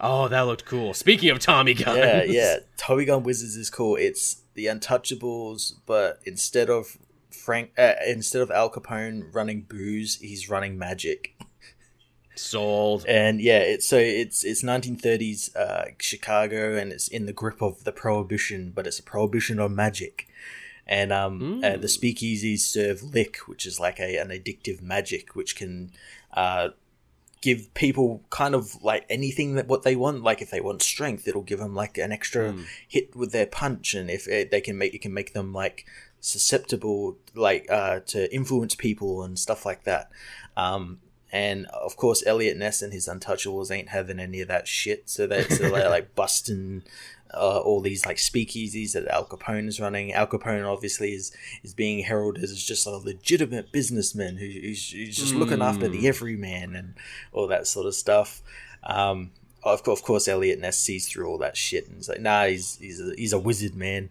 [0.01, 0.95] Oh, that looked cool.
[0.95, 2.57] Speaking of Tommy Gun, Yeah, yeah.
[2.77, 3.97] Tommy Gun Wizards is cool.
[3.97, 6.99] It's the Untouchables, but instead of
[7.33, 11.35] Frank, uh, instead of Al Capone running booze, he's running magic.
[12.37, 13.05] sold.
[13.09, 17.83] And yeah, it's so it's it's 1930s uh, Chicago, and it's in the grip of
[17.83, 20.28] the prohibition, but it's a prohibition on magic.
[20.89, 21.81] And um, uh, Mm.
[21.83, 25.91] the speakeasies serve lick, which is like a an addictive magic, which can
[26.33, 26.69] uh,
[27.43, 30.23] give people kind of like anything that what they want.
[30.23, 32.65] Like if they want strength, it'll give them like an extra Mm.
[32.89, 35.85] hit with their punch, and if it, they can make it can make them like
[36.21, 40.11] susceptible, like uh, to influence people and stuff like that.
[40.57, 41.01] Um,
[41.31, 45.09] and of course, Eliot Ness and his Untouchables ain't having any of that shit.
[45.11, 46.83] So they so they're like busting
[47.35, 50.13] uh, all these like speakeasies that Al Capone is running.
[50.13, 51.31] Al Capone obviously is
[51.63, 55.99] is being heralded as just a legitimate businessman who, who's, who's just looking after the
[56.05, 56.05] Mm.
[56.09, 56.95] everyman and
[57.33, 58.43] all that sort of stuff.
[58.85, 59.31] Um,
[59.65, 62.47] of course, of course, Eliot Ness sees through all that shit and is like, "Nah,
[62.47, 64.11] he's he's a, he's a wizard, man.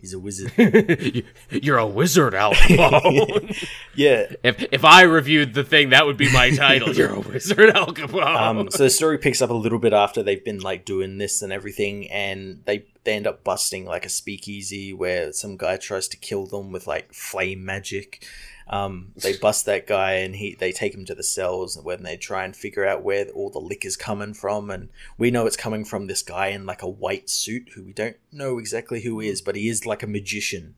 [0.00, 0.52] He's a wizard."
[1.50, 3.68] You're a wizard, Al Capone.
[3.94, 4.26] yeah.
[4.42, 6.94] if if I reviewed the thing, that would be my title.
[6.94, 8.36] You're a wizard, Al Capone.
[8.36, 11.42] Um, so the story picks up a little bit after they've been like doing this
[11.42, 16.08] and everything, and they they end up busting like a speakeasy where some guy tries
[16.08, 18.24] to kill them with like flame magic.
[18.70, 22.02] Um, they bust that guy and he they take him to the cells and when
[22.02, 25.56] they try and figure out where all the liquor's coming from, and we know it's
[25.56, 29.18] coming from this guy in like a white suit who we don't know exactly who
[29.20, 30.74] he is, but he is like a magician.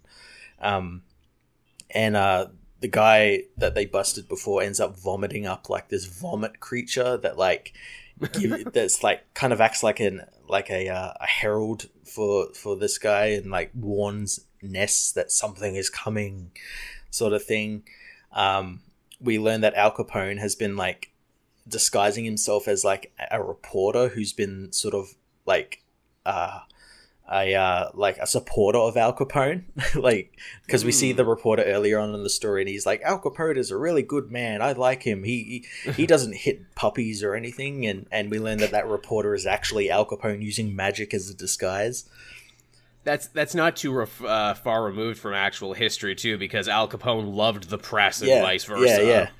[0.60, 1.02] Um,
[1.90, 2.48] and uh,
[2.80, 7.36] the guy that they busted before ends up vomiting up like this vomit creature that
[7.36, 7.72] like
[8.32, 12.76] give, that's like kind of acts like an like a uh, a herald for for
[12.76, 16.50] this guy and like warns Ness that something is coming,
[17.10, 17.84] sort of thing.
[18.32, 18.80] Um,
[19.20, 21.12] we learn that Al Capone has been like
[21.68, 25.14] disguising himself as like a reporter who's been sort of
[25.46, 25.82] like
[26.26, 26.60] uh
[27.30, 29.62] a uh, like a supporter of Al Capone,
[29.94, 33.20] like because we see the reporter earlier on in the story, and he's like, Al
[33.20, 34.60] Capone is a really good man.
[34.60, 35.22] I like him.
[35.22, 39.34] He he, he doesn't hit puppies or anything, and and we learn that that reporter
[39.34, 42.08] is actually Al Capone using magic as a disguise.
[43.05, 47.35] That's that's not too ref, uh, far removed from actual history too, because Al Capone
[47.35, 49.02] loved the press and yeah, vice versa.
[49.02, 49.31] Yeah,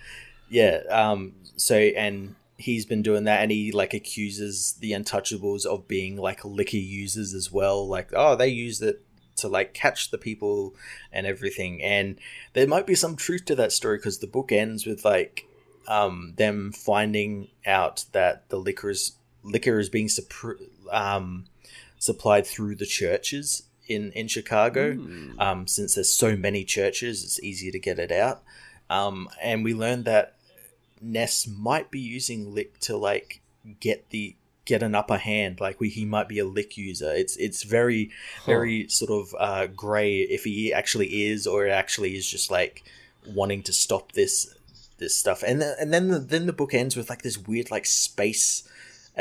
[0.51, 1.11] yeah, yeah.
[1.11, 1.35] Um.
[1.57, 6.45] So and he's been doing that and he like accuses the untouchables of being like
[6.45, 9.03] liquor users as well like oh they use it
[9.35, 10.74] to like catch the people
[11.11, 12.19] and everything and
[12.53, 15.47] there might be some truth to that story because the book ends with like
[15.89, 19.12] um them finding out that the liquor is
[19.43, 20.61] liquor is being supp-
[20.93, 21.47] um
[22.01, 25.40] supplied through the churches in in Chicago Mm.
[25.47, 28.43] um since there's so many churches it's easier to get it out
[28.98, 30.35] um and we learned that
[31.01, 33.40] Ness might be using lick to like
[33.81, 34.35] get the
[34.66, 35.59] get an upper hand.
[35.59, 37.10] Like we, he might be a lick user.
[37.22, 38.10] It's it's very
[38.47, 42.85] very sort of uh, gray if he actually is or it actually is just like
[43.27, 44.55] wanting to stop this
[44.98, 45.43] this stuff.
[45.43, 48.62] And then, and then the, then the book ends with like this weird like space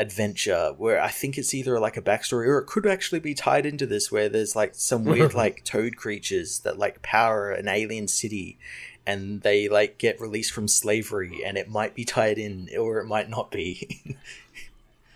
[0.00, 3.66] adventure where I think it's either like a backstory or it could actually be tied
[3.66, 8.08] into this where there's like some weird like toad creatures that like power an alien
[8.08, 8.58] city
[9.06, 13.06] and they like get released from slavery and it might be tied in or it
[13.06, 14.00] might not be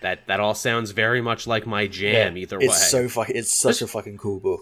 [0.05, 2.37] That that all sounds very much like my jam.
[2.37, 4.61] Either way, it's so fucking it's such a fucking cool book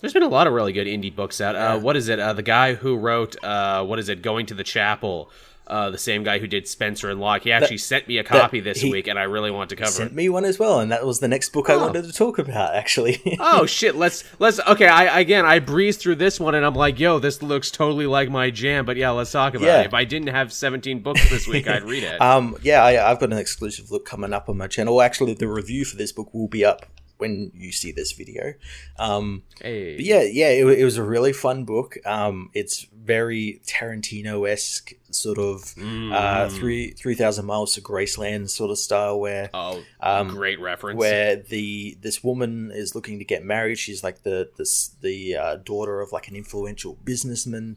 [0.00, 1.54] There's been a lot of really good indie books out.
[1.54, 1.74] Yeah.
[1.74, 2.18] Uh, what is it?
[2.18, 4.22] Uh, the guy who wrote uh, what is it?
[4.22, 5.30] Going to the Chapel.
[5.66, 7.42] Uh, the same guy who did Spencer and Locke.
[7.42, 10.12] He actually sent me a copy this week, and I really want to cover sent
[10.12, 10.14] it.
[10.14, 11.80] me one as well and that was the next book I Oh.
[11.86, 13.96] wanted to talk about actually oh shit!
[13.96, 14.86] Let's let's okay.
[14.86, 18.30] I again I breezed through this one, and I'm like, yo, this looks totally like
[18.30, 18.84] my jam.
[18.84, 19.80] But yeah, let's talk about Yeah.
[19.80, 19.86] it.
[19.86, 22.20] If I didn't have 17 books this week, I'd read it.
[22.26, 25.00] Um, yeah, I, I've got an exclusive look coming up on my channel.
[25.02, 26.86] Actually, the review for this book will be up
[27.18, 28.52] when you see this video.
[28.98, 31.96] Um, hey, yeah, yeah, it, it was a really fun book.
[32.04, 36.12] Um, it's very Tarantino esque, sort of Mm.
[36.12, 40.98] uh, three three thousand miles to Graceland sort of style, where oh, um, great reference.
[40.98, 43.78] where the this woman is looking to get married.
[43.78, 47.76] She's like the this the uh, daughter of like an influential businessman,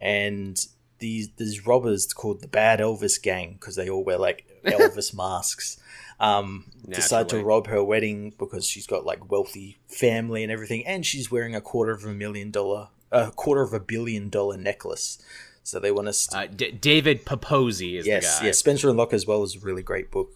[0.00, 0.64] and
[0.98, 5.78] these these robbers called the Bad Elvis Gang because they all wear like Elvis masks.
[6.20, 11.04] Um, decide to rob her wedding because she's got like wealthy family and everything, and
[11.04, 15.18] she's wearing a quarter of a million dollar, a quarter of a billion dollar necklace.
[15.64, 16.12] So they want to.
[16.12, 18.46] St- uh, D- David Pepose is yes, the guy.
[18.48, 18.58] yes.
[18.58, 20.30] Spencer and Locke as well is a really great book.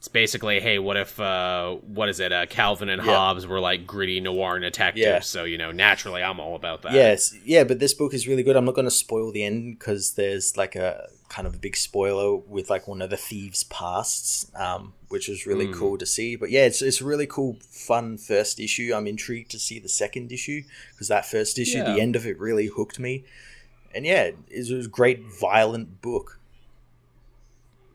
[0.00, 2.32] It's basically, hey, what if, uh, what is it?
[2.32, 3.14] Uh, Calvin and Yeah.
[3.14, 5.04] Hobbes were like gritty noir detectives.
[5.04, 5.20] Yeah.
[5.20, 6.94] So you know, naturally, I'm all about that.
[6.94, 8.56] Yes, yeah, but this book is really good.
[8.56, 11.76] I'm not going to spoil the end because there's like a kind of a big
[11.76, 15.74] spoiler with like one of the thieves' pasts, um, which was really Mm.
[15.74, 16.34] cool to see.
[16.34, 18.92] But yeah, it's it's a really cool, fun first issue.
[18.94, 20.62] I'm intrigued to see the second issue
[20.92, 21.92] because that first issue, Yeah.
[21.94, 23.24] the end of it, really hooked me.
[23.94, 26.38] And yeah, it was a great, violent book.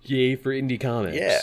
[0.04, 1.18] Yay for indie comics.
[1.18, 1.42] Yeah.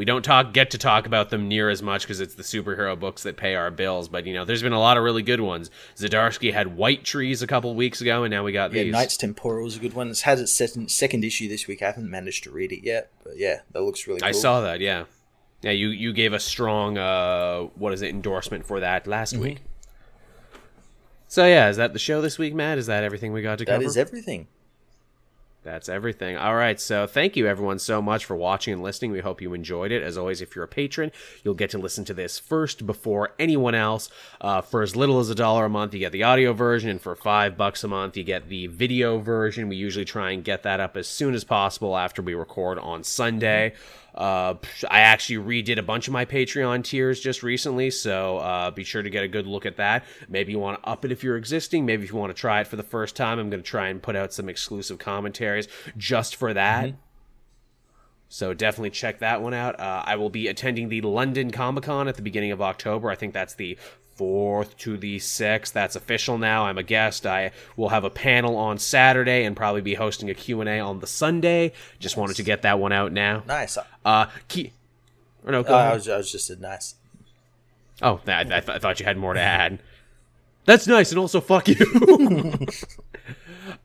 [0.00, 2.98] We don't talk get to talk about them near as much because it's the superhero
[2.98, 4.08] books that pay our bills.
[4.08, 5.70] But you know, there's been a lot of really good ones.
[5.94, 8.92] Zdarsky had White Trees a couple weeks ago, and now we got Yeah, these.
[8.92, 10.08] Knights Temporal is a good one.
[10.08, 11.82] It's had its second, second issue this week.
[11.82, 14.28] I haven't managed to read it yet, but yeah, that looks really cool.
[14.30, 14.80] I saw that.
[14.80, 15.04] Yeah,
[15.60, 15.72] yeah.
[15.72, 19.42] You you gave a strong uh, what is it endorsement for that last Mm-hmm.
[19.42, 19.58] week.
[21.28, 22.78] So yeah, is that the show this week, Matt?
[22.78, 23.84] Is that everything we got to That cover?
[23.84, 24.48] is everything.
[25.62, 26.38] That's everything.
[26.38, 26.80] All right.
[26.80, 29.10] So thank you everyone so much for watching and listening.
[29.10, 30.02] We hope you enjoyed it.
[30.02, 31.12] As always, if you're a patron,
[31.44, 34.08] you'll get to listen to this first before anyone else.
[34.40, 37.00] Uh, for as little as a dollar a month, you get the audio version, and
[37.00, 39.68] for five bucks a month, you get the video version.
[39.68, 43.04] We usually try and get that up as soon as possible after we record on
[43.04, 43.74] Sunday.
[44.14, 44.54] Uh,
[44.90, 49.02] I actually redid a bunch of my Patreon tiers just recently, so uh, be sure
[49.02, 50.04] to get a good look at that.
[50.28, 51.86] Maybe you want to up it if you're existing.
[51.86, 53.88] Maybe if you want to try it for the first time, I'm going to try
[53.88, 56.94] and put out some exclusive commentaries just for that.
[58.32, 59.80] So definitely check that one out.
[59.80, 63.10] Uh, I will be attending the London Comic Con at the beginning of October.
[63.10, 63.76] I think that's the
[64.20, 65.72] fourth to the sixth.
[65.72, 66.66] That's official now.
[66.66, 67.24] I'm a guest.
[67.26, 71.06] I will have a panel on Saturday and probably be hosting a Q&A on the
[71.06, 71.72] Sunday.
[71.98, 73.42] Just wanted to get that one out now.
[73.46, 73.78] Nice.
[74.04, 74.74] Uh, key.
[75.42, 75.78] Or no, go Uh.
[75.78, 76.96] I was, I was just said nice.
[78.02, 79.78] Oh, I, I, th- I thought you had more to add.
[80.66, 81.76] That's nice, and also fuck you.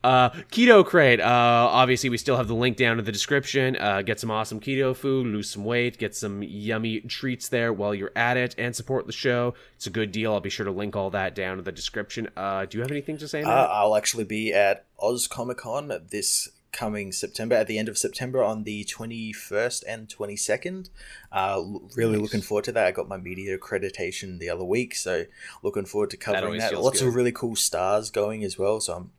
[0.04, 1.20] Uh, keto crate.
[1.20, 3.76] Uh, obviously, we still have the link down in the description.
[3.78, 7.94] Uh, get some awesome keto food, lose some weight, get some yummy treats there while
[7.94, 9.54] you're at it, and support the show.
[9.76, 10.34] It's a good deal.
[10.34, 12.30] I'll be sure to link all that down in the description.
[12.36, 13.44] Uh, do you have anything to say?
[13.44, 17.98] Uh, I'll actually be at Oz Comic Con this coming September, at the end of
[17.98, 20.90] September on the 21st and 22nd.
[21.32, 21.64] Uh,
[21.96, 22.22] really nice.
[22.22, 22.86] looking forward to that.
[22.86, 25.26] I got my media accreditation the other week, so
[25.64, 26.72] looking forward to covering that.
[26.72, 26.82] that.
[26.82, 27.08] Lots good.
[27.08, 29.12] of really cool stars going as well, so I'm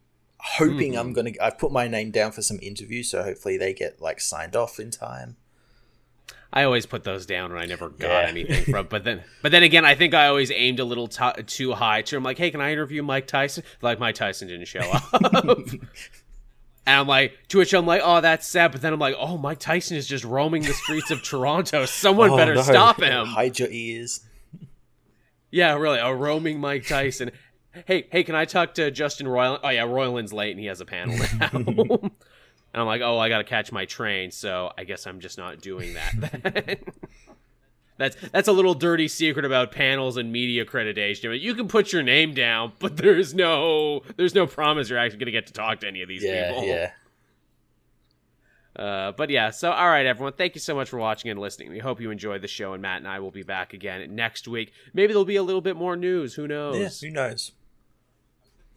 [0.46, 1.00] hoping mm-hmm.
[1.00, 1.32] I'm gonna.
[1.40, 4.78] I've put my name down for some interviews, so hopefully they get like signed off
[4.78, 5.36] in time.
[6.52, 8.28] I always put those down and I never got yeah.
[8.28, 8.86] anything from.
[8.88, 12.02] But then, but then again, I think I always aimed a little t- too high.
[12.02, 13.62] To I'm like, hey, can I interview Mike Tyson?
[13.82, 15.02] Like Mike Tyson didn't show up.
[15.42, 15.80] and
[16.86, 18.72] I'm like, to which I'm like, oh, that's sad.
[18.72, 21.84] But then I'm like, oh, Mike Tyson is just roaming the streets of Toronto.
[21.84, 22.62] Someone oh, better no.
[22.62, 23.26] stop him.
[23.26, 24.20] Hide your ears.
[25.50, 27.30] Yeah, really, a roaming Mike Tyson
[27.84, 29.60] hey, hey, can I talk to Justin Roiland?
[29.62, 31.50] Oh yeah, Roiland's late and he has a panel now.
[32.76, 35.38] and I'm like, oh, I got to catch my train, so I guess I'm just
[35.38, 36.78] not doing that.
[37.98, 41.38] that's that's a little dirty secret about panels and media accreditation.
[41.40, 45.26] You can put your name down, but there's no there's no promise you're actually going
[45.26, 46.64] to get to talk to any of these yeah, people.
[46.64, 46.90] Yeah.
[48.76, 50.34] Uh, but yeah, so all right, everyone.
[50.34, 51.70] Thank you so much for watching and listening.
[51.70, 54.46] We hope you enjoyed the show, and Matt and I will be back again next
[54.46, 54.72] week.
[54.92, 56.34] Maybe there'll be a little bit more news.
[56.34, 56.76] Who knows?
[56.76, 57.52] Yeah, who knows?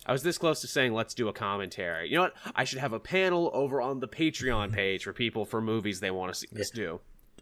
[0.09, 2.09] I was this close to saying let's do a commentary.
[2.09, 2.33] You know what?
[2.55, 4.73] I should have a panel over on the Patreon mm.
[4.73, 6.61] page for people for movies they want to see yeah.
[6.61, 6.99] us do.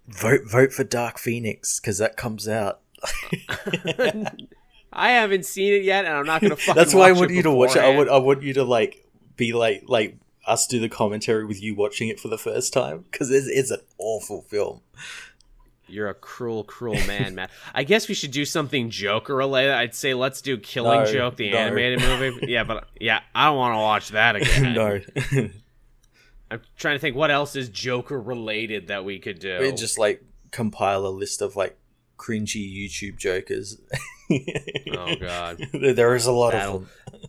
[0.09, 2.81] Vote vote for Dark Phoenix because that comes out.
[4.91, 6.73] I haven't seen it yet, and I'm not going to.
[6.73, 7.81] That's why I want you to watch it.
[7.81, 9.07] I want I want you to like
[9.37, 13.05] be like like us do the commentary with you watching it for the first time
[13.09, 14.81] because it's, it's an awful film.
[15.87, 17.49] You're a cruel, cruel man, Matt.
[17.73, 19.73] I guess we should do something Joker related.
[19.73, 21.57] I'd say let's do Killing no, Joke, the no.
[21.57, 22.27] animated movie.
[22.47, 24.73] Yeah, but yeah, I don't want to watch that again.
[24.73, 24.99] no.
[26.51, 29.59] I'm trying to think what else is Joker related that we could do.
[29.59, 31.77] We just like compile a list of like
[32.17, 33.79] cringy YouTube jokers.
[34.31, 36.81] oh god, there is a lot That'll, of
[37.11, 37.21] them.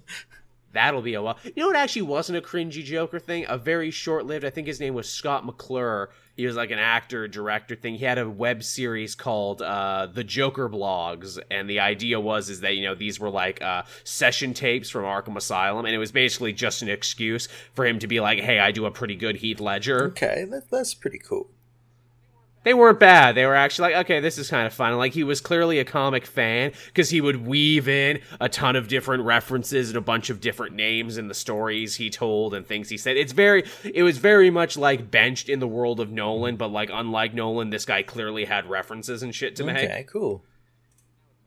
[0.73, 1.39] That'll be a while.
[1.45, 3.47] You know what actually wasn't a cringy Joker thing?
[3.49, 4.45] A very short lived.
[4.45, 7.97] I think his name was Scott McClure he was like an actor director thing.
[7.97, 12.61] He had a web series called uh, the joker blogs and the idea was is
[12.61, 16.13] that you know these were like uh, session tapes from arkham asylum and it was
[16.13, 19.37] basically just an excuse for him to be like hey i do a pretty good
[19.37, 20.05] heath ledger.
[20.05, 21.51] Okay that, that's pretty cool
[22.69, 23.35] they weren't bad.
[23.35, 24.95] They were actually like, okay, this is kind of fun.
[24.99, 28.89] Like he was clearly a comic fan because he would weave in a ton of
[28.89, 32.91] different references and a bunch of different names in the stories he told and things
[32.91, 33.17] he said.
[33.17, 36.91] It's very, it was very much like benched in the world of Nolan, but like
[36.93, 39.85] unlike Nolan, this guy clearly had references and shit to okay, make.
[39.85, 40.45] Okay, cool.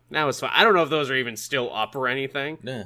[0.10, 0.50] That was fun.
[0.52, 2.58] I don't know if those are even still up or anything.
[2.64, 2.86] Yeah,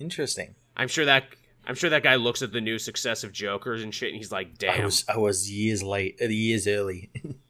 [0.00, 0.54] interesting.
[0.74, 1.24] I'm sure that
[1.66, 4.32] I'm sure that guy looks at the new success of Jokers and shit, and he's
[4.32, 7.10] like, "Damn, I was I was years late, years early."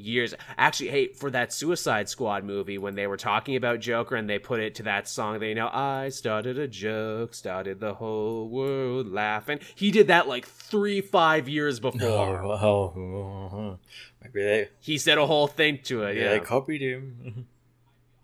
[0.00, 0.34] years.
[0.56, 4.38] Actually, hey, for that Suicide Squad movie, when they were talking about Joker and they
[4.38, 9.10] put it to that song, they know I started a joke, started the whole world
[9.10, 9.60] laughing.
[9.74, 12.02] He did that like three, five years before.
[12.02, 13.78] Oh, oh, oh.
[14.22, 14.68] maybe they.
[14.80, 16.16] He said a whole thing to it.
[16.16, 16.30] Yeah, yeah.
[16.30, 17.46] they copied him.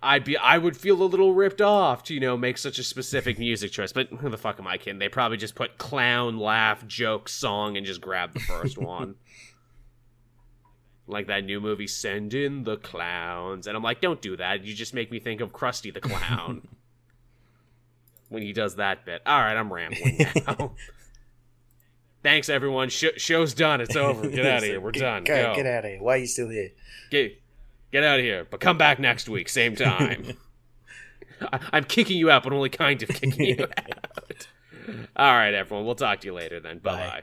[0.02, 2.84] I'd be, I would feel a little ripped off to you know make such a
[2.84, 3.92] specific music choice.
[3.92, 4.98] But who the fuck am I kidding?
[4.98, 9.16] They probably just put clown, laugh, joke, song, and just grab the first one
[11.06, 13.66] like that new movie Send in the Clowns.
[13.66, 14.64] And I'm like, don't do that.
[14.64, 16.66] You just make me think of Krusty the Clown.
[18.28, 19.22] when he does that bit.
[19.26, 20.72] All right, I'm rambling now.
[22.22, 22.88] Thanks, everyone.
[22.88, 23.80] Sh- show's done.
[23.80, 24.28] It's over.
[24.28, 24.80] Get out of here.
[24.80, 25.24] We're get, done.
[25.24, 25.54] Go.
[25.54, 26.02] Get out of here.
[26.02, 26.70] Why are you still here?
[27.10, 27.40] Get,
[27.92, 28.46] get out of here.
[28.50, 30.36] But come back next week, same time.
[31.40, 34.48] I, I'm kicking you out, but only kind of kicking you out.
[35.14, 35.86] All right, everyone.
[35.86, 36.78] We'll talk to you later then.
[36.78, 37.22] Bye bye.